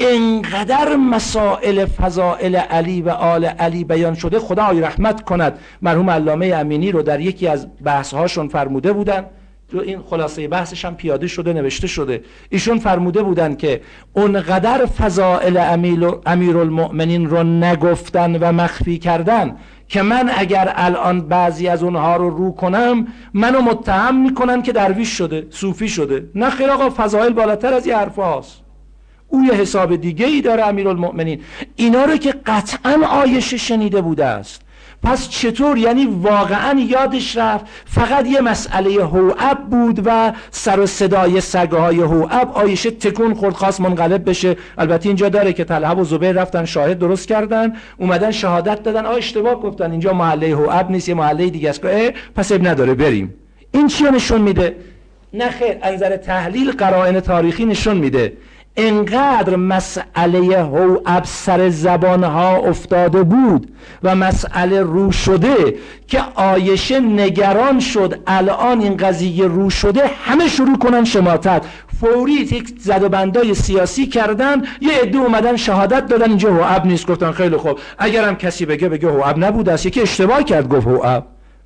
انقدر 0.00 0.96
مسائل 0.96 1.84
فضائل 1.84 2.56
علی 2.56 3.02
و 3.02 3.08
آل 3.08 3.44
علی 3.44 3.84
بیان 3.84 4.14
شده 4.14 4.38
خدای 4.38 4.80
رحمت 4.80 5.24
کند. 5.24 5.58
مرحوم 5.82 6.10
علامه 6.10 6.46
امینی 6.46 6.92
رو 6.92 7.02
در 7.02 7.20
یکی 7.20 7.48
از 7.48 7.66
بحث 7.84 8.14
هاشون 8.14 8.48
فرموده 8.48 8.92
بودن. 8.92 9.26
این 9.72 10.02
خلاصه 10.02 10.48
بحثش 10.48 10.84
هم 10.84 10.94
پیاده 10.94 11.26
شده 11.26 11.52
نوشته 11.52 11.86
شده. 11.86 12.22
ایشون 12.50 12.78
فرموده 12.78 13.22
بودن 13.22 13.54
که 13.54 13.80
اونقدر 14.12 14.86
فضائل 14.86 15.56
امیر 16.26 16.58
المؤمنین 16.58 17.30
رو 17.30 17.42
نگفتن 17.42 18.36
و 18.36 18.52
مخفی 18.52 18.98
کردن 18.98 19.56
که 19.88 20.02
من 20.02 20.30
اگر 20.36 20.72
الان 20.76 21.20
بعضی 21.20 21.68
از 21.68 21.82
اونها 21.82 22.16
رو 22.16 22.30
رو 22.30 22.52
کنم 22.52 23.06
منو 23.34 23.60
متهم 23.60 24.22
می‌کنن 24.22 24.62
که 24.62 24.72
درویش 24.72 25.08
شده 25.08 25.46
صوفی 25.50 25.88
شده. 25.88 26.30
نه 26.34 26.50
خیر 26.50 26.70
آقا 26.70 26.90
فضائل 26.90 27.32
بالاتر 27.32 27.74
از 27.74 27.86
این 27.86 27.96
حرف 27.96 28.16
هاست. 28.16 28.69
او 29.30 29.44
یه 29.44 29.52
حساب 29.52 29.96
دیگه 29.96 30.26
ای 30.26 30.40
داره 30.40 30.66
امیرالمؤمنین. 30.66 31.40
اینا 31.76 32.04
رو 32.04 32.16
که 32.16 32.34
قطعا 32.46 33.06
آیشه 33.06 33.56
شنیده 33.56 34.00
بوده 34.00 34.24
است. 34.24 34.62
پس 35.02 35.28
چطور؟ 35.28 35.78
یعنی 35.78 36.06
واقعا 36.06 36.80
یادش 36.80 37.36
رفت 37.36 37.64
فقط 37.84 38.26
یه 38.26 38.40
مسئله 38.40 39.04
هوعب 39.04 39.58
بود 39.70 40.02
و 40.04 40.32
سر 40.50 40.80
و 40.80 40.86
صدای 40.86 41.40
سگهای 41.40 42.00
هوعب 42.00 42.50
آیشه 42.54 42.90
تکون 42.90 43.34
خورد 43.34 43.54
خواست 43.54 43.80
منقلب 43.80 44.28
بشه. 44.28 44.56
البته 44.78 45.08
اینجا 45.08 45.28
داره 45.28 45.52
که 45.52 45.64
طلحه 45.64 45.94
و 45.94 46.04
زبیر 46.04 46.32
رفتن 46.32 46.64
شاهد 46.64 46.98
درست 46.98 47.28
کردن 47.28 47.76
اومدن 47.98 48.30
شهادت 48.30 48.82
دادن. 48.82 49.06
آ 49.06 49.12
اشتباه 49.12 49.54
گفتن. 49.54 49.90
اینجا 49.90 50.12
محله 50.12 50.46
هوعب 50.46 50.90
نیست 50.90 51.08
یه 51.08 51.14
محله 51.14 51.50
دیگه 51.50 51.70
است. 51.70 51.80
پس 52.36 52.52
اب 52.52 52.68
نداره 52.68 52.94
بریم. 52.94 53.34
این 53.72 53.88
چی 53.88 54.04
نشون 54.04 54.40
میده؟ 54.40 54.76
نه 55.32 55.50
خیر 55.50 55.76
انظر 55.82 56.16
تحلیل 56.16 56.72
قرائن 56.72 57.20
تاریخی 57.20 57.64
نشون 57.64 57.96
میده. 57.96 58.32
انقدر 58.76 59.56
مسئله 59.56 60.62
هو 60.62 60.98
ابسر 61.06 61.68
زبانها 61.68 62.56
افتاده 62.56 63.22
بود 63.22 63.72
و 64.02 64.14
مسئله 64.14 64.82
رو 64.82 65.12
شده 65.12 65.74
که 66.06 66.20
آیشه 66.34 67.00
نگران 67.00 67.80
شد 67.80 68.20
الان 68.26 68.80
این 68.80 68.96
قضیه 68.96 69.46
رو 69.46 69.70
شده 69.70 70.10
همه 70.24 70.48
شروع 70.48 70.78
کنن 70.78 71.04
شماتت. 71.04 71.62
فوری 72.00 72.32
یک 72.32 72.74
زد 72.78 73.02
و 73.02 73.08
بندای 73.08 73.54
سیاسی 73.54 74.06
کردن 74.06 74.62
یه 74.80 74.92
عده 75.02 75.18
اومدن 75.18 75.56
شهادت 75.56 76.06
دادن 76.06 76.28
اینجا 76.28 76.50
هو 76.50 76.86
نیست. 76.86 77.06
گفتن 77.06 77.32
خیلی 77.32 77.56
خوب. 77.56 77.78
اگرم 77.98 78.36
کسی 78.36 78.66
بگه 78.66 78.88
بگه 78.88 79.08
هو 79.08 79.38
نبود 79.38 79.68
است 79.68 79.86
یکی 79.86 80.00
اشتباه 80.00 80.42
کرد 80.42 80.68
گفت 80.68 80.86
هو 80.86 81.20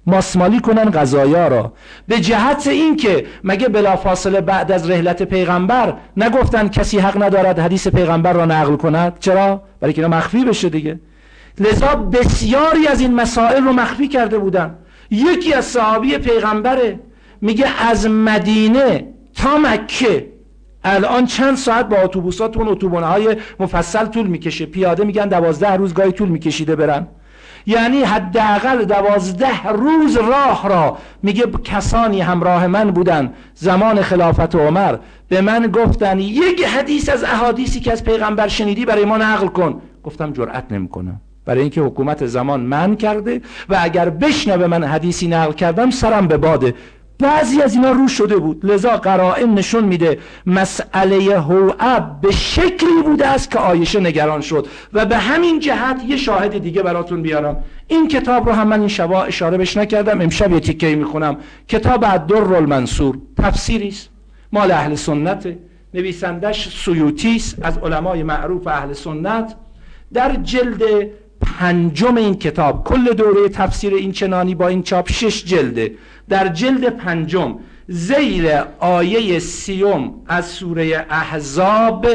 ماسمالی 0.07 0.61
کنن 0.61 0.91
غذایا 0.91 1.49
را. 1.49 1.73
به 2.09 2.21
جهت 2.21 2.67
اینکه 2.67 3.27
مگه 3.45 3.69
بلافاصله 3.69 4.41
بعد 4.41 4.73
از 4.73 4.91
رحلت 4.91 5.23
پیغمبر 5.23 5.95
نگفتن 6.17 6.69
کسی 6.69 6.99
حق 6.99 7.23
ندارد 7.23 7.59
حدیث 7.59 7.89
پیغمبر 7.89 8.33
را 8.33 8.45
نقل 8.45 8.77
کند؟ 8.77 9.17
چرا؟ 9.21 9.63
برای 9.81 9.95
که 9.95 10.07
مخفی 10.07 10.45
بشه 10.45 10.69
دیگه. 10.69 11.01
لذا 11.61 11.95
بسیاری 11.95 12.87
از 12.87 13.01
این 13.01 13.15
مسائل 13.15 13.65
رو 13.65 13.73
مخفی 13.73 14.09
کرده 14.09 14.39
بودن. 14.39 14.75
یکی 15.11 15.55
از 15.55 15.65
صحابی 15.65 16.19
پیغمبره 16.19 17.01
میگه 17.41 17.67
از 17.89 18.07
مدینه 18.07 19.07
تا 19.35 19.59
مکه 19.59 20.27
الان 20.85 21.27
چند 21.27 21.57
ساعت 21.57 21.89
با 21.89 21.97
اتوبوساتون 21.97 22.69
اتوبانه 22.69 23.07
های 23.07 23.37
مفصل 23.61 24.07
طول 24.07 24.27
می‌کشه. 24.27 24.67
پیاده 24.67 25.05
میگن 25.05 25.29
دوازده 25.29 25.71
روز 25.71 25.95
گاهی 25.95 26.13
طول 26.13 26.29
میکشیده 26.29 26.77
برن. 26.77 27.07
یعنی 27.67 28.03
حداقل 28.03 28.85
دوازده 28.85 29.69
روز 29.69 30.17
راه 30.17 30.69
را. 30.69 30.99
میگه 31.23 31.47
کسانی 31.65 32.21
همراه 32.21 32.67
من 32.67 32.91
بودن 32.91 33.33
زمان 33.55 34.03
خلافت 34.03 34.55
عمر. 34.55 34.97
به 35.29 35.41
من 35.41 35.67
گفتن 35.67 36.19
یک 36.19 36.65
حدیث 36.65 37.09
از 37.09 37.25
احادیثی 37.25 37.81
که 37.81 37.93
از 37.93 38.05
پیغمبر 38.05 38.49
شنیدی 38.49 38.85
برای 38.85 39.05
ما 39.05 39.17
نقل 39.17 39.47
کن. 39.47 39.83
گفتم 40.05 40.33
جرأت 40.33 40.65
نمی‌کنم. 40.71 41.21
برای 41.45 41.61
اینکه 41.61 41.81
حکومت 41.81 42.27
زمان 42.27 42.61
من 42.61 42.97
کرده 42.97 43.41
و 43.69 43.79
اگر 43.81 44.11
بشنوه 44.11 44.67
من 44.67 44.85
حدیثی 44.85 45.29
نقل 45.29 45.53
کردم 45.53 45.91
سرم 45.91 46.29
به 46.29 46.37
باده 46.37 46.75
بعضی 47.25 47.63
از 47.63 47.75
اینا 47.75 47.91
رو 47.91 48.09
شده 48.09 48.37
بود. 48.37 48.67
لذا 48.67 48.97
قرائن 48.97 49.55
نشون 49.55 49.85
میده 49.85 50.19
مسئله 50.47 51.41
هوعب 51.41 52.21
به 52.21 52.31
شکلی 52.31 53.03
بوده 53.05 53.27
است 53.27 53.51
که 53.51 53.59
آیشه 53.59 54.01
نگران 54.01 54.41
شد. 54.41 54.67
و 54.93 55.07
به 55.07 55.17
همین 55.17 55.61
جهت 55.61 56.03
یه 56.09 56.17
شاهد 56.17 56.59
دیگه 56.59 56.83
براتون 56.83 57.23
بیارم. 57.23 57.57
این 57.89 58.09
کتاب 58.09 58.49
رو 58.49 58.55
هم 58.55 58.69
من 58.69 58.81
این 58.81 58.89
شبا 58.89 59.25
اشاره 59.25 59.59
بش 59.59 59.77
نکردم. 59.77 60.21
امشب 60.21 60.53
یه 60.53 60.61
تیکه 60.61 60.97
می‌خونم. 60.97 61.37
کتاب 61.69 62.05
الدر 62.05 62.55
المنصور 62.55 63.19
تفسیری 63.39 63.89
است. 63.89 64.09
مال 64.53 64.71
اهل 64.71 64.95
سنت. 64.95 65.49
نویسندش 65.95 66.85
سیوطی 66.85 67.43
از 67.63 67.79
علمای 67.79 68.23
معروف 68.23 68.67
اهل 68.67 68.93
سنت. 68.93 69.55
در 70.13 70.35
جلد 70.35 70.83
پنجم 71.45 72.17
این 72.17 72.35
کتاب 72.35 72.85
کل 72.85 73.13
دوره 73.13 73.49
تفسیر 73.49 73.95
این 73.95 74.13
چنانی 74.13 74.55
با 74.55 74.69
این 74.69 74.83
چاپ 74.83 75.13
شش 75.13 75.45
جلده 75.45 75.93
در 76.29 76.49
جلد 76.49 76.89
پنجم 76.89 77.59
زیر 77.89 78.47
آیه 78.79 79.39
سیوم 79.39 80.15
از 80.27 80.47
سوره 80.47 81.07
احزاب 81.11 82.07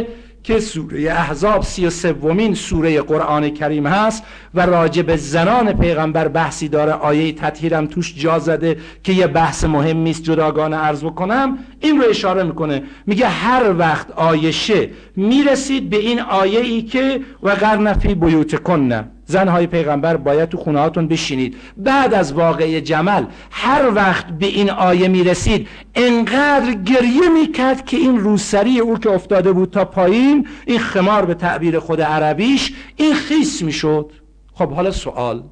که 0.43 0.59
سوره 0.59 1.01
احزاب 1.01 1.63
سی 1.63 1.85
و 1.85 1.89
سومین 1.89 2.53
سوره 2.53 3.01
قرآن 3.01 3.49
کریم 3.49 3.87
هست 3.87 4.23
و 4.55 4.65
راجب 4.65 5.15
زنان 5.15 5.73
پیغمبر 5.73 6.27
بحثی 6.27 6.67
داره. 6.67 6.91
آیه 6.91 7.31
تطهیرم 7.31 7.85
توش 7.87 8.15
جا 8.15 8.39
زده 8.39 8.77
که 9.03 9.13
یه 9.13 9.27
بحث 9.27 9.63
مهمی 9.63 10.09
است 10.09 10.23
جداگانه 10.23 10.77
عرض 10.77 11.03
بکنم. 11.03 11.57
این 11.79 12.01
رو 12.01 12.09
اشاره 12.09 12.43
می‌کنه. 12.43 12.83
میگه 13.07 13.27
هر 13.27 13.73
وقت 13.77 14.11
آیشه 14.11 14.89
می‌رسید 15.15 15.89
به 15.89 15.97
این 15.97 16.19
آیه 16.19 16.59
ای 16.59 16.81
که 16.81 17.19
و 17.43 17.49
قرنفی 17.49 18.15
بیوت 18.15 18.63
کنه 18.63 19.03
زنهای 19.29 19.67
پیغمبر 19.67 20.17
باید 20.17 20.49
تو 20.49 20.57
خونه 20.57 20.79
هاتون 20.79 21.07
بشینید. 21.07 21.55
بعد 21.77 22.13
از 22.13 22.33
واقع 22.33 22.79
جمل 22.79 23.25
هر 23.51 23.91
وقت 23.95 24.27
به 24.27 24.45
این 24.45 24.69
آیه 24.69 25.07
می‌رسید 25.07 25.67
انقدر 25.95 26.73
گریه 26.73 27.29
می‌کرد 27.41 27.85
که 27.85 27.97
این 27.97 28.19
روسری 28.19 28.79
او 28.79 28.97
که 28.97 29.09
افتاده 29.09 29.51
بود 29.51 29.69
تا 29.69 29.85
پایین 29.85 30.47
این 30.65 30.79
خمار 30.79 31.25
به 31.25 31.33
تعبیر 31.33 31.79
خود 31.79 32.01
عربیش 32.01 32.73
این 32.95 33.13
خیس 33.13 33.61
می‌شد. 33.61 34.11
خب 34.53 34.71
حالا 34.71 34.91
سوال. 34.91 35.43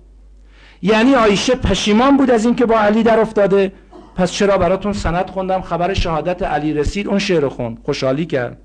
یعنی 0.82 1.15
آیشه 1.15 1.55
پشیمان 1.55 2.17
بود 2.17 2.32
از 2.32 2.45
اینکه 2.45 2.65
با 2.65 2.80
علی 2.80 3.03
در 3.03 3.19
افتاده؟ 3.19 3.71
پس 4.15 4.32
چرا 4.32 4.57
براتون 4.57 4.93
سند 4.93 5.30
خوندم؟ 5.30 5.61
خبر 5.61 5.93
شهادت 5.93 6.43
علی 6.43 6.73
رسید 6.73 7.07
اون 7.07 7.19
شعر 7.19 7.47
خون 7.47 7.78
خوشحالی 7.84 8.25
کرد. 8.25 8.57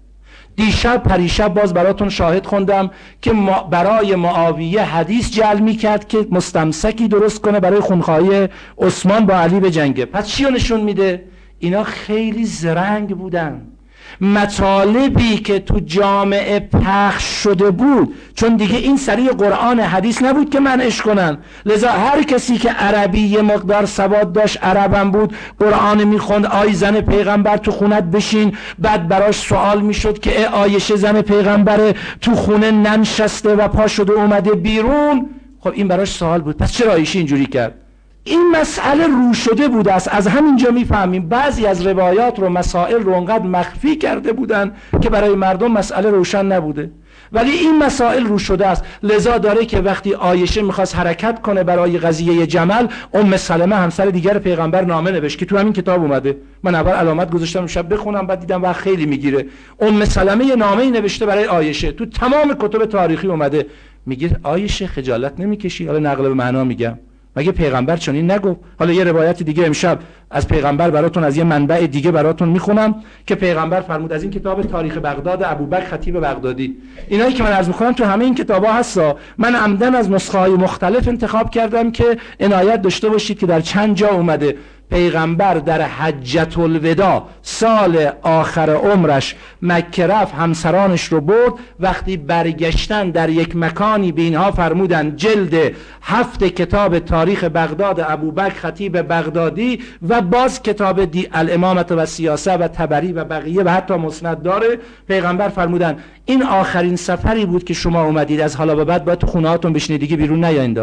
دیشب 0.57 1.03
پریشب 1.03 1.55
باز 1.55 1.75
براتون 1.75 2.09
شاهد 2.09 2.47
خوندم 2.47 2.91
که 3.23 3.33
برای 3.71 4.15
معاویه 4.15 4.83
حدیث 4.83 5.31
جل 5.31 5.59
می 5.59 5.75
کرد 5.77 6.09
که 6.09 6.27
مستمسکی 6.31 7.09
درست 7.09 7.41
کنه 7.41 7.61
برای 7.61 7.81
خونخواهی 7.81 8.49
عثمان 8.79 9.27
با 9.27 9.35
علی 9.35 9.61
به 9.61 9.71
جنگه 9.71 10.05
پس 10.05 10.27
چی 10.27 10.45
نشون 10.45 10.81
میده؟ 10.81 11.25
اینا 11.59 11.83
خیلی 11.83 12.45
زرنگ 12.45 13.17
بودن 13.17 13.72
مطالبی 14.21 15.37
که 15.39 15.59
تو 15.59 15.81
جامعه 15.81 16.61
پخش 16.61 17.25
شده 17.25 17.71
بود 17.71 18.15
چون 18.35 18.57
دیگه 18.57 18.77
این 18.77 18.97
سری 18.97 19.29
قرآن 19.29 19.81
حدیث 19.81 20.23
نبود 20.23 20.51
که 20.51 20.61
منعش 20.61 21.03
کنن. 21.03 21.39
لذا 21.67 21.89
هر 21.89 22.23
کسی 22.23 22.59
که 22.59 22.71
عربی 22.71 23.21
یه 23.21 23.43
مقدار 23.43 23.87
سواد 23.87 24.33
داشت 24.33 24.65
عربم 24.65 25.11
بود 25.11 25.35
قرآن 25.59 26.05
می‌خوند 26.05 26.47
آی 26.47 26.73
زن 26.73 27.01
پیغمبر 27.01 27.57
تو 27.57 27.71
خونت 27.71 28.05
بشین. 28.05 28.57
بعد 28.79 29.09
براش 29.09 29.37
سوال 29.37 29.81
می‌شد 29.81 30.19
که 30.19 30.49
آیشه 30.49 30.97
زن 30.97 31.21
پیغمبر 31.21 31.95
تو 32.21 32.35
خونه 32.35 32.71
ننشسته 32.71 33.55
و 33.55 33.69
پا 33.69 33.87
شده 33.87 34.13
اومده 34.13 34.51
بیرون. 34.51 35.29
خب 35.61 35.73
این 35.75 35.89
براش 35.89 36.11
سوال 36.11 36.41
بود. 36.41 36.57
پس 36.57 36.73
چرا 36.73 36.93
آیشه 36.93 37.19
اینجوری 37.19 37.47
کرد؟ 37.47 37.82
این 38.25 38.51
مسئله 38.61 39.07
رو 39.07 39.35
شده 39.35 39.69
بوده 39.69 39.93
است. 39.93 40.09
از 40.09 40.27
همینجا 40.27 40.71
می‌فهمیم 40.71 41.29
بعضی 41.29 41.67
از 41.67 41.87
روایات 41.87 42.39
رو 42.39 42.49
مسائل 42.49 43.03
رو 43.03 43.13
انقدر 43.13 43.47
مخفی 43.47 43.97
کرده 43.97 44.33
بودن 44.33 44.73
که 45.01 45.11
برای 45.11 45.35
مردم 45.35 45.73
مسئله 45.73 46.11
روشن 46.11 46.47
نبوده. 46.47 46.91
ولی 47.33 47.51
این 47.51 47.79
مسائل 47.79 48.25
رو 48.25 48.39
شده 48.39 48.67
است. 48.67 48.85
لذا 49.03 49.39
داره 49.39 49.65
که 49.65 49.81
وقتی 49.81 50.15
آیشه 50.15 50.63
می‌خواست 50.63 50.97
حرکت 50.97 51.41
کنه 51.43 51.65
برای 51.65 51.99
قضیه 51.99 52.47
جمل 52.47 52.87
ام 53.15 53.37
سلمه 53.37 53.77
همسر 53.77 54.07
دیگر 54.07 54.39
پیغمبر 54.39 54.85
نامه 54.85 55.11
نوشت 55.11 55.39
که 55.39 55.47
تو 55.47 55.59
همین 55.59 55.73
کتاب 55.73 56.03
اومده. 56.03 56.37
من 56.63 56.75
اول 56.75 56.93
علامت 56.93 57.31
گذاشتم 57.31 57.67
شب 57.67 57.93
بخونم 57.93 58.27
بعد 58.27 58.41
دیدم 58.41 58.63
وقت 58.63 58.77
خیلی 58.77 59.07
می‌گیره. 59.07 59.47
ام 59.81 60.05
سلمه 60.05 60.45
یه 60.45 60.57
نامه 60.57 60.91
نوشته 60.91 61.27
برای 61.27 61.45
آیشه. 61.45 61.93
تو 61.93 62.07
تمام 62.07 62.55
کتب 62.61 62.85
تاریخی 62.85 63.27
اومده. 63.27 63.67
میگه 64.07 64.37
آیشه 64.43 64.87
خجالت 64.87 65.41
نمی‌کشی؟ 65.41 65.87
حالا 65.87 65.99
نقل 65.99 66.23
به 66.23 66.35
معنا 66.35 66.65
میگم. 66.65 66.99
مگه 67.37 67.53
پیغمبر 67.53 67.97
چنین 67.97 68.31
نگفت؟ 68.31 68.61
حالا 68.79 68.93
یه 68.93 69.05
روایت 69.05 69.43
دیگه 69.43 69.67
امشب 69.67 69.99
از 70.31 70.49
پیغمبر 70.49 70.91
براتون 70.91 71.25
از 71.25 71.37
یه 71.37 71.45
منبع 71.45 71.87
دیگه 71.87 72.11
براتون 72.11 72.49
می‌خونم 72.49 72.95
که 73.27 73.35
پیغمبر 73.35 73.81
فرمود 73.81 74.13
از 74.13 74.23
این 74.23 74.33
کتاب 74.33 74.63
تاریخ 74.63 74.97
بغداد 74.97 75.43
ابوبکر 75.43 75.85
خطیب 75.85 76.21
بغدادی. 76.21 76.77
اینایی 77.09 77.35
که 77.35 77.43
من 77.43 77.51
عرض 77.51 77.69
می‌کنم 77.69 77.93
تو 77.93 78.05
همه 78.05 78.25
این 78.25 78.35
کتابا 78.35 78.73
هستا 78.73 79.17
من 79.39 79.55
عمدن 79.55 79.95
از 79.95 80.11
نسخه 80.11 80.39
های 80.39 80.53
مختلف 80.53 81.09
انتخاب 81.09 81.51
کردم 81.51 81.91
که 81.91 82.17
عنایت 82.41 82.83
داشته 82.83 83.09
باشید 83.09 83.39
که 83.39 83.47
در 83.47 83.61
چند 83.61 83.95
جا 83.97 84.09
اومده. 84.09 84.57
پیغمبر 84.93 85.55
در 85.55 85.83
حجت 85.83 86.59
الودا 86.59 87.25
سال 87.43 88.09
آخر 88.23 88.71
عمرش 88.71 89.37
مکه 89.63 90.07
رفت 90.07 90.35
همسرانش 90.35 91.05
رو 91.05 91.21
برد. 91.21 91.53
وقتی 91.81 92.17
برگشتن 92.17 93.11
در 93.11 93.29
یک 93.29 93.57
مکانی 93.57 94.13
به 94.13 94.23
اینها 94.23 94.51
فرمودن 94.51 95.17
جلد 95.17 95.75
هفت 96.03 96.45
کتاب 96.45 96.99
تاریخ 96.99 97.45
بغداد 97.45 98.05
ابوبکر 98.09 98.55
خطیب 98.55 99.13
بغدادی 99.13 99.81
و 100.09 100.21
باز 100.21 100.63
کتاب 100.63 101.05
دی 101.05 101.29
الامامت 101.33 101.93
و 101.93 102.07
سیاسه 102.07 102.53
و 102.53 102.69
تبری 102.69 103.13
و 103.13 103.25
بقیه 103.25 103.63
و 103.63 103.69
حتی 103.69 103.95
مسند 103.95 104.43
داره 104.43 104.79
پیغمبر 105.09 105.49
فرمودن 105.49 105.97
این 106.25 106.43
آخرین 106.43 106.97
سفری 106.97 107.47
بود 107.47 107.65
که 107.65 107.75
شما 107.75 108.05
اومدید 108.05 108.41
از 108.41 108.57
حالا 108.57 108.75
به 108.75 108.85
بعد 108.85 109.05
باید 109.05 109.19
تو 109.19 109.27
خونه 109.27 109.49
هاتون 109.49 109.73
بشینید 109.73 110.01
دیگه 110.01 110.17
بیرون 110.17 110.45
نیایید. 110.45 110.79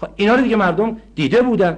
خب 0.00 0.08
اینا 0.16 0.34
رو 0.34 0.42
دیگه 0.42 0.56
مردم 0.56 0.96
دیده 1.14 1.42
بودن. 1.42 1.76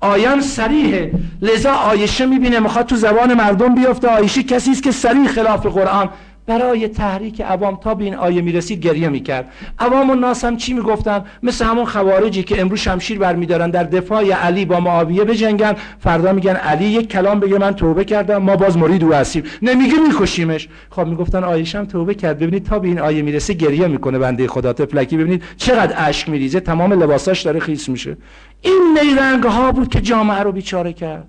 آیان 0.00 0.40
سریحه 0.40 1.12
لذا 1.42 1.72
آیشه 1.72 2.26
می‌بینه 2.26 2.60
می‌خواد 2.60 2.86
تو 2.86 2.96
زبان 2.96 3.34
مردم 3.34 3.74
بیفته. 3.74 4.08
آیشه 4.08 4.42
کسی 4.42 4.70
است 4.70 4.82
که 4.82 4.92
سریح 4.92 5.26
خلاف 5.28 5.66
قرآن 5.66 6.08
برای 6.46 6.88
تحریک 6.88 7.40
عوام 7.40 7.76
تا 7.76 7.94
به 7.94 8.04
این 8.04 8.14
آیه 8.14 8.42
می‌رسید 8.42 8.80
گریه 8.80 9.08
می‌کرد. 9.08 9.52
عوام 9.78 10.10
و 10.10 10.14
ناس 10.14 10.44
هم 10.44 10.56
چی 10.56 10.74
می‌گفتن؟ 10.74 11.24
مثل 11.42 11.64
همون 11.64 11.84
خوارجی 11.84 12.42
که 12.42 12.60
امروز 12.60 12.78
شمشیر 12.78 13.18
برمیدارن 13.18 13.70
در 13.70 13.84
دفاع 13.84 14.24
علی 14.24 14.64
با 14.64 14.80
معاویه 14.80 15.24
بجنگن. 15.24 15.76
فردا 15.98 16.32
میگن 16.32 16.56
علی 16.56 16.84
یک 16.84 17.08
کلام 17.08 17.40
بگه 17.40 17.58
من 17.58 17.74
توبه 17.74 18.04
کردم 18.04 18.38
ما 18.38 18.56
باز 18.56 18.78
مرید 18.78 19.04
او 19.04 19.12
هستیم. 19.12 19.42
نمیگه 19.62 19.94
میکشیمش. 20.08 20.68
خب 20.90 21.06
می‌گفتن 21.06 21.44
آیش 21.44 21.74
هم 21.74 21.84
توبه 21.84 22.14
کرد. 22.14 22.38
ببینید 22.38 22.66
تا 22.66 22.78
به 22.78 22.88
این 22.88 22.98
آیه 22.98 23.22
می‌رسه 23.22 23.54
گریه 23.54 23.86
می‌کنه 23.86 24.18
بنده 24.18 24.48
خدا. 24.48 24.72
تفلکی 24.72 25.16
ببینید 25.16 25.42
چقدر 25.56 25.94
اشک 25.96 26.28
میریزه. 26.28 26.60
تمام 26.60 26.92
لباساش 26.92 27.42
داره 27.42 27.60
خیس 27.60 27.88
میشه. 27.88 28.16
این 28.62 28.98
نیرنگ 29.02 29.44
ها 29.44 29.72
بود 29.72 29.88
که 29.88 30.00
جامعه 30.00 30.38
رو 30.38 30.52
بیچاره 30.52 30.92
کرد. 30.92 31.28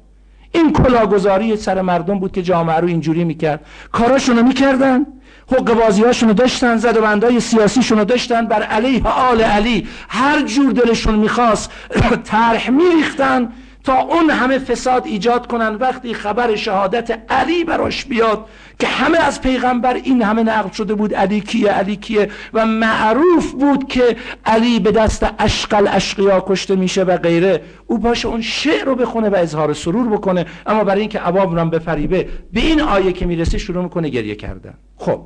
این 0.55 0.73
کلاگذاری 0.73 1.57
سر 1.57 1.81
مردم 1.81 2.19
بود 2.19 2.31
که 2.31 2.41
جامعه 2.41 2.75
رو 2.75 2.87
اینجوری 2.87 3.23
می‌کرد. 3.23 3.65
کاراشونو 3.91 4.43
می‌کردن 4.43 5.05
حق 5.51 5.73
بازی 5.73 6.01
داشتن 6.33 6.77
زد 6.77 6.97
و 6.97 7.01
بندای 7.01 7.39
سیاسیشونو 7.39 8.05
داشتن. 8.05 8.45
بر 8.45 8.63
علیه 8.63 9.07
آل 9.07 9.41
علی 9.41 9.87
هر 10.09 10.41
جور 10.41 10.71
دلشون 10.71 11.15
می‌خواست 11.15 11.71
طرح 12.31 12.69
میریختن. 12.69 13.49
تا 13.85 13.99
اون 13.99 14.29
همه 14.29 14.59
فساد 14.59 15.05
ایجاد 15.05 15.47
کنن 15.47 15.75
وقتی 15.75 16.13
خبر 16.13 16.55
شهادت 16.55 17.19
علی 17.29 17.63
براش 17.63 18.05
بیاد 18.05 18.45
که 18.79 18.87
همه 18.87 19.17
از 19.17 19.41
پیغمبر 19.41 19.93
این 19.93 20.21
همه 20.21 20.43
نقل 20.43 20.69
شده 20.69 20.95
بود 20.95 21.13
علی 21.13 21.41
کیه 21.41 21.69
علی 21.69 21.95
کیه؟ 21.95 22.29
و 22.53 22.65
معروف 22.65 23.51
بود 23.51 23.87
که 23.87 24.15
علی 24.45 24.79
به 24.79 24.91
دست 24.91 25.25
اشقل 25.39 25.87
اشقیا 25.87 26.43
کشته 26.47 26.75
میشه 26.75 27.03
و 27.03 27.17
غیره. 27.17 27.61
او 27.87 27.97
باشه 27.97 28.27
اون 28.27 28.41
شعر 28.41 28.85
رو 28.85 28.95
بخونه 28.95 29.29
و 29.29 29.35
اظهار 29.35 29.73
سرور 29.73 30.07
بکنه. 30.07 30.45
اما 30.65 30.83
برای 30.83 31.01
اینکه 31.01 31.19
عوام 31.19 31.55
رو 31.55 31.65
بفریبه 31.65 32.27
به 32.53 32.59
این 32.59 32.81
آیه 32.81 33.11
که 33.11 33.25
می‌رسه 33.25 33.57
شروع 33.57 33.83
می‌کنه 33.83 34.09
گریه 34.09 34.35
کردن. 34.35 34.73
خب 34.97 35.21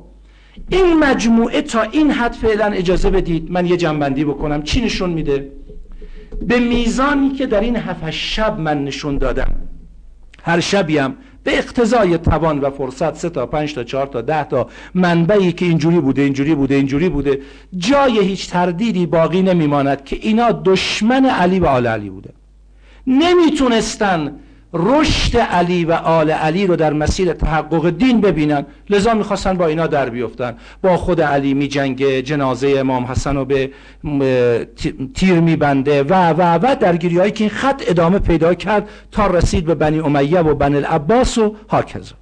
این 0.68 0.98
مجموعه 0.98 1.62
تا 1.62 1.82
این 1.82 2.10
حد 2.10 2.32
فعلا 2.32 2.66
اجازه 2.66 3.10
بدید 3.10 3.50
من 3.50 3.66
یه 3.66 3.76
جنبندی 3.76 4.24
بکنم. 4.24 4.62
چی 4.62 4.80
نشون 4.80 5.10
میده؟ 5.10 5.52
به 6.48 6.60
میزانی 6.60 7.30
که 7.30 7.46
در 7.46 7.60
این 7.60 7.76
هفت 7.76 8.10
شب 8.10 8.60
من 8.60 8.84
نشون 8.84 9.18
دادم. 9.18 9.54
هر 10.42 10.60
شبیم 10.60 11.14
به 11.44 11.58
اقتضای 11.58 12.18
توان 12.18 12.58
و 12.58 12.70
فرصت 12.70 13.16
سه 13.16 13.30
تا 13.30 13.46
پنج 13.46 13.74
تا 13.74 13.84
چهار 13.84 14.06
تا 14.06 14.20
ده 14.20 14.44
تا 14.44 14.66
منبعی 14.94 15.52
که 15.52 15.64
اینجوری 15.64 16.00
بوده 16.00 16.22
اینجوری 16.22 16.54
بوده 16.54 16.74
اینجوری 16.74 17.08
بوده 17.08 17.40
جای 17.76 18.20
هیچ 18.20 18.50
تردیدی 18.50 19.06
باقی 19.06 19.42
نمیماند 19.42 20.04
که 20.04 20.16
اینا 20.20 20.52
دشمن 20.64 21.24
علی 21.24 21.60
و 21.60 21.66
آل 21.66 21.86
علی 21.86 22.10
بوده. 22.10 22.30
نمی‌تونستن 23.06 24.32
رشد 24.74 25.36
علی 25.36 25.84
و 25.84 25.92
آل 25.92 26.30
علی 26.30 26.66
رو 26.66 26.76
در 26.76 26.92
مسیر 26.92 27.32
تحقق 27.32 27.90
دین 27.90 28.20
ببینن. 28.20 28.66
لذا 28.90 29.14
می‌خواستن 29.14 29.56
با 29.56 29.66
اینا 29.66 29.86
در 29.86 30.10
بیفتن. 30.10 30.56
با 30.82 30.96
خود 30.96 31.20
علی 31.20 31.54
می 31.54 31.68
جنگه 31.68 32.22
جنازه 32.22 32.74
امام 32.78 33.04
حسن 33.04 33.36
رو 33.36 33.44
به 33.44 33.70
تیر 35.14 35.40
میبنده 35.40 36.02
و 36.02 36.14
و 36.30 36.58
و 36.62 36.76
درگیری 36.80 37.18
هایی 37.18 37.32
که 37.32 37.44
این 37.44 37.50
خط 37.50 37.82
ادامه 37.86 38.18
پیدا 38.18 38.54
کرد 38.54 38.88
تا 39.12 39.26
رسید 39.26 39.64
به 39.64 39.74
بنی 39.74 40.00
امیه 40.00 40.40
و 40.40 40.54
بنی 40.54 40.76
العباس 40.76 41.38
و 41.38 41.56
هاکذا. 41.68 42.14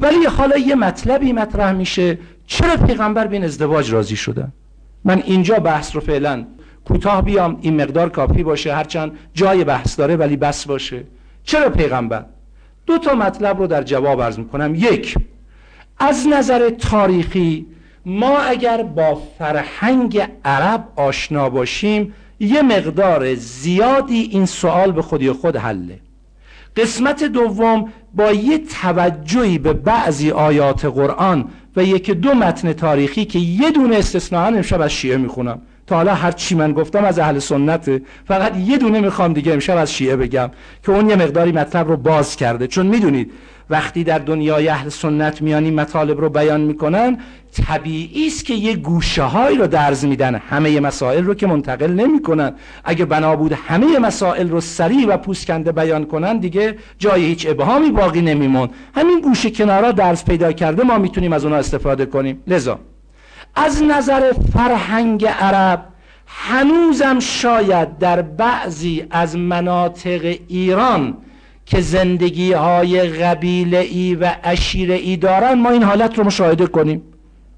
ولی 0.00 0.24
حالا 0.24 0.56
یه 0.56 0.74
مطلبی 0.74 1.32
مطرح 1.32 1.72
میشه. 1.72 2.18
چرا 2.46 2.76
پیغمبر 2.76 3.26
به 3.26 3.36
این 3.36 3.44
ازدواج 3.44 3.92
راضی 3.92 4.16
شدن؟ 4.16 4.52
من 5.04 5.22
اینجا 5.26 5.58
بحث 5.58 5.94
رو 5.94 6.00
فعلا 6.00 6.46
کوتاه 6.84 7.22
بیام. 7.22 7.58
این 7.60 7.82
مقدار 7.82 8.08
کافی 8.08 8.42
باشه. 8.42 8.74
هرچند 8.74 9.12
جای 9.34 9.64
بحث 9.64 9.98
داره 9.98 10.16
ولی 10.16 10.36
بس 10.36 10.66
باشه. 10.66 11.04
چرا 11.46 11.70
پیغمبر؟ 11.70 12.24
دو 12.86 12.98
تا 12.98 13.14
مطلب 13.14 13.58
رو 13.58 13.66
در 13.66 13.82
جواب 13.82 14.22
عرض 14.22 14.38
می‌کنم. 14.38 14.74
یک 14.74 15.14
از 15.98 16.28
نظر 16.28 16.70
تاریخی 16.70 17.66
ما 18.06 18.38
اگر 18.38 18.82
با 18.82 19.22
فرهنگ 19.38 20.28
عرب 20.44 20.88
آشنا 20.96 21.48
باشیم 21.50 22.14
یه 22.40 22.62
مقدار 22.62 23.34
زیادی 23.34 24.28
این 24.32 24.46
سوال 24.46 24.92
به 24.92 25.02
خودی 25.02 25.32
خود 25.32 25.56
حله. 25.56 25.98
قسمت 26.76 27.24
دوم 27.24 27.92
با 28.14 28.32
یه 28.32 28.58
توجهی 28.58 29.58
به 29.58 29.72
بعضی 29.72 30.30
آیات 30.30 30.84
قرآن 30.84 31.44
و 31.76 31.84
یک 31.84 32.10
دو 32.10 32.34
متن 32.34 32.72
تاریخی 32.72 33.24
که 33.24 33.38
یه 33.38 33.70
دونه 33.70 33.96
استثناء 33.96 34.46
امشب 34.46 34.80
از 34.80 34.90
شیعه 34.90 35.16
می‌خونم. 35.16 35.62
تا 35.86 35.96
حالا 35.96 36.14
هر 36.14 36.32
چی 36.32 36.54
من 36.54 36.72
گفتم 36.72 37.04
از 37.04 37.18
اهل 37.18 37.38
سنته 37.38 38.02
فقط 38.24 38.56
یه 38.56 38.78
دونه 38.78 39.00
می‌خوام 39.00 39.32
دیگه 39.32 39.52
امشب 39.52 39.76
از 39.76 39.92
شیعه 39.92 40.16
بگم 40.16 40.50
که 40.82 40.92
اون 40.92 41.10
یه 41.10 41.16
مقداری 41.16 41.52
مطلب 41.52 41.88
رو 41.88 41.96
باز 41.96 42.36
کرده. 42.36 42.66
چون 42.66 42.86
می‌دونید 42.86 43.32
وقتی 43.70 44.04
در 44.04 44.18
دنیای 44.18 44.68
اهل 44.68 44.88
سنت 44.88 45.42
میانی 45.42 45.70
مطالب 45.70 46.20
رو 46.20 46.28
بیان 46.28 46.60
می‌کنن 46.60 47.18
طبیعی 47.66 48.26
است 48.26 48.44
که 48.44 48.54
یه 48.54 48.76
گوشه 48.76 49.22
هایی 49.22 49.58
رو 49.58 49.66
درز 49.66 50.04
میدن. 50.04 50.34
همه 50.34 50.80
مسائل 50.80 51.24
رو 51.24 51.34
که 51.34 51.46
منتقل 51.46 51.92
نمی‌کنن. 51.92 52.52
اگه 52.84 53.04
بنا 53.04 53.36
بود 53.36 53.52
همه 53.52 53.98
مسائل 53.98 54.48
رو 54.48 54.60
سریع 54.60 55.08
و 55.08 55.16
پوسکنده 55.16 55.72
بیان 55.72 56.04
کنن 56.04 56.38
دیگه 56.38 56.76
جای 56.98 57.24
هیچ 57.24 57.46
ابهامی 57.50 57.90
باقی 57.90 58.20
نمیمون. 58.20 58.68
همین 58.94 59.20
گوشه 59.20 59.50
کنارا 59.50 59.92
درز 59.92 60.24
پیدا 60.24 60.52
کرده 60.52 60.82
ما 60.82 60.98
می‌تونیم 60.98 61.32
از 61.32 61.44
اونها 61.44 61.58
استفاده 61.58 62.06
کنیم. 62.06 62.42
لذا 62.46 62.78
از 63.56 63.82
نظر 63.82 64.32
فرهنگ 64.52 65.26
عرب 65.26 65.84
هنوزم 66.26 67.18
شاید 67.20 67.98
در 67.98 68.22
بعضی 68.22 69.06
از 69.10 69.36
مناطق 69.36 70.36
ایران 70.48 71.16
که 71.66 71.80
زندگی 71.80 72.52
های 72.52 73.02
قبیله 73.02 73.78
ای 73.78 74.14
و 74.14 74.24
عشیره 74.44 74.94
ای 74.94 75.16
دارن 75.16 75.54
ما 75.54 75.70
این 75.70 75.82
حالت 75.82 76.18
رو 76.18 76.24
مشاهده 76.24 76.66
کنیم. 76.66 77.02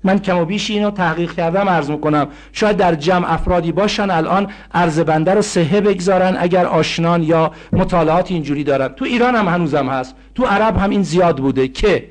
من 0.05 0.19
کم 0.19 0.39
و 0.39 0.45
بیش 0.45 0.71
اینو 0.71 0.91
تحقیق 0.91 1.33
کردم 1.33 1.69
عرض 1.69 1.91
می‌کنم. 1.91 2.29
شاید 2.53 2.77
در 2.77 2.95
جمع 2.95 3.33
افرادی 3.33 3.73
باشن 3.73 4.11
الان 4.11 4.51
عرض 4.75 5.01
بنده 5.01 5.35
رو 5.35 5.43
سهه 5.43 5.81
بگذارن 5.81 6.37
اگر 6.39 6.67
آشنان 6.67 7.23
یا 7.23 7.53
مطالعات 7.73 8.31
اینجوری 8.31 8.65
دارن. 8.65 8.89
تو 8.89 9.05
ایران 9.05 9.35
هم 9.35 9.49
هنوزم 9.49 9.89
هست. 9.89 10.15
تو 10.35 10.45
عرب 10.45 10.77
هم 10.77 10.91
این 10.91 11.03
زیاد 11.03 11.37
بوده 11.39 11.69
که 11.69 12.09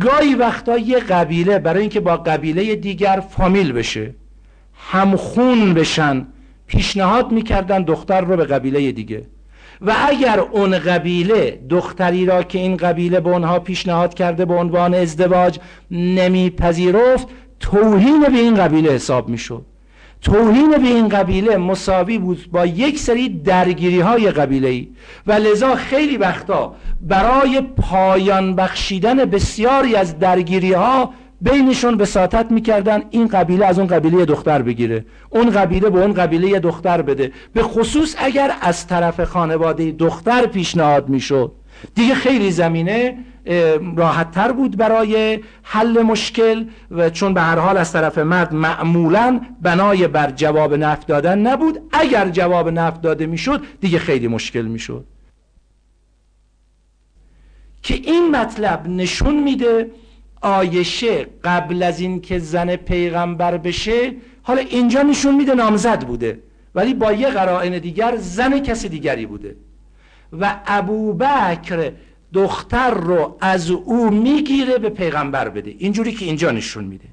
گاهی 0.00 0.34
وقتا 0.34 0.78
یه 0.78 0.98
قبیله 0.98 1.58
برای 1.58 1.80
اینکه 1.80 2.00
با 2.00 2.16
قبیله 2.16 2.74
دیگر 2.74 3.22
فامیل 3.30 3.72
بشه 3.72 4.14
همخون 4.74 5.74
بشن 5.74 6.26
پیشنهاد 6.66 7.32
می‌کردن 7.32 7.82
دختر 7.82 8.20
رو 8.20 8.36
به 8.36 8.44
قبیله 8.44 8.92
دیگه. 8.92 9.26
و 9.80 9.94
اگر 10.08 10.40
اون 10.40 10.78
قبیله 10.78 11.60
دختری 11.70 12.26
را 12.26 12.42
که 12.42 12.58
این 12.58 12.76
قبیله 12.76 13.20
به 13.20 13.30
اونها 13.30 13.58
پیشنهاد 13.58 14.14
کرده 14.14 14.44
به 14.44 14.54
عنوان 14.54 14.94
ازدواج 14.94 15.58
نمیپذیرفت 15.90 17.28
توهین 17.60 18.20
به 18.20 18.38
این 18.38 18.54
قبیله 18.54 18.90
حساب 18.90 19.28
می‌شد. 19.28 19.66
توهین 20.22 20.70
به 20.70 20.88
این 20.88 21.08
قبیله 21.08 21.56
مساوی 21.56 22.18
بود 22.18 22.48
با 22.52 22.66
یک 22.66 22.98
سری 22.98 23.28
درگیری 23.28 24.00
های 24.00 24.30
قبیله 24.30 24.68
ای 24.68 24.88
و 25.26 25.32
لذا 25.32 25.74
خیلی 25.74 26.16
وقتا 26.16 26.74
برای 27.00 27.60
پایان 27.60 28.56
بخشیدن 28.56 29.16
بسیاری 29.24 29.94
از 29.96 30.18
درگیری 30.18 30.72
ها 30.72 31.14
بینشون 31.40 31.96
بساطت 31.96 32.50
می‌کردن 32.50 33.02
این 33.10 33.28
قبیله 33.28 33.66
از 33.66 33.78
اون 33.78 33.88
قبیله 33.88 34.24
دختر 34.24 34.62
بگیره. 34.62 35.04
اون 35.30 35.50
قبیله 35.50 35.90
به 35.90 36.00
اون 36.00 36.12
قبیله 36.12 36.58
دختر 36.58 37.02
بده. 37.02 37.32
به 37.52 37.62
خصوص 37.62 38.14
اگر 38.18 38.52
از 38.60 38.86
طرف 38.86 39.24
خانواده 39.24 39.90
دختر 39.90 40.46
پیشنهاد 40.46 41.08
می‌شد. 41.08 41.52
دیگه 41.94 42.14
خیلی 42.14 42.50
زمینه 42.50 43.18
راحت 43.96 44.30
تر 44.30 44.52
بود 44.52 44.76
برای 44.76 45.40
حل 45.62 46.02
مشکل 46.02 46.64
و 46.90 47.10
چون 47.10 47.34
به 47.34 47.40
هر 47.40 47.58
حال 47.58 47.76
از 47.76 47.92
طرف 47.92 48.18
مرد 48.18 48.54
معمولا 48.54 49.40
بنای 49.62 50.08
بر 50.08 50.30
جواب 50.30 50.74
نفت 50.74 51.06
دادن 51.06 51.38
نبود. 51.38 51.78
اگر 51.92 52.28
جواب 52.28 52.68
نفت 52.68 53.00
داده 53.00 53.26
می‌شد 53.26 53.62
دیگه 53.80 53.98
خیلی 53.98 54.28
مشکل 54.28 54.62
می‌شد. 54.62 55.04
که 57.82 57.94
این 57.94 58.36
مطلب 58.36 58.88
نشون 58.88 59.42
میده 59.42 59.90
آیشه 60.40 61.26
قبل 61.44 61.82
از 61.82 62.00
این 62.00 62.20
که 62.20 62.38
زن 62.38 62.76
پیغمبر 62.76 63.56
بشه 63.56 64.12
حالا 64.42 64.60
اینجا 64.60 65.02
نشون 65.02 65.34
میده 65.34 65.54
نامزد 65.54 66.06
بوده 66.06 66.38
ولی 66.74 66.94
با 66.94 67.12
یه 67.12 67.28
قرائن 67.28 67.78
دیگر 67.78 68.16
زن 68.16 68.58
کسی 68.58 68.88
دیگری 68.88 69.26
بوده. 69.26 69.56
و 70.40 70.56
ابوبکر 70.66 71.92
دختر 72.32 72.90
رو 72.90 73.36
از 73.40 73.70
او 73.70 74.10
می‌گیره 74.10 74.78
به 74.78 74.88
پیغمبر 74.88 75.48
بده. 75.48 75.74
اینجوری 75.78 76.12
که 76.12 76.24
اینجا 76.24 76.50
نشون 76.50 76.84
میده. 76.84 77.04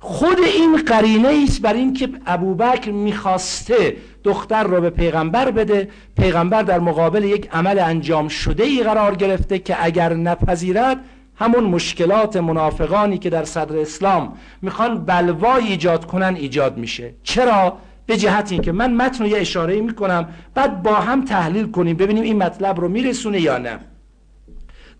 خود 0.00 0.38
این 0.40 0.76
قرینه 0.76 1.44
است 1.44 1.62
بر 1.62 1.74
این 1.74 1.92
که 1.92 2.08
ابوبکر 2.26 2.90
می‌خواسته 2.90 3.96
دختر 4.24 4.62
رو 4.62 4.80
به 4.80 4.90
پیغمبر 4.90 5.50
بده. 5.50 5.88
پیغمبر 6.16 6.62
در 6.62 6.78
مقابل 6.78 7.24
یک 7.24 7.48
عمل 7.52 7.78
انجام 7.78 8.28
شده 8.28 8.64
ای 8.64 8.82
قرار 8.82 9.14
گرفته 9.14 9.58
که 9.58 9.76
اگر 9.80 10.14
نپذیرد 10.14 10.96
همون 11.36 11.64
مشکلات 11.64 12.36
منافقانی 12.36 13.18
که 13.18 13.30
در 13.30 13.44
صدر 13.44 13.78
اسلام 13.78 14.32
می‌خوان 14.62 15.04
بلوای 15.04 15.64
ایجاد 15.66 16.04
کنن 16.06 16.34
ایجاد 16.34 16.78
میشه. 16.78 17.14
چرا؟ 17.22 17.78
به 18.06 18.16
جهت 18.16 18.52
اینکه 18.52 18.72
من 18.72 18.94
متن 18.94 19.24
رو 19.24 19.30
یه 19.30 19.38
اشاره 19.38 19.80
می‌کنم 19.80 20.28
بعد 20.54 20.82
با 20.82 20.94
هم 20.94 21.24
تحلیل 21.24 21.70
کنیم 21.70 21.96
ببینیم 21.96 22.22
این 22.22 22.38
مطلب 22.42 22.80
رو 22.80 22.88
میرسونه 22.88 23.40
یا 23.40 23.58
نه. 23.58 23.78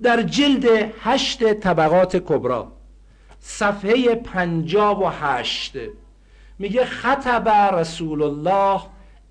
در 0.03 0.23
جلد 0.23 0.93
هشت 1.03 1.53
طبقات 1.53 2.17
کبرا 2.17 2.73
صفحه 3.41 4.15
پنجاب 4.15 5.01
و 5.01 5.07
هشت. 5.07 5.77
میگه 6.59 6.85
خطب 6.85 7.49
رسول 7.75 8.23
الله 8.23 8.81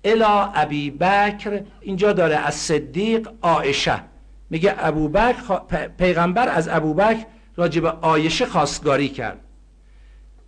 الا 0.04 0.50
ابی 0.54 0.90
بکر 0.90 1.62
اینجا 1.80 2.12
داره 2.12 2.36
از 2.36 2.54
صدیق 2.54 3.28
آیشه 3.40 4.00
میگه 4.50 4.74
ابوبکر 4.78 5.58
پیغمبر 5.98 6.48
از 6.48 6.68
ابوبکر 6.68 7.26
راجب 7.56 7.82
به 7.82 7.90
آیشه 7.90 8.46
خواستگاری 8.46 9.08
کرد. 9.08 9.40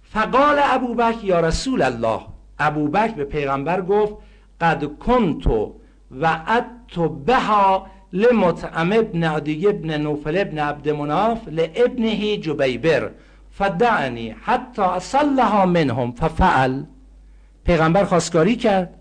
فقال 0.03 0.59
ابوبکر 0.63 1.25
یا 1.25 1.41
رسول 1.41 1.83
الله 1.83 2.21
ابوبکر 2.59 3.15
به 3.15 3.25
پیغمبر 3.25 3.83
گفت 3.83 4.15
قد 4.61 4.99
کنتو 4.99 5.75
و 6.21 6.41
اتو 6.49 7.09
بها 7.09 7.87
لمطعم 8.17 8.93
ابن 8.93 9.25
عدی 9.25 9.67
ابن 9.67 9.97
نوفل 9.97 10.39
ابن 10.39 10.59
عبد 10.59 10.89
مناف 10.89 11.39
لابنه 11.49 12.37
جبیبر 12.37 13.11
فدعنی 13.59 14.35
حتی 14.43 14.83
اصلها 14.83 15.67
منهم 15.67 16.13
ففعل. 16.13 16.83
پیغمبر 17.65 18.05
خواستگاری 18.05 18.57
کرد. 18.57 18.95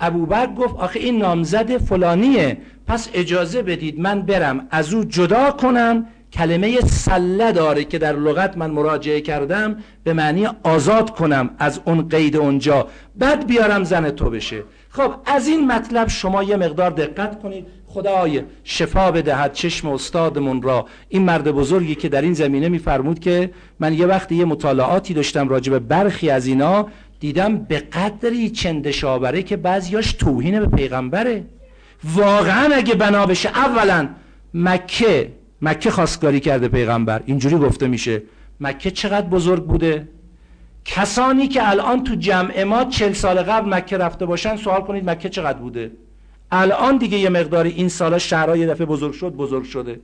ابوبکر 0.00 0.46
گفت 0.46 0.74
آخه 0.76 1.00
این 1.00 1.18
نامزد 1.18 1.76
فلانیه. 1.76 2.58
پس 2.86 3.08
اجازه 3.14 3.62
بدید 3.62 4.00
من 4.00 4.22
برم. 4.22 4.66
از 4.70 4.94
او 4.94 5.04
جدا 5.04 5.50
کنم. 5.50 6.06
کلمه 6.32 6.80
سله 6.80 7.52
داره 7.52 7.84
که 7.84 7.98
در 7.98 8.12
لغت 8.12 8.56
من 8.56 8.70
مراجعه 8.70 9.20
کردم 9.20 9.76
به 10.04 10.12
معنی 10.12 10.48
آزاد 10.62 11.10
کنم 11.10 11.50
از 11.58 11.80
اون 11.84 12.08
قید 12.08 12.36
اونجا. 12.36 12.88
بعد 13.16 13.46
بیارم 13.46 13.84
زن 13.84 14.10
تو 14.10 14.30
بشه. 14.30 14.62
خب 14.90 15.14
از 15.26 15.48
این 15.48 15.66
مطلب 15.72 16.08
شما 16.08 16.42
یه 16.42 16.56
مقدار 16.56 16.90
دقت 16.90 17.42
کنید. 17.42 17.66
خدای 17.96 18.42
شفا 18.64 19.10
بدهد 19.10 19.52
چشم 19.52 19.88
استادمون 19.88 20.62
را. 20.62 20.86
این 21.08 21.22
مرد 21.22 21.50
بزرگی 21.50 21.94
که 21.94 22.08
در 22.08 22.22
این 22.22 22.34
زمینه 22.34 22.68
میفرمود 22.68 23.18
که 23.18 23.50
من 23.80 23.94
یه 23.94 24.06
وقتی 24.06 24.34
یه 24.34 24.44
مطالعاتی 24.44 25.14
داشتم 25.14 25.48
راجع 25.48 25.72
به 25.72 25.78
برخی 25.78 26.30
از 26.30 26.46
اینا 26.46 26.88
دیدم 27.20 27.58
به 27.58 27.78
قدری 27.78 28.50
چندشابره 28.50 29.42
که 29.42 29.56
بعضیاش 29.56 30.12
توهین 30.12 30.60
به 30.60 30.66
پیغمبره. 30.66 31.44
واقعا 32.04 32.74
اگه 32.74 32.94
بنا 32.94 33.26
بشه 33.26 33.48
اولا 33.48 34.08
مکه 34.54 35.32
مکه 35.62 35.90
خواستگاری 35.90 36.40
کرده 36.40 36.68
پیغمبر. 36.68 37.22
اینجوری 37.26 37.56
گفته 37.56 37.88
میشه. 37.88 38.22
مکه 38.60 38.90
چقدر 38.90 39.26
بزرگ 39.26 39.64
بوده؟ 39.64 40.08
کسانی 40.84 41.48
که 41.48 41.70
الان 41.70 42.04
تو 42.04 42.14
جمع 42.14 42.62
ما 42.62 42.84
چل 42.84 43.12
سال 43.12 43.42
قبل 43.42 43.74
مکه 43.74 43.96
رفته 43.96 44.26
باشن 44.26 44.56
سوال 44.56 44.80
کنید 44.80 45.10
مکه 45.10 45.28
چقدر 45.28 45.58
بوده؟ 45.58 45.90
الان 46.52 46.96
دیگه 46.96 47.18
یه 47.18 47.28
مقداری 47.28 47.70
این 47.70 47.88
سالا 47.88 48.18
شهرها 48.18 48.56
یه 48.56 48.66
دفعه 48.66 48.86
بزرگ 48.86 49.12
شد 49.12 49.32
بزرگ 49.32 49.64
شده. 49.64 50.00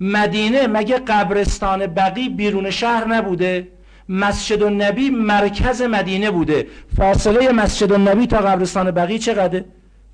مدینه 0.00 0.66
مگه 0.66 0.96
قبرستان 0.98 1.86
بقی 1.86 2.28
بیرون 2.28 2.70
شهر 2.70 3.08
نبوده؟ 3.08 3.68
مسجد 4.08 4.62
النبی 4.62 5.10
مرکز 5.10 5.82
مدینه 5.82 6.30
بوده. 6.30 6.66
فاصله 6.96 7.52
مسجد 7.52 7.92
النبی 7.92 8.26
تا 8.26 8.38
قبرستان 8.38 8.90
بقی 8.90 9.18
چقدره؟ 9.18 9.64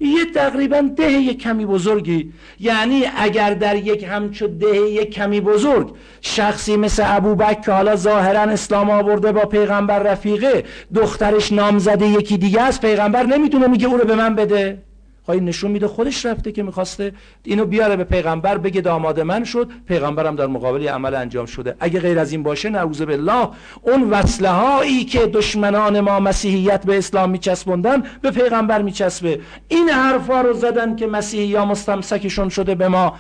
یه 0.01 0.25
تقریبا 0.35 0.81
ده 0.97 1.12
یک 1.12 1.43
کمی 1.43 1.67
بزرگی. 1.67 2.33
یعنی 2.61 3.05
اگر 3.17 3.55
در 3.55 3.77
یک 3.77 4.05
همچو 4.05 4.47
ده 4.47 4.77
یک 4.77 5.11
کمی 5.11 5.41
بزرگ 5.41 5.95
شخصی 6.21 6.77
مثل 6.77 7.03
ابوبکر 7.07 7.61
که 7.61 7.73
حالا 7.73 7.97
ظاهرا 7.97 8.41
اسلام 8.41 8.91
آورده 8.91 9.33
با 9.33 9.45
پیغمبر 9.45 9.99
رفیقه 9.99 10.64
دخترش 10.95 11.53
نامزده 11.53 12.07
یکی 12.07 12.39
دیگه 12.39 12.62
است 12.62 12.81
پیغمبر 12.81 13.23
نمی‌تونه 13.23 13.67
میگه 13.67 13.87
او 13.87 13.97
رو 13.97 14.05
به 14.05 14.14
من 14.14 14.35
بده. 14.35 14.86
خواهی 15.27 15.41
نشون 15.41 15.70
میده 15.70 15.89
خودش 15.89 16.27
رفته 16.27 16.53
که 16.53 16.62
می‌خواسته 16.62 17.12
اینو 17.45 17.64
بیاره 17.64 17.97
به 17.97 18.05
پیغمبر 18.05 18.59
بگه 18.59 18.81
داماد 18.81 19.20
من 19.20 19.45
شد 19.45 19.70
پیغمبرم 19.89 20.37
در 20.37 20.47
مقابل 20.47 20.89
عمل 20.89 21.14
انجام 21.14 21.47
شده. 21.47 21.77
اگه 21.81 22.01
غیر 22.01 22.18
از 22.18 22.33
این 22.33 22.43
باشه 22.43 22.70
نعوذ 22.70 23.03
بالله 23.03 23.49
اون 23.83 24.11
وصله 24.11 24.49
هایی 24.49 25.05
که 25.05 25.27
دشمنان 25.27 26.01
ما 26.01 26.20
مسیحیت 26.20 26.87
به 26.87 26.99
اسلام 26.99 27.31
میچسبوندن 27.31 28.03
به 28.22 28.31
پیغمبر 28.31 28.83
میچسبه. 28.83 29.41
این 29.68 29.89
حرفا 29.89 30.41
رو 30.41 30.53
زدن 30.53 30.97
که 30.97 31.07
مسیحی 31.07 31.47
یا 31.47 31.64
مستمسکشون 31.64 32.49
شده 32.49 32.74
به 32.74 32.89
ما 32.89 33.14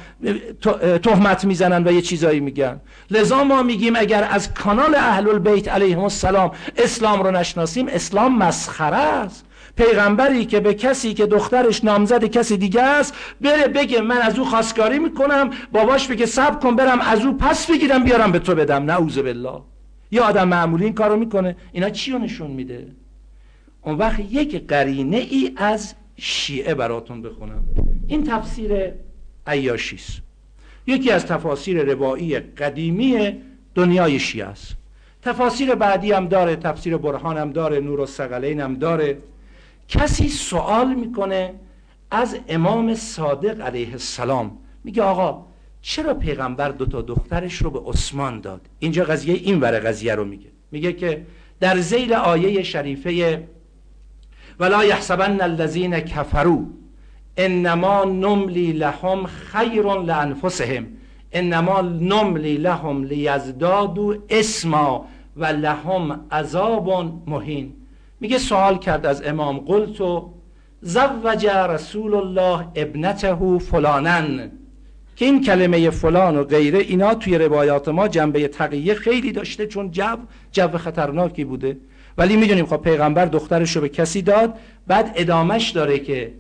تهمت 1.02 1.44
می‌زنن 1.44 1.88
و 1.88 1.92
یه 1.92 2.02
چیزایی 2.02 2.40
میگن. 2.40 2.80
لذا 3.10 3.44
ما 3.44 3.62
میگیم 3.62 3.96
اگر 3.96 4.28
از 4.30 4.54
کانال 4.54 4.94
اهل 4.94 5.28
البیت 5.28 5.68
علیهم 5.68 6.00
السلام 6.00 6.50
اسلام 6.76 7.22
رو 7.22 7.30
نشناسیم 7.30 7.86
اسلام 7.88 8.38
مسخره 8.38 8.96
است. 8.96 9.45
پیغمبری 9.76 10.44
که 10.44 10.60
به 10.60 10.74
کسی 10.74 11.14
که 11.14 11.26
دخترش 11.26 11.84
نامزد 11.84 12.24
کسی 12.24 12.56
دیگه 12.56 12.82
است 12.82 13.14
بره 13.40 13.68
بگه 13.68 14.00
من 14.00 14.18
از 14.18 14.38
او 14.38 14.44
خواستگاری 14.44 14.98
می‌کنم 14.98 15.50
باباش 15.72 16.08
بگه 16.08 16.26
سب 16.26 16.60
کن 16.60 16.76
برم 16.76 17.00
از 17.00 17.24
او 17.24 17.36
پس 17.36 17.70
بگیرم 17.70 18.04
بیارم 18.04 18.32
به 18.32 18.38
تو 18.38 18.54
بدم. 18.54 18.84
نعوذ 18.84 19.18
بالله. 19.18 19.60
یه 20.10 20.20
آدم 20.20 20.48
معمولی 20.48 20.84
این 20.84 20.94
کارو 20.94 21.16
می‌کنه. 21.16 21.56
اینا 21.72 21.90
چی 21.90 22.12
رو 22.12 22.18
نشون 22.18 22.50
میده؟ 22.50 22.86
اون 23.82 23.94
وقت 23.94 24.20
یک 24.20 24.66
قرینه 24.66 25.16
ای 25.16 25.52
از 25.56 25.94
شیعه 26.16 26.74
براتون 26.74 27.22
بخونم. 27.22 27.64
این 28.06 28.24
تفسیر 28.24 28.72
عیاشیست 29.46 30.20
یکی 30.86 31.10
از 31.10 31.26
تفاسیر 31.26 31.92
روایی 31.92 32.38
قدیمی 32.38 33.32
دنیای 33.74 34.18
شیعه 34.18 34.46
است. 34.46 34.76
تفاسیر 35.22 35.74
بعدی 35.74 36.12
هم 36.12 36.28
داره 36.28 36.56
تفسیر 36.56 36.96
برهان 36.96 37.36
هم 37.36 37.52
داره 37.52 37.80
نور 37.80 38.00
و 38.00 38.06
سقلین 38.06 38.60
هم 38.60 38.74
داره. 38.74 39.18
کسی 39.88 40.28
سوال 40.28 40.94
می‌کنه 40.94 41.54
از 42.10 42.38
امام 42.48 42.94
صادق 42.94 43.60
علیه 43.60 43.92
السلام. 43.92 44.58
میگه 44.84 45.02
آقا 45.02 45.44
چرا 45.82 46.14
پیغمبر 46.14 46.68
دو 46.68 46.86
تا 46.86 47.02
دخترش 47.02 47.54
رو 47.54 47.70
به 47.70 47.90
عثمان 47.90 48.40
داد؟ 48.40 48.60
اینجا 48.78 49.04
قضیه 49.04 49.34
این 49.34 49.60
ور 49.60 49.80
قضیه 49.80 50.14
رو 50.14 50.24
میگه. 50.24 50.48
میگه 50.72 50.92
که 50.92 51.26
در 51.60 51.78
زیل 51.78 52.12
آیه 52.12 52.62
شریفه 52.62 53.42
ولا 54.60 54.84
یحسبن 54.84 55.40
الذین 55.40 56.00
کفروا 56.00 56.58
انما 57.36 58.04
نملی 58.04 58.72
لهم 58.72 59.26
خیر 59.26 59.82
لانفسهم 59.82 60.86
انما 61.32 61.80
نملی 61.80 62.56
لهم 62.56 63.04
لیزدادوا 63.04 64.14
اسما 64.30 65.06
و 65.36 65.44
لهم 65.46 66.20
عذاب 66.30 66.90
مهین 67.26 67.72
میگه 68.20 68.38
سوال 68.38 68.78
کرد 68.78 69.06
از 69.06 69.22
امام 69.26 69.58
قلتو 69.58 70.32
زوج 70.80 71.46
رسول 71.46 72.14
الله 72.14 72.68
ابنته 72.74 73.58
فلانن 73.58 74.50
که 75.16 75.24
این 75.24 75.40
کلمه 75.40 75.90
فلان 75.90 76.36
و 76.36 76.44
غیره 76.44 76.78
اینا 76.78 77.14
توی 77.14 77.38
روایات 77.38 77.88
ما 77.88 78.08
جنبه 78.08 78.48
تقیه 78.48 78.94
خیلی 78.94 79.32
داشته 79.32 79.66
چون 79.66 79.90
جو 79.90 80.16
جو 80.52 80.78
خطرناکی 80.78 81.44
بوده. 81.44 81.78
ولی 82.18 82.36
می‌دونیم 82.36 82.66
خب 82.66 82.76
پیغمبر 82.76 83.24
دخترش 83.24 83.76
رو 83.76 83.82
به 83.82 83.88
کسی 83.88 84.22
داد 84.22 84.54
بعد 84.86 85.12
ادامش 85.14 85.70
داره 85.70 85.98
که 85.98 86.32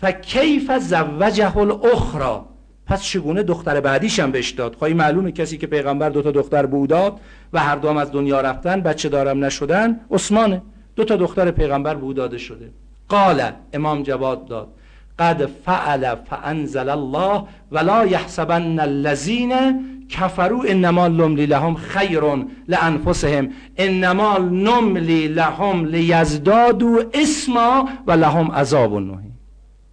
فکیف 0.00 0.78
زوجه 0.78 1.56
الاخرى 1.56 2.40
پس 2.86 3.02
چگونه 3.02 3.42
دختر 3.42 3.80
بعدیش 3.80 4.20
هم 4.20 4.30
بهش 4.30 4.50
داد؟ 4.50 4.74
خواهی 4.74 4.94
معلومه 4.94 5.32
کسی 5.32 5.58
که 5.58 5.66
پیغمبر 5.66 6.08
دوتا 6.10 6.30
دختر 6.30 6.66
بوداد 6.66 7.20
و 7.52 7.60
هر 7.60 7.76
دوم 7.76 7.96
از 7.96 8.12
دنیا 8.12 8.40
رفتن 8.40 8.80
بچه 8.80 9.08
دارم 9.08 9.44
نشدن 9.44 10.00
عثمانه. 10.10 10.62
دو 10.96 11.04
تا 11.04 11.16
دختر 11.16 11.50
پیغمبر 11.50 11.94
به 11.94 12.14
داده 12.14 12.38
شده. 12.38 12.70
قال 13.08 13.42
امام 13.72 14.02
جواب 14.02 14.46
داد 14.48 14.68
قد 15.18 15.46
فعل 15.46 16.14
فانزل 16.14 16.88
الله 16.88 17.44
ولا 17.72 18.04
يحسبن 18.04 18.80
الذين 18.80 19.52
كفروا 20.08 20.64
انما 20.70 21.08
نملی 21.08 21.46
لهم 21.46 21.74
خیر 21.74 22.44
لانفسهم 22.68 23.48
انما 23.78 24.38
نملی 24.38 25.28
لهم 25.28 25.86
لیزدادوا 25.86 27.02
اسما 27.14 27.88
و 28.06 28.12
لهم 28.12 28.50
عذاب 28.50 28.98
نهی 28.98 29.30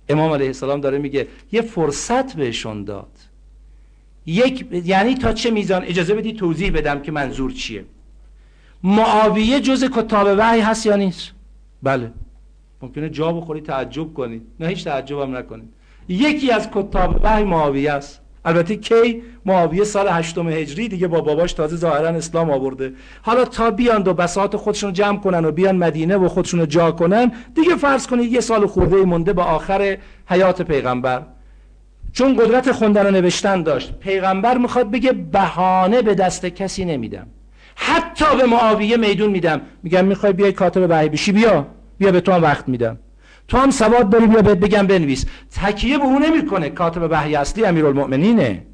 امام 0.09 0.31
علیه 0.31 0.47
السلام 0.47 0.81
داره 0.81 0.97
میگه 0.97 1.27
یه 1.51 1.61
فرصت 1.61 2.33
بهشون 2.35 2.83
داد. 2.83 3.11
یک 4.25 4.67
یعنی 4.85 5.15
تا 5.15 5.33
چه 5.33 5.51
میزان؟ 5.51 5.83
اجازه 5.83 6.13
بدی 6.13 6.33
توضیح 6.33 6.71
بدم 6.71 6.99
که 6.99 7.11
منظور 7.11 7.51
چیه. 7.51 7.85
معاویه 8.83 9.59
جز 9.59 9.83
کتاب 9.83 10.27
وحی 10.37 10.59
هست 10.59 10.85
یا 10.85 10.95
نیست؟ 10.95 11.31
بله. 11.83 12.11
ممکنه 12.81 13.09
جا 13.09 13.31
بخوری 13.31 13.61
تعجب 13.61 14.13
کنید 14.13 14.41
نه 14.59 14.67
هیچ 14.67 14.83
تعجب 14.83 15.19
هم 15.19 15.37
نکنید 15.37 15.69
یکی 16.07 16.51
از 16.51 16.69
کتاب 16.71 17.19
وحی 17.23 17.43
معاویه 17.43 17.91
است. 17.91 18.19
البته 18.45 18.75
کی؟ 18.75 19.21
معاویه 19.45 19.83
سال 19.83 20.07
هشتم 20.09 20.49
هجری 20.49 20.87
دیگه 20.87 21.07
با 21.07 21.21
باباش 21.21 21.53
تازه 21.53 21.75
ظاهرا 21.75 22.07
اسلام 22.07 22.51
آورده. 22.51 22.93
حالا 23.21 23.45
تا 23.45 23.71
بیان 23.71 24.01
دو 24.01 24.13
بساط 24.13 24.55
خودشون 24.55 24.93
جمع 24.93 25.19
کنن 25.19 25.45
و 25.45 25.51
بیان 25.51 25.75
مدینه 25.75 26.17
و 26.17 26.27
خودشون 26.27 26.59
رو 26.59 26.65
جا 26.65 26.91
کنن 26.91 27.31
دیگه 27.55 27.75
فرض 27.75 28.07
کنید 28.07 28.31
یه 28.31 28.39
سال 28.39 28.65
خورده 28.65 28.95
مونده 28.95 29.33
با 29.33 29.43
آخر 29.43 29.97
حیات 30.25 30.61
پیغمبر. 30.61 31.23
چون 32.11 32.35
قدرت 32.35 32.71
خوندن 32.71 33.05
و 33.05 33.11
نوشتن 33.11 33.63
داشت 33.63 33.99
پیغمبر 33.99 34.57
می‌خواد 34.57 34.91
بگه 34.91 35.11
بهانه 35.11 36.01
به 36.01 36.15
دست 36.15 36.45
کسی 36.45 36.85
نمیدم. 36.85 37.27
حتی 37.75 38.25
به 38.37 38.45
معاویه 38.45 38.97
میدون 38.97 39.31
میدم. 39.31 39.61
میگم 39.83 40.05
می‌خوای 40.05 40.33
بیای 40.33 40.51
کاتب 40.51 40.89
وحی 40.89 41.09
بشی 41.09 41.31
بیا. 41.31 41.67
بیا 41.97 42.11
به 42.11 42.21
تو 42.21 42.31
هم 42.31 42.43
وقت 42.43 42.69
میدم. 42.69 42.99
تو 43.47 43.57
هم 43.57 43.71
سواد 43.71 44.09
داری 44.09 44.27
بیا 44.27 44.41
بهت 44.41 44.57
بگم 44.57 44.87
بنویس. 44.87 45.25
تکیه 45.61 45.97
به 45.97 46.03
اون 46.03 46.25
نمی‌کنه. 46.25 46.69
کاتب 46.69 47.07
وحی 47.11 47.35
اصلی 47.35 47.65
امیرالمؤمنینه. 47.65 48.65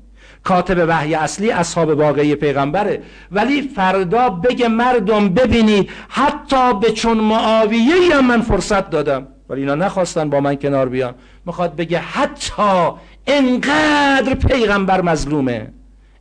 کاتب 0.43 0.85
وحی 0.87 1.15
اصلی 1.15 1.51
اصحاب 1.51 1.89
واقعی 1.89 2.35
پیغمبره. 2.35 3.01
ولی 3.31 3.61
فردا 3.61 4.29
بگه 4.29 4.67
مردم 4.67 5.29
ببینید 5.29 5.89
حتی 6.09 6.73
به 6.73 6.91
چون 6.91 7.17
معاویه 7.17 8.15
هم 8.15 8.25
من 8.25 8.41
فرصت 8.41 8.89
دادم. 8.89 9.27
ولی 9.49 9.61
اینا 9.61 9.75
نخواستن 9.75 10.29
با 10.29 10.39
من 10.39 10.55
کنار 10.55 10.89
بیان. 10.89 11.15
می‌خواد 11.45 11.75
بگه 11.75 11.99
حتی 11.99 12.89
انقدر 13.27 14.33
پیغمبر 14.33 15.01
مظلومه. 15.01 15.73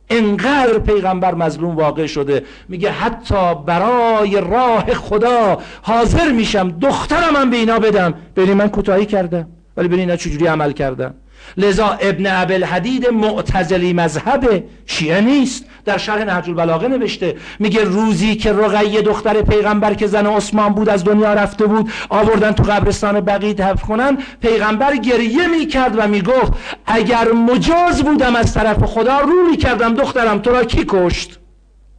انقدر 0.09 0.79
پیغمبر 0.79 1.35
مظلوم 1.35 1.75
واقع 1.75 2.05
شده. 2.05 2.43
میگه 2.69 2.91
حتی 2.91 3.55
برای 3.65 4.41
راه 4.41 4.93
خدا 4.93 5.57
حاضر 5.81 6.31
میشم 6.31 6.71
دخترم 6.71 7.35
هم 7.35 7.49
به 7.49 7.57
اینا 7.57 7.79
بدم. 7.79 8.13
ببین 8.35 8.53
من 8.53 8.67
کوتاهی 8.67 9.05
کردم 9.05 9.47
ولی 9.77 9.87
ببین 9.87 9.99
اینا 9.99 10.15
چجوری 10.15 10.47
عمل 10.47 10.71
کردن. 10.71 11.13
لذا 11.57 11.97
ابن 12.01 12.27
ابل 12.27 12.63
حدید 12.63 13.07
معتزلی 13.07 13.93
مذهب 13.93 14.63
شیعه 14.85 15.21
نیست. 15.21 15.65
در 15.89 15.97
شرح 15.97 16.23
نهج 16.23 16.49
البلاغه 16.49 16.87
نوشته 16.87 17.35
میگه 17.59 17.83
روزی 17.83 18.35
که 18.35 18.53
رقیه 18.53 19.01
دختر 19.01 19.41
پیغمبر 19.41 19.93
که 19.93 20.07
زن 20.07 20.25
عثمان 20.25 20.73
بود 20.73 20.89
از 20.89 21.03
دنیا 21.03 21.33
رفته 21.33 21.65
بود 21.65 21.91
آوردن 22.09 22.51
تو 22.51 22.63
قبرستان 22.63 23.19
بقیه 23.19 23.53
دفن 23.53 23.87
کنن 23.87 24.17
پیغمبر 24.41 24.95
گریه 24.95 25.47
می‌کرد 25.47 25.95
و 25.97 26.07
می‌گفت 26.07 26.53
اگر 26.85 27.31
مجاز 27.31 28.03
بودم 28.03 28.35
از 28.35 28.53
طرف 28.53 28.83
خدا 28.83 29.19
رو 29.19 29.49
می‌کردم 29.51 29.93
دخترم 29.93 30.39
تو 30.39 30.51
را 30.51 30.63
کی 30.63 30.85
کشت؟ 30.87 31.39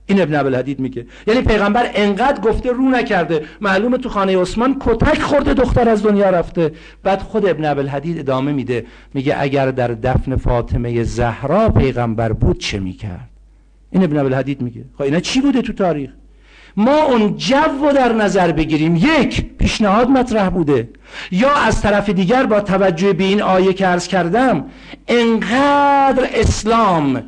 این 0.07 0.23
ابن 0.23 0.35
عبدالحدید 0.35 0.81
میگه. 0.81 1.07
یعنی 1.27 1.43
پیغمبر 1.43 1.91
انقدر 1.95 2.41
گفته 2.41 2.73
رو 2.73 2.89
نکرده 2.89 3.45
معلومه 3.61 3.99
تو 3.99 4.09
خانه 4.09 4.39
عثمان 4.39 4.77
کتک 4.81 5.23
خورده 5.23 5.55
دختر 5.55 5.89
از 5.89 6.03
دنیا 6.03 6.31
رفته. 6.31 6.73
بعد 7.03 7.23
خود 7.23 7.47
ابن 7.47 7.65
عبدالحدید 7.65 8.19
ادامه 8.19 8.53
میده 8.53 8.87
میگه 9.15 9.37
اگر 9.39 9.71
در 9.71 9.89
دفن 9.89 10.37
فاطمه 10.37 11.03
زهرا 11.03 11.69
پیغمبر 11.69 12.33
بود 12.33 12.59
چه 12.59 12.79
می‌کرد؟ 12.79 13.30
این 13.91 14.05
ابن 14.05 14.17
عبدالحدید 14.17 14.61
میگه. 14.61 14.85
خب 14.95 15.03
اینا 15.03 15.21
چی 15.21 15.41
بوده 15.41 15.63
تو 15.63 15.73
تاریخ؟ 15.73 16.11
ما 16.77 17.03
اون 17.03 17.37
جو 17.37 17.93
در 17.95 18.13
نظر 18.13 18.53
بگیریم 18.53 18.97
یک 18.97 19.57
پیشنهاد 19.59 20.09
مطرح 20.09 20.49
بوده. 20.49 20.89
یا 21.31 21.55
از 21.55 21.83
طرف 21.83 22.11
دیگر 22.11 22.47
با 22.47 22.61
توجه 22.61 23.13
به 23.13 23.25
این 23.25 23.43
آیه 23.43 23.73
که 23.73 23.87
عرض 23.87 24.09
کردم 24.09 24.65
انقدر 25.09 26.29
اسلام 26.35 27.23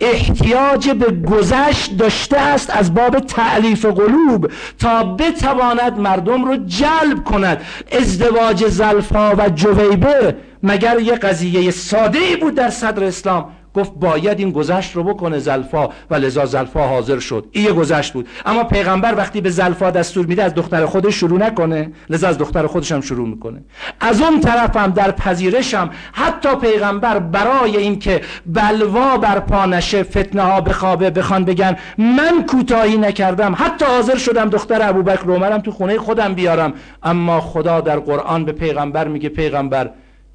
احتیاج 0.00 0.90
به 0.90 1.10
گذشت 1.10 1.96
داشته 1.96 2.38
است 2.38 2.70
از 2.70 2.94
باب 2.94 3.18
تعلیف 3.18 3.84
قلوب 3.84 4.50
تا 4.78 5.04
بتواند 5.04 6.00
مردم 6.00 6.44
رو 6.44 6.56
جلب 6.56 7.24
کند. 7.24 7.60
ازدواج 7.92 8.68
زلفا 8.68 9.34
و 9.38 9.48
جویبر 9.48 10.34
مگر 10.62 11.00
یه 11.00 11.12
قضیه 11.12 11.70
ساده 11.70 12.18
ای 12.18 12.36
بود 12.36 12.54
در 12.54 12.70
صدر 12.70 13.04
اسلام؟ 13.04 13.52
گفت 13.78 13.92
باید 13.94 14.38
این 14.38 14.50
گذشت 14.50 14.96
رو 14.96 15.02
بکنه 15.02 15.38
زلفا 15.38 15.88
و 16.10 16.14
لذا 16.14 16.46
زلفا 16.46 16.88
حاضر 16.88 17.18
شد. 17.18 17.46
این 17.52 17.64
یه 17.64 17.72
گذشت 17.72 18.12
بود. 18.12 18.28
اما 18.46 18.64
پیغمبر 18.64 19.14
وقتی 19.14 19.40
به 19.40 19.50
زلفا 19.50 19.90
دستور 19.90 20.26
میده 20.26 20.42
از 20.42 20.54
دختر 20.54 20.86
خودش 20.86 21.14
شروع 21.14 21.38
نکنه 21.38 21.92
لذا 22.10 22.28
از 22.28 22.38
دختر 22.38 22.66
خودش 22.66 22.92
هم 22.92 23.00
شروع 23.00 23.28
می‌کنه. 23.28 23.60
از 24.00 24.20
اون 24.20 24.40
طرفم 24.40 24.90
در 24.90 25.10
پذیرشم 25.10 25.90
حتی 26.12 26.56
پیغمبر 26.56 27.18
برای 27.18 27.76
اینکه 27.76 28.20
بلوا 28.46 29.16
بر 29.16 29.40
پا 29.40 29.66
نشه 29.66 30.02
فتنه 30.02 30.42
ها 30.42 30.60
بخوابه 30.60 31.10
بخوان 31.10 31.44
بگن 31.44 31.76
من 31.98 32.46
کوتاهی 32.48 32.96
نکردم 32.96 33.54
حتی 33.58 33.84
حاضر 33.84 34.16
شدم 34.16 34.48
دختر 34.48 34.88
ابوبکر 34.88 35.30
عمرم 35.30 35.58
تو 35.58 35.70
خونه 35.70 35.98
خودم 35.98 36.34
بیارم. 36.34 36.72
اما 37.02 37.40
خدا 37.40 37.80
در 37.80 37.98
قرآن 37.98 38.44
به 38.44 38.52
پیغمبر 38.52 39.08
میگه 39.08 39.28
پیغمبر 39.28 39.90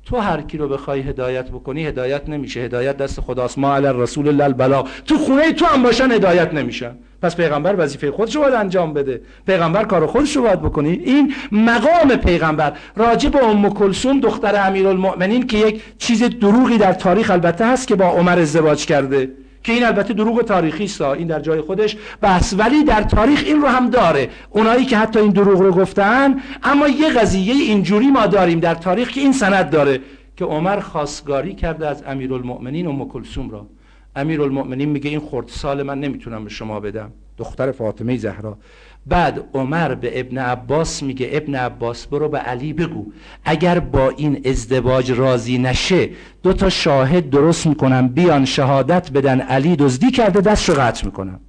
تو 0.06 0.18
هر 0.18 0.42
کی 0.42 0.58
رو 0.58 0.68
بخوای 0.68 1.02
هدایت 1.02 1.50
بکنی 1.50 1.86
هدایت 1.86 2.30
نمیشه. 2.30 2.60
هدایت 2.60 2.98
دست 2.98 3.22
خداست. 3.22 3.58
ما 3.58 3.76
علی 3.76 3.88
رسول 4.02 4.28
الله 4.28 4.44
البلاغ. 4.44 4.88
تو 5.06 5.18
خونه 5.18 5.54
تو 5.54 5.66
هم 5.66 5.84
باشن 5.84 6.12
هدایت 6.12 6.54
نمیشن. 6.54 6.96
پس 7.22 7.36
پیغمبر 7.36 7.76
وظیفه 7.78 8.12
خودش 8.12 8.36
رو 8.36 8.42
باید 8.42 8.54
انجام 8.54 8.94
بده. 8.94 9.22
پیغمبر 9.48 9.84
کار 9.84 10.06
خودش 10.06 10.36
رو 10.36 10.42
باید 10.42 10.62
بکنی. 10.62 10.92
این 10.92 11.34
مقام 11.52 12.16
پیغمبر. 12.16 12.74
راجع 12.96 13.30
به 13.30 13.46
ام 13.46 13.70
کلثوم 13.70 14.20
دختر 14.20 14.68
امیرالمؤمنین 14.68 15.48
که 15.48 15.58
یک 15.58 15.82
چیز 15.98 16.24
دروغی 16.24 16.78
در 16.78 16.94
تاریخ 16.94 17.32
البته 17.32 17.68
هست 17.68 17.88
که 17.88 17.96
با 17.96 18.06
عمر 18.06 18.40
ازدواج 18.40 18.86
کرده. 18.86 19.30
که 19.64 19.74
این 19.74 19.84
البته 19.84 20.14
دروغ 20.14 20.42
تاریخی 20.42 20.84
است 20.84 21.02
این 21.02 21.28
در 21.28 21.40
جای 21.40 21.62
خودش. 21.62 21.98
بس 22.22 22.54
ولی 22.58 22.84
در 22.84 23.04
تاریخ 23.04 23.44
این 23.46 23.62
رو 23.62 23.68
هم 23.68 23.90
داره. 23.90 24.30
اونایی 24.50 24.86
که 24.86 24.98
حتی 24.98 25.20
این 25.20 25.32
دروغ 25.32 25.62
رو 25.62 25.72
گفتن 25.72 26.42
اما 26.64 26.88
یه 26.88 27.10
قضیه 27.10 27.54
اینجوری 27.54 28.08
ما 28.08 28.28
داریم 28.28 28.60
در 28.60 28.76
تاریخ 28.76 29.10
که 29.10 29.22
این 29.22 29.34
سند 29.34 29.70
داره 29.70 30.00
که 30.38 30.46
عمر 30.46 30.80
خواستگاری 30.80 31.56
کرده 31.56 31.88
از 31.88 32.04
امیرالمؤمنین 32.08 32.88
ام 32.88 33.08
کلثوم 33.08 33.50
را. 33.50 33.68
امیرالمؤمنین 34.16 34.90
میگه 34.90 35.10
این 35.10 35.20
خردسال 35.20 35.84
من 35.84 36.00
نمی‌تونم 36.00 36.44
به 36.44 36.50
شما 36.50 36.80
بدم. 36.80 37.12
دختر 37.38 37.72
فاطمه 37.72 38.18
زهرا. 38.18 38.58
بعد 39.06 39.44
عمر 39.54 39.96
به 39.96 40.20
ابن 40.20 40.38
عباس 40.38 41.04
میگه 41.04 41.30
ابن 41.32 41.56
عباس 41.56 42.08
برو 42.08 42.30
به 42.30 42.38
علی 42.38 42.74
بگو. 42.74 43.12
اگر 43.46 43.80
با 43.80 44.10
این 44.10 44.42
ازدواج 44.46 45.12
راضی 45.12 45.58
نشه 45.58 46.10
دو 46.44 46.54
تا 46.54 46.70
شاهد 46.70 47.30
درست 47.30 47.68
می‌کنم 47.68 48.08
بیان 48.08 48.46
شهادت 48.46 49.12
بدن 49.12 49.40
علی 49.40 49.76
دزدی 49.76 50.12
کرده 50.12 50.42
دست 50.42 50.70
رو 50.70 50.76
قطع 50.76 51.06
می‌کنم. 51.06 51.40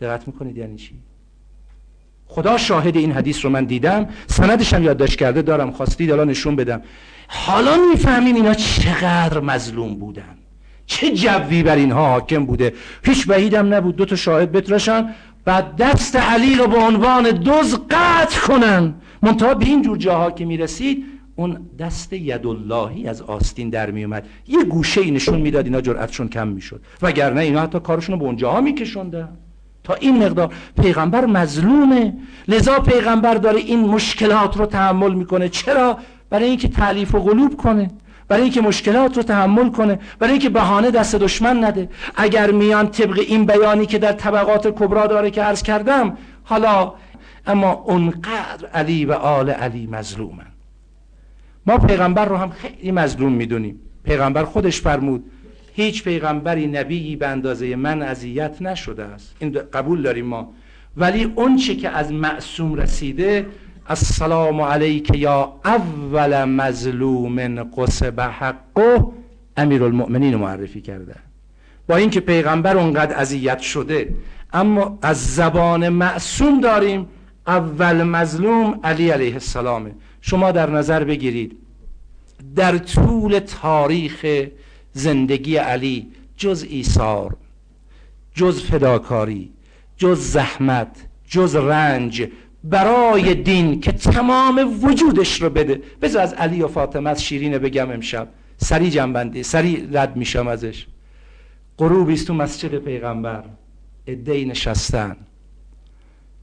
دقت 0.00 0.26
می‌کنید 0.26 0.56
یعنی 0.56 0.76
چی؟ 0.76 0.94
خدا 2.26 2.56
شاهد 2.56 2.96
این 2.96 3.12
حدیث 3.12 3.44
رو 3.44 3.50
من 3.50 3.64
دیدم 3.64 4.08
سندش 4.26 4.74
هم 4.74 4.84
یادداشت 4.84 5.18
کرده 5.18 5.42
دارم 5.42 5.70
خواستید 5.70 6.10
الان 6.10 6.30
نشون 6.30 6.56
بدم. 6.56 6.82
حالا 7.28 7.76
می‌فهمین 7.92 8.36
اینا 8.36 8.54
چقدر 8.54 9.40
مظلوم 9.40 9.94
بودن. 9.94 10.34
چه 10.86 11.10
جوی 11.10 11.62
بر 11.62 11.76
اینها 11.76 12.08
حاکم 12.08 12.46
بوده. 12.46 12.72
هیچ 13.04 13.26
بعیدم 13.26 13.74
نبود 13.74 13.96
دو 13.96 14.04
تا 14.04 14.16
شاهد 14.16 14.52
بتراشن 14.52 15.14
بعد 15.44 15.76
دست 15.76 16.16
علی 16.16 16.54
رو 16.54 16.66
به 16.66 16.76
عنوان 16.76 17.30
دوز 17.30 17.78
قطع 17.90 18.40
کنن. 18.40 18.94
منتها 19.22 19.54
به 19.54 19.64
این 19.64 19.82
جور 19.82 19.96
جاها 19.96 20.30
که 20.30 20.44
می‌رسید 20.44 21.04
اون 21.36 21.58
دست 21.78 22.12
یداللهی 22.12 23.08
از 23.08 23.22
آستین 23.22 23.70
در 23.70 23.90
میومد 23.90 24.26
یه 24.48 24.64
گوشه 24.64 25.00
ای 25.00 25.10
نشون 25.10 25.40
می‌داد 25.40 25.64
اینا 25.64 25.80
جرأتشون 25.80 26.28
کم 26.28 26.48
می‌شد. 26.48 26.80
وگرنه 27.02 27.40
اینا 27.40 27.60
حتی 27.60 27.80
کارشون 27.80 28.12
رو 28.12 28.18
به 28.18 28.24
اونجاها 28.26 28.60
میکشوندن. 28.60 29.28
تا 29.84 29.94
این 29.94 30.24
مقدار 30.24 30.54
پیغمبر 30.82 31.26
مظلومه. 31.26 32.14
لذا 32.48 32.78
پیغمبر 32.78 33.34
داره 33.34 33.60
این 33.60 33.80
مشکلات 33.80 34.56
رو 34.56 34.66
تحمل 34.66 35.14
می‌کنه. 35.14 35.48
چرا؟ 35.48 35.98
برای 36.30 36.48
اینکه 36.48 36.68
تعلیف 36.68 37.14
و 37.14 37.18
قلوب 37.18 37.56
کنه. 37.56 37.90
برای 38.28 38.42
اینکه 38.42 38.60
مشکلات 38.60 39.16
رو 39.16 39.22
تحمل 39.22 39.70
کنه 39.70 39.98
برای 40.18 40.32
اینکه 40.32 40.48
بهانه 40.48 40.90
دست 40.90 41.14
دشمن 41.14 41.64
نده. 41.64 41.88
اگر 42.16 42.50
میان 42.50 42.90
طبق 42.90 43.18
این 43.18 43.46
بیانی 43.46 43.86
که 43.86 43.98
در 43.98 44.12
طبقات 44.12 44.66
کبرا 44.66 45.06
داره 45.06 45.30
که 45.30 45.42
عرض 45.42 45.62
کردم 45.62 46.16
حالا 46.44 46.92
اما 47.46 47.72
اونقدر 47.72 48.66
علی 48.74 49.04
و 49.04 49.12
آل 49.12 49.50
علی 49.50 49.86
مظلومن. 49.86 50.46
ما 51.66 51.78
پیغمبر 51.78 52.24
رو 52.24 52.36
هم 52.36 52.50
خیلی 52.50 52.92
مظلوم 52.92 53.32
می‌دونیم. 53.32 53.80
پیغمبر 54.04 54.44
خودش 54.44 54.80
فرمود 54.80 55.24
هیچ 55.72 56.04
پیغمبری 56.04 56.66
نبیی 56.66 57.16
به 57.16 57.26
اندازه 57.26 57.76
من 57.76 58.02
اذیت 58.02 58.62
نشده 58.62 59.04
است. 59.04 59.36
این 59.38 59.58
قبول 59.72 60.02
داریم 60.02 60.26
ما. 60.26 60.52
ولی 60.96 61.24
اون 61.24 61.56
چه 61.56 61.74
که 61.76 61.88
از 61.88 62.12
معصوم 62.12 62.74
رسیده 62.74 63.46
السلام 63.88 64.60
علیک 64.60 65.10
یا 65.14 65.52
اول 65.64 66.44
مظلوم 66.44 67.64
قصب 67.76 68.20
حقه 68.20 69.04
امیر 69.56 69.84
المؤمنین 69.84 70.36
معرفی 70.36 70.80
کرده 70.80 71.14
با 71.86 71.96
اینکه 71.96 72.20
پیغمبر 72.20 72.76
اونقدر 72.76 73.18
اذیت 73.18 73.58
شده 73.58 74.14
اما 74.52 74.98
از 75.02 75.34
زبان 75.34 75.88
معصوم 75.88 76.60
داریم 76.60 77.06
اول 77.46 78.02
مظلوم 78.02 78.80
علی 78.84 79.10
علیه 79.10 79.32
السلامه 79.32 79.94
شما 80.20 80.52
در 80.52 80.70
نظر 80.70 81.04
بگیرید 81.04 81.56
در 82.56 82.78
طول 82.78 83.38
تاریخ 83.38 84.46
زندگی 84.92 85.56
علی 85.56 86.06
جز 86.36 86.66
ایثار 86.68 87.36
جز 88.34 88.62
فداکاری 88.62 89.50
جز 89.96 90.20
زحمت 90.20 90.96
جز 91.28 91.56
رنج 91.56 92.28
برای 92.64 93.34
دین 93.34 93.80
که 93.80 93.92
تمام 93.92 94.84
وجودش 94.84 95.42
رو 95.42 95.50
بده. 95.50 95.82
بذار 96.02 96.22
از 96.22 96.32
علی 96.32 96.62
و 96.62 96.68
فاطمه 96.68 97.10
از 97.10 97.22
شیرین 97.22 97.58
بگم 97.58 97.90
امشب. 97.90 98.28
سری 98.56 98.90
جنبندی 98.90 99.42
سری 99.42 99.88
رد 99.92 100.16
میشم 100.16 100.48
ازش. 100.48 100.86
غروبی 101.78 102.16
تو 102.16 102.34
مسجد 102.34 102.78
پیغمبر. 102.78 103.44
ادهی 104.06 104.44
نشستن. 104.44 105.16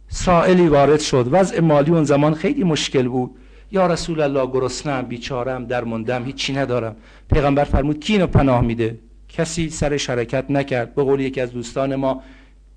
سائلی 0.08 0.68
وارد 0.68 1.00
شد. 1.00 1.28
وضع 1.32 1.60
مالی 1.60 1.92
اون 1.92 2.04
زمان 2.04 2.34
خیلی 2.34 2.64
مشکل 2.64 3.08
بود. 3.08 3.32
یا 3.72 3.88
رسول 3.88 4.22
الله 4.22 4.48
گرسنم 4.48 5.02
بیچارم 5.02 5.66
درموندم 5.66 6.26
هیچی 6.26 6.54
ندارم. 6.54 6.96
پیغمبر 7.34 7.64
فرمود 7.64 8.00
کی 8.00 8.14
اینو 8.14 8.28
پناه 8.28 8.62
میده؟ 8.62 9.00
کسی 9.30 9.70
سر 9.70 9.98
شرکت 9.98 10.52
نکرد. 10.52 10.96
به 10.96 11.04
قول 11.04 11.20
یکی 11.20 11.42
از 11.42 11.52
دوستان 11.52 11.96
ما 11.96 12.24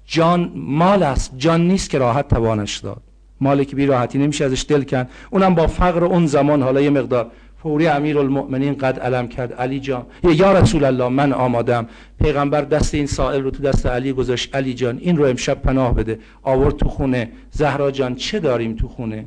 جان 0.06 0.52
مال 0.54 1.02
است. 1.02 1.32
جان 1.36 1.68
نیست 1.68 1.90
که 1.90 1.98
راحت 1.98 2.28
توانش 2.28 2.78
داد. 2.78 3.07
مالی 3.40 3.64
که 3.64 3.76
بی 3.76 3.86
راحتی 3.86 4.18
نمیشه 4.18 4.44
ازش 4.44 4.64
دل 4.68 4.82
کن 4.82 5.06
اونم 5.30 5.54
با 5.54 5.66
فقر 5.66 6.04
اون 6.04 6.26
زمان 6.26 6.62
حالا 6.62 6.80
یه 6.80 6.90
مقدار. 6.90 7.30
فوری 7.62 7.86
امیر 7.86 8.18
المؤمنین 8.18 8.74
قد 8.74 9.00
علم 9.00 9.28
کرد. 9.28 9.52
علی 9.52 9.80
جان. 9.80 10.06
یا 10.22 10.52
رسول 10.52 10.84
الله 10.84 11.08
من 11.08 11.32
آمادم. 11.32 11.88
پیغمبر 12.22 12.62
دست 12.62 12.94
این 12.94 13.06
سائل 13.06 13.42
رو 13.42 13.50
تو 13.50 13.62
دست 13.62 13.86
علی 13.86 14.12
گذاشت. 14.12 14.56
علی 14.56 14.74
جان 14.74 14.98
این 15.00 15.16
رو 15.16 15.24
امشب 15.24 15.62
پناه 15.62 15.94
بده. 15.94 16.18
آورد 16.42 16.76
تو 16.76 16.88
خونه. 16.88 17.30
زهرا 17.50 17.90
جان 17.90 18.14
چه 18.14 18.40
داریم 18.40 18.74
تو 18.74 18.88
خونه؟ 18.88 19.24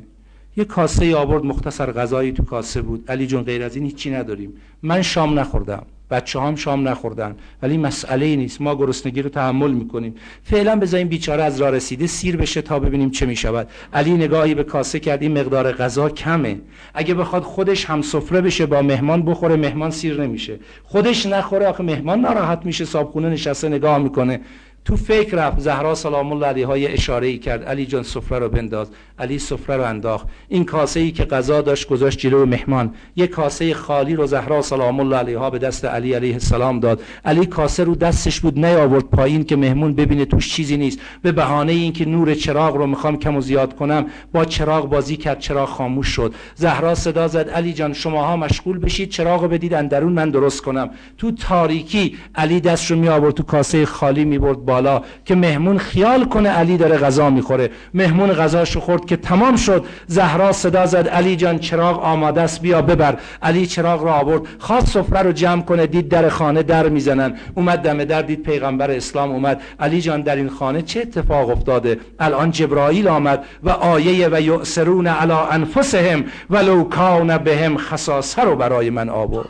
یه 0.56 0.64
کاسه 0.64 1.16
آورد. 1.16 1.44
مختصر 1.44 1.92
غذایی 1.92 2.32
تو 2.32 2.44
کاسه 2.44 2.82
بود. 2.82 3.04
علی 3.10 3.26
جون 3.26 3.42
غیر 3.42 3.62
از 3.62 3.76
این 3.76 3.84
هیچی 3.84 4.10
نداریم. 4.10 4.52
من 4.82 5.02
شام 5.02 5.38
نخوردم. 5.38 5.86
بچه 6.12 6.40
هم 6.40 6.56
شام 6.56 6.88
نخوردن. 6.88 7.36
ولی 7.62 7.76
مسئله 7.76 8.36
نیست. 8.36 8.60
ما 8.60 8.74
گرسنگی 8.74 9.22
رو 9.22 9.30
تحمل 9.30 9.70
می‌کنیم. 9.70 10.14
فعلا 10.42 10.76
بذاریم 10.76 11.08
بیچاره 11.08 11.42
از 11.42 11.60
راه 11.60 11.70
رسیده 11.70 12.06
سیر 12.06 12.36
بشه 12.36 12.62
تا 12.62 12.78
ببینیم 12.78 13.10
چه 13.10 13.26
می‌شود. 13.26 13.68
علی 13.92 14.12
نگاهی 14.12 14.54
به 14.54 14.64
کاسه 14.64 15.00
کرد. 15.00 15.22
این 15.22 15.38
مقدار 15.38 15.72
غذا 15.72 16.08
کمه. 16.08 16.60
اگه 16.94 17.14
بخواد 17.14 17.42
خودش 17.42 17.84
هم 17.84 18.02
سفره 18.02 18.40
بشه 18.40 18.66
با 18.66 18.82
مهمان 18.82 19.22
بخوره 19.22 19.56
مهمان 19.56 19.90
سیر 19.90 20.22
نمیشه. 20.22 20.58
خودش 20.84 21.26
نخوره 21.26 21.66
آخه 21.66 21.82
مهمان 21.82 22.20
ناراحت 22.20 22.60
میشه. 22.64 22.84
صابخونه 22.84 23.28
نشسته 23.28 23.68
نگاه 23.68 23.98
می‌کنه. 23.98 24.40
تو 24.84 24.96
فکر 24.96 25.36
رفت. 25.36 25.58
زهرا 25.58 25.94
سلام 25.94 26.32
الله 26.32 26.46
علیها 26.46 26.78
یه 26.78 26.90
اشاره 26.90 27.26
ای 27.26 27.38
کرد. 27.38 27.64
علی 27.64 27.86
جان 27.86 28.02
سفره 28.02 28.38
رو 28.38 28.48
بنداز. 28.48 28.90
علی 29.18 29.38
سفره 29.38 29.76
رو 29.76 29.82
انداخت. 29.82 30.26
این 30.48 30.64
کاسه 30.64 31.00
ای 31.00 31.10
که 31.10 31.24
غذا 31.24 31.60
داشت 31.60 31.88
گذاشت 31.88 32.18
جلو 32.18 32.46
مهمان. 32.46 32.94
یه 33.16 33.26
کاسه 33.26 33.74
خالی 33.74 34.14
رو 34.14 34.26
زهرا 34.26 34.62
سلام 34.62 35.00
الله 35.00 35.16
علیها 35.16 35.50
به 35.50 35.58
دست 35.58 35.84
علی 35.84 36.14
علیه 36.14 36.32
السلام 36.32 36.80
داد. 36.80 37.02
علی 37.24 37.46
کاسه 37.46 37.84
رو 37.84 37.94
دستش 37.94 38.40
بود 38.40 38.58
نیاورد 38.64 39.04
پایین 39.04 39.44
که 39.44 39.56
مهمون 39.56 39.94
ببینه 39.94 40.24
توش 40.24 40.52
چیزی 40.52 40.76
نیست. 40.76 40.98
به 41.22 41.32
بهانه 41.32 41.72
اینکه 41.72 42.04
نور 42.04 42.34
چراغ 42.34 42.76
رو 42.76 42.86
می‌خوام 42.86 43.18
کم 43.18 43.36
و 43.36 43.40
زیاد 43.40 43.76
کنم 43.76 44.06
با 44.32 44.44
چراغ 44.44 44.88
بازی 44.88 45.16
کرد. 45.16 45.38
چراغ 45.38 45.68
خاموش 45.68 46.08
شد. 46.08 46.34
زهرا 46.54 46.94
صدا 46.94 47.28
زد. 47.28 47.48
علی 47.48 47.72
جان 47.72 47.92
شماها 47.92 48.36
مشغول 48.36 48.78
بشید. 48.78 49.10
چراغ 49.10 49.42
رو 49.42 49.48
بدید. 49.48 49.74
اندرون 49.74 50.12
من 50.12 50.30
درست 50.30 50.62
کنم. 50.62 50.90
تو 51.18 51.30
تاریکی 51.30 52.16
علی 52.34 52.60
دست 52.60 52.90
رو 52.90 52.96
می 52.96 53.08
آورد 53.08 53.34
تو 53.34 53.42
کاسه 53.42 53.86
خالی 53.86 54.24
می 54.24 54.38
برد 54.38 54.64
بالا 54.72 55.02
که 55.24 55.34
مهمون 55.34 55.78
خیال 55.78 56.24
کنه 56.24 56.48
علی 56.48 56.76
داره 56.76 56.98
غذا 56.98 57.30
می‌خوره. 57.30 57.70
مهمون 57.94 58.32
غذاشو 58.32 58.80
خورد 58.80 59.04
که 59.04 59.16
تمام 59.16 59.56
شد. 59.56 59.84
زهرا 60.06 60.52
صدا 60.52 60.86
زد 60.86 61.08
علی 61.08 61.36
جان 61.36 61.58
چراغ 61.58 62.04
آماده 62.04 62.40
است 62.40 62.60
بیا 62.62 62.82
ببر. 62.82 63.16
علی 63.42 63.66
چراغ 63.66 64.04
را 64.04 64.12
آورد. 64.12 64.42
خواست 64.58 64.86
سفره 64.86 65.22
رو 65.22 65.32
جمع 65.32 65.62
کنه 65.62 65.86
دید 65.86 66.08
در 66.08 66.28
خانه 66.28 66.62
در 66.62 66.88
می‌زنن. 66.88 67.34
اومد 67.54 67.78
دم 67.78 68.04
در 68.04 68.22
دید 68.22 68.42
پیغمبر 68.42 68.90
اسلام 68.90 69.30
اومد. 69.30 69.60
علی 69.80 70.00
جان 70.00 70.22
در 70.22 70.36
این 70.36 70.48
خانه 70.48 70.82
چه 70.82 71.00
اتفاق 71.00 71.50
افتاده؟ 71.50 71.98
الان 72.20 72.50
جبرائیل 72.50 73.08
آمد 73.08 73.44
و 73.62 73.70
آیه 73.70 74.28
و 74.32 74.40
یؤثرون 74.40 75.06
علی 75.06 75.32
انفسهم 75.50 76.24
ولو 76.50 76.84
کان 76.84 77.38
بهم 77.38 77.76
خصاصه 77.76 78.42
رو 78.42 78.56
برای 78.56 78.90
من 78.90 79.08
آورد. 79.08 79.48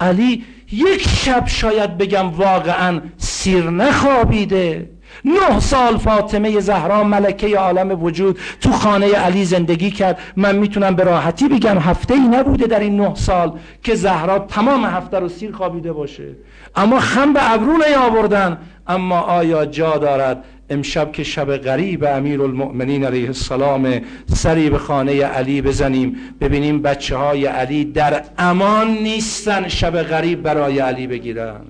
علی 0.00 0.44
یک 0.72 1.08
شب 1.08 1.46
شاید 1.46 1.98
بگم 1.98 2.30
واقعا 2.30 3.00
سیر 3.16 3.70
نخوابیده. 3.70 4.90
نه 5.24 5.60
سال 5.60 5.96
فاطمه 5.96 6.60
زهرا 6.60 7.04
ملکه 7.04 7.58
عالم 7.58 8.02
وجود 8.02 8.38
تو 8.60 8.72
خانه 8.72 9.12
علی 9.12 9.44
زندگی 9.44 9.90
کرد. 9.90 10.18
من 10.36 10.56
می‌تونم 10.56 10.94
به 10.94 11.04
راحتی 11.04 11.48
بگم 11.48 11.78
هفته 11.78 12.14
ای 12.14 12.20
نبوده 12.20 12.66
در 12.66 12.80
این 12.80 13.00
نه 13.00 13.14
سال 13.14 13.58
که 13.82 13.94
زهرا 13.94 14.38
تمام 14.38 14.84
هفته 14.84 15.18
رو 15.18 15.28
سیر 15.28 15.52
خوابیده 15.52 15.92
باشه. 15.92 16.28
اما 16.76 17.00
خم 17.00 17.32
به 17.32 17.52
ابرو 17.52 17.82
آوردن 17.98 18.58
اما 18.86 19.20
آیا 19.20 19.66
جا 19.66 19.98
دارد 19.98 20.44
امشب 20.70 21.12
که 21.12 21.24
شب 21.24 21.56
غریب 21.56 22.04
امیر 22.04 22.42
المؤمنین 22.42 23.04
علیه 23.04 23.26
السلام 23.26 24.00
سری 24.34 24.70
به 24.70 24.78
خانه 24.78 25.24
علی 25.24 25.62
بزنیم. 25.62 26.16
ببینیم 26.40 26.82
بچه 26.82 27.16
های 27.16 27.46
علی 27.46 27.84
در 27.84 28.22
امان 28.38 28.88
نیستن 28.90 29.68
شب 29.68 30.02
غریب 30.02 30.42
برای 30.42 30.78
علی 30.78 31.06
بگیرن. 31.06 31.60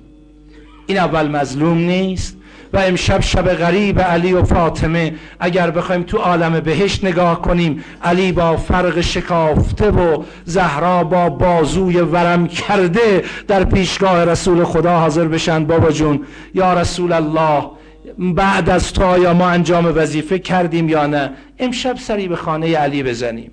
این 0.87 0.99
اول 0.99 1.29
مظلوم 1.29 1.79
نیست 1.79 2.37
و 2.73 2.79
امشب 2.79 3.21
شب 3.21 3.55
غریب 3.55 4.01
علی 4.01 4.33
و 4.33 4.43
فاطمه 4.43 5.15
اگر 5.41 5.71
بخوایم 5.71 6.03
تو 6.03 6.19
عالم 6.19 6.61
بهشت 6.61 7.05
نگاه 7.05 7.43
کنیم 7.43 7.85
علی 8.03 8.33
با 8.33 8.57
فرق 8.57 9.01
شکافته 9.01 9.91
و 9.91 10.23
زهرا 10.45 11.05
با 11.05 11.29
بازوی 11.29 12.01
ورم 12.01 12.47
کرده 12.47 13.25
در 13.49 13.65
پیشگاه 13.65 14.25
رسول 14.25 14.65
خدا 14.65 14.99
حاضر 14.99 15.25
بشن. 15.25 15.65
بابا 15.65 15.91
جون 15.91 16.27
یا 16.55 16.75
رسول 16.75 17.13
الله 17.13 17.80
بعد 18.21 18.71
از 18.71 18.93
تو 18.93 19.05
آیا 19.05 19.35
ما 19.35 19.49
انجام 19.49 19.93
وظیفه 19.97 20.39
کردیم 20.39 20.89
یا 20.89 21.07
نه 21.07 21.31
امشب 21.59 21.97
سری 21.97 22.29
به 22.29 22.37
خانه 22.37 22.77
علی 22.77 23.03
بزنیم. 23.03 23.51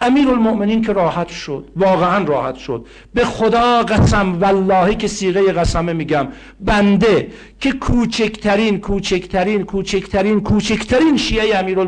امیر 0.00 0.28
المؤمنین 0.28 0.82
که 0.82 0.92
راحت 0.92 1.28
شد 1.28 1.68
واقعا 1.76 2.24
راحت 2.24 2.56
شد. 2.56 2.86
به 3.14 3.24
خدا 3.24 3.82
قسم 3.82 4.40
والله 4.40 4.94
که 4.94 5.08
سیغه 5.08 5.52
قسمه 5.52 5.92
میگم. 5.92 6.28
بنده 6.60 7.28
که 7.60 7.72
کوچکترین 7.72 8.80
کوچکترین 8.80 9.64
کوچکترین 9.64 10.40
کوچکترین 10.40 11.16
شیعه 11.16 11.58
امیر 11.58 11.78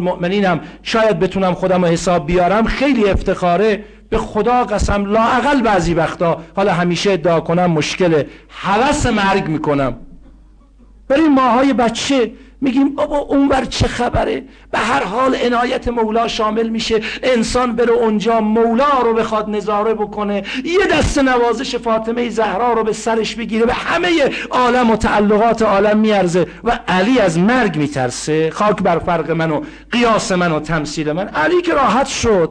هم 0.44 0.60
شاید 0.82 1.18
بتونم 1.18 1.54
خودم 1.54 1.84
حساب 1.84 2.26
بیارم 2.26 2.64
خیلی 2.64 3.10
افتخاره. 3.10 3.84
به 4.10 4.18
خدا 4.18 4.64
قسم 4.64 5.04
لاعقل 5.04 5.62
بعضی 5.62 5.94
وقتا 5.94 6.40
حالا 6.56 6.72
همیشه 6.72 7.10
ادعا 7.10 7.40
کنم 7.40 7.70
مشکله. 7.70 8.26
حوث 8.48 9.06
مرگ 9.06 9.48
می‌کنم. 9.48 9.96
برای 11.12 11.28
ماهای 11.28 11.72
بچه 11.72 12.32
میگیم 12.60 12.94
بابا 12.94 13.18
اونور 13.18 13.64
چه 13.64 13.88
خبره؟ 13.88 14.42
به 14.70 14.78
هر 14.78 15.04
حال 15.04 15.36
عنایت 15.36 15.88
مولا 15.88 16.28
شامل 16.28 16.68
میشه. 16.68 17.00
انسان 17.22 17.76
بره 17.76 17.92
اونجا 17.92 18.40
مولا 18.40 19.00
رو 19.04 19.14
بخواد 19.14 19.50
نظاره 19.50 19.94
بکنه. 19.94 20.42
یه 20.64 20.86
دست 20.92 21.18
نوازش 21.18 21.76
فاطمه 21.76 22.28
زهرا 22.28 22.72
رو 22.72 22.84
به 22.84 22.92
سرش 22.92 23.34
بگیره. 23.34 23.66
به 23.66 23.72
همه 23.72 24.30
عالم 24.50 24.90
و 24.90 24.96
تعلقات 24.96 25.62
عالم 25.62 25.98
میارزه. 25.98 26.46
و 26.64 26.78
علی 26.88 27.18
از 27.18 27.38
مرگ 27.38 27.76
میترسه. 27.76 28.50
خاک 28.50 28.82
بر 28.82 28.98
فرق 28.98 29.30
من 29.30 29.50
و 29.50 29.62
قیاس 29.90 30.32
من 30.32 30.52
و 30.52 30.60
تمثیل 30.60 31.12
من. 31.12 31.28
علی 31.28 31.62
که 31.62 31.74
راحت 31.74 32.06
شد. 32.06 32.50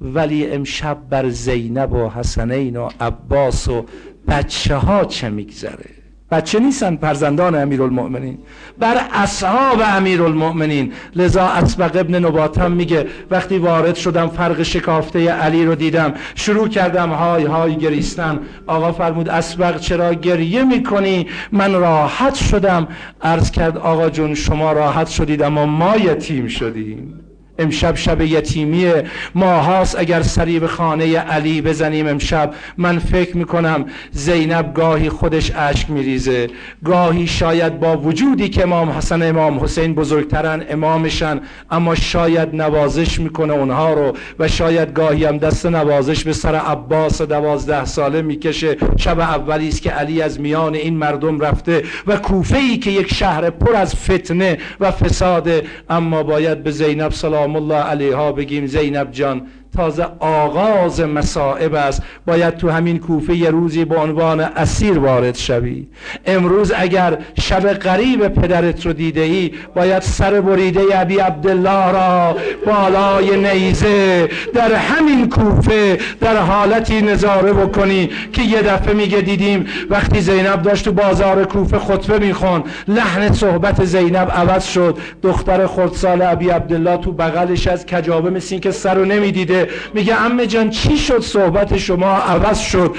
ولی 0.00 0.46
امشب 0.46 0.98
بر 1.10 1.28
زینب 1.28 1.92
و 1.92 2.08
حسنین 2.08 2.76
و 2.76 2.88
عباس 3.00 3.68
و 3.68 3.84
بچه 4.28 4.76
ها 4.76 5.04
چه 5.04 5.28
میگذره؟ 5.28 5.99
بچه 6.30 6.60
نیستن 6.60 6.96
فرزندان 6.96 7.54
امیرالمؤمنین. 7.54 8.38
بر 8.78 9.00
اصحاب 9.12 9.82
امیرالمؤمنین. 9.84 10.92
لذا 11.16 11.42
اسبق 11.42 11.96
ابن 11.96 12.24
نباتم 12.24 12.72
میگه 12.72 13.06
وقتی 13.30 13.58
وارد 13.58 13.94
شدم 13.94 14.28
فرق 14.28 14.62
شکافته 14.62 15.30
علی 15.30 15.64
رو 15.64 15.74
دیدم 15.74 16.14
شروع 16.34 16.68
کردم 16.68 17.10
های 17.10 17.44
های 17.44 17.76
گریستن. 17.76 18.40
آقا 18.66 18.92
فرمود 18.92 19.28
اسبق 19.28 19.80
چرا 19.80 20.14
گریه 20.14 20.64
می‌کنی؟ 20.64 21.26
من 21.52 21.72
راحت 21.72 22.34
شدم. 22.34 22.88
عرض 23.22 23.50
کرد 23.50 23.78
آقا 23.78 24.10
جون 24.10 24.34
شما 24.34 24.72
راحت 24.72 25.08
شدید 25.08 25.42
اما 25.42 25.66
ما 25.66 25.96
یتیم 25.96 26.48
شدیم. 26.48 27.19
امشب 27.60 27.96
شب 27.96 28.20
یتیمی 28.20 28.92
ماهاست. 29.34 29.98
اگر 29.98 30.22
سری 30.22 30.58
به 30.58 30.66
خانه 30.66 31.18
علی 31.18 31.62
بزنیم 31.62 32.06
امشب 32.06 32.54
من 32.76 32.98
فکر 32.98 33.36
می‌کنم 33.36 33.84
زینب 34.12 34.74
گاهی 34.74 35.08
خودش 35.08 35.52
اشک 35.56 35.90
میریزه. 35.90 36.46
گاهی 36.84 37.26
شاید 37.26 37.80
با 37.80 37.96
وجودی 37.96 38.48
که 38.48 38.62
امام 38.62 38.90
حسن 38.90 39.22
امام 39.22 39.60
حسین 39.60 39.94
بزرگترن 39.94 40.64
امامشن 40.70 41.40
اما 41.70 41.94
شاید 41.94 42.48
نوازش 42.54 43.20
می‌کنه 43.20 43.52
اونها 43.52 43.94
رو 43.94 44.16
و 44.38 44.48
شاید 44.48 44.92
گاهی 44.92 45.24
هم 45.24 45.38
دست 45.38 45.66
نوازش 45.66 46.24
به 46.24 46.32
سر 46.32 46.54
عباس 46.54 47.22
دوازده 47.22 47.84
ساله 47.84 48.22
می‌کشه. 48.22 48.76
شب 48.96 49.20
اولی 49.20 49.68
است 49.68 49.82
که 49.82 49.90
علی 49.90 50.22
از 50.22 50.40
میان 50.40 50.74
این 50.74 50.96
مردم 50.96 51.40
رفته 51.40 51.82
و 52.06 52.16
کوفه 52.16 52.56
ای 52.58 52.76
که 52.76 52.90
یک 52.90 53.14
شهر 53.14 53.50
پر 53.50 53.74
از 53.76 53.94
فتنه 53.94 54.58
و 54.80 54.90
فساده 54.90 55.62
اما 55.90 56.22
باید 56.22 56.62
به 56.62 56.70
زینب 56.70 57.12
سلام 57.12 57.49
سلام 57.50 57.62
الله 57.62 57.82
علیها 57.82 58.32
بگیم 58.32 58.66
زینب 58.66 59.10
جان 59.12 59.46
تازه 59.76 60.06
آغاز 60.18 61.00
مصائب 61.00 61.74
است. 61.74 62.02
باید 62.26 62.56
تو 62.56 62.70
همین 62.70 62.98
کوفه 62.98 63.34
یه 63.34 63.50
روزی 63.50 63.84
به 63.84 63.96
عنوان 63.96 64.40
اسیر 64.40 64.98
وارد 64.98 65.36
شوی. 65.36 65.86
امروز 66.26 66.72
اگر 66.76 67.18
شب 67.40 67.72
قریب 67.72 68.28
پدرت 68.28 68.86
رو 68.86 68.92
دیده 68.92 69.20
ای 69.20 69.52
باید 69.74 70.02
سر 70.02 70.40
بریده 70.40 70.80
ابی 70.94 71.16
عبدالله 71.16 71.92
را 71.92 72.36
بالای 72.66 73.36
نیزه 73.36 74.28
در 74.54 74.74
همین 74.74 75.28
کوفه 75.28 75.98
در 76.20 76.36
حالتی 76.36 77.02
نظاره 77.02 77.52
بکنی 77.52 78.10
که 78.32 78.42
یه 78.42 78.62
دفعه 78.62 78.94
میگه 78.94 79.20
دیدیم 79.20 79.66
وقتی 79.90 80.20
زینب 80.20 80.62
داشت 80.62 80.84
تو 80.84 80.92
بازار 80.92 81.44
کوفه 81.44 81.78
خطبه 81.78 82.18
میخون 82.18 82.64
لحن 82.88 83.32
صحبت 83.32 83.84
زینب 83.84 84.30
عوض 84.30 84.64
شد. 84.64 84.98
دختر 85.22 85.66
خردسال 85.66 86.22
ابی 86.22 86.48
عبدالله 86.48 86.96
تو 86.96 87.12
بغلش 87.12 87.66
از 87.66 87.86
کجابه 87.86 88.30
مثل 88.30 88.58
که 88.58 88.70
سر 88.70 88.94
رو 88.94 89.04
نمی‌دیده. 89.04 89.59
میگه 89.94 90.20
امه 90.20 90.46
جان 90.46 90.70
چی 90.70 90.98
شد 90.98 91.20
صحبت 91.20 91.76
شما؟ 91.76 92.12
عوض 92.12 92.58
شد. 92.58 92.96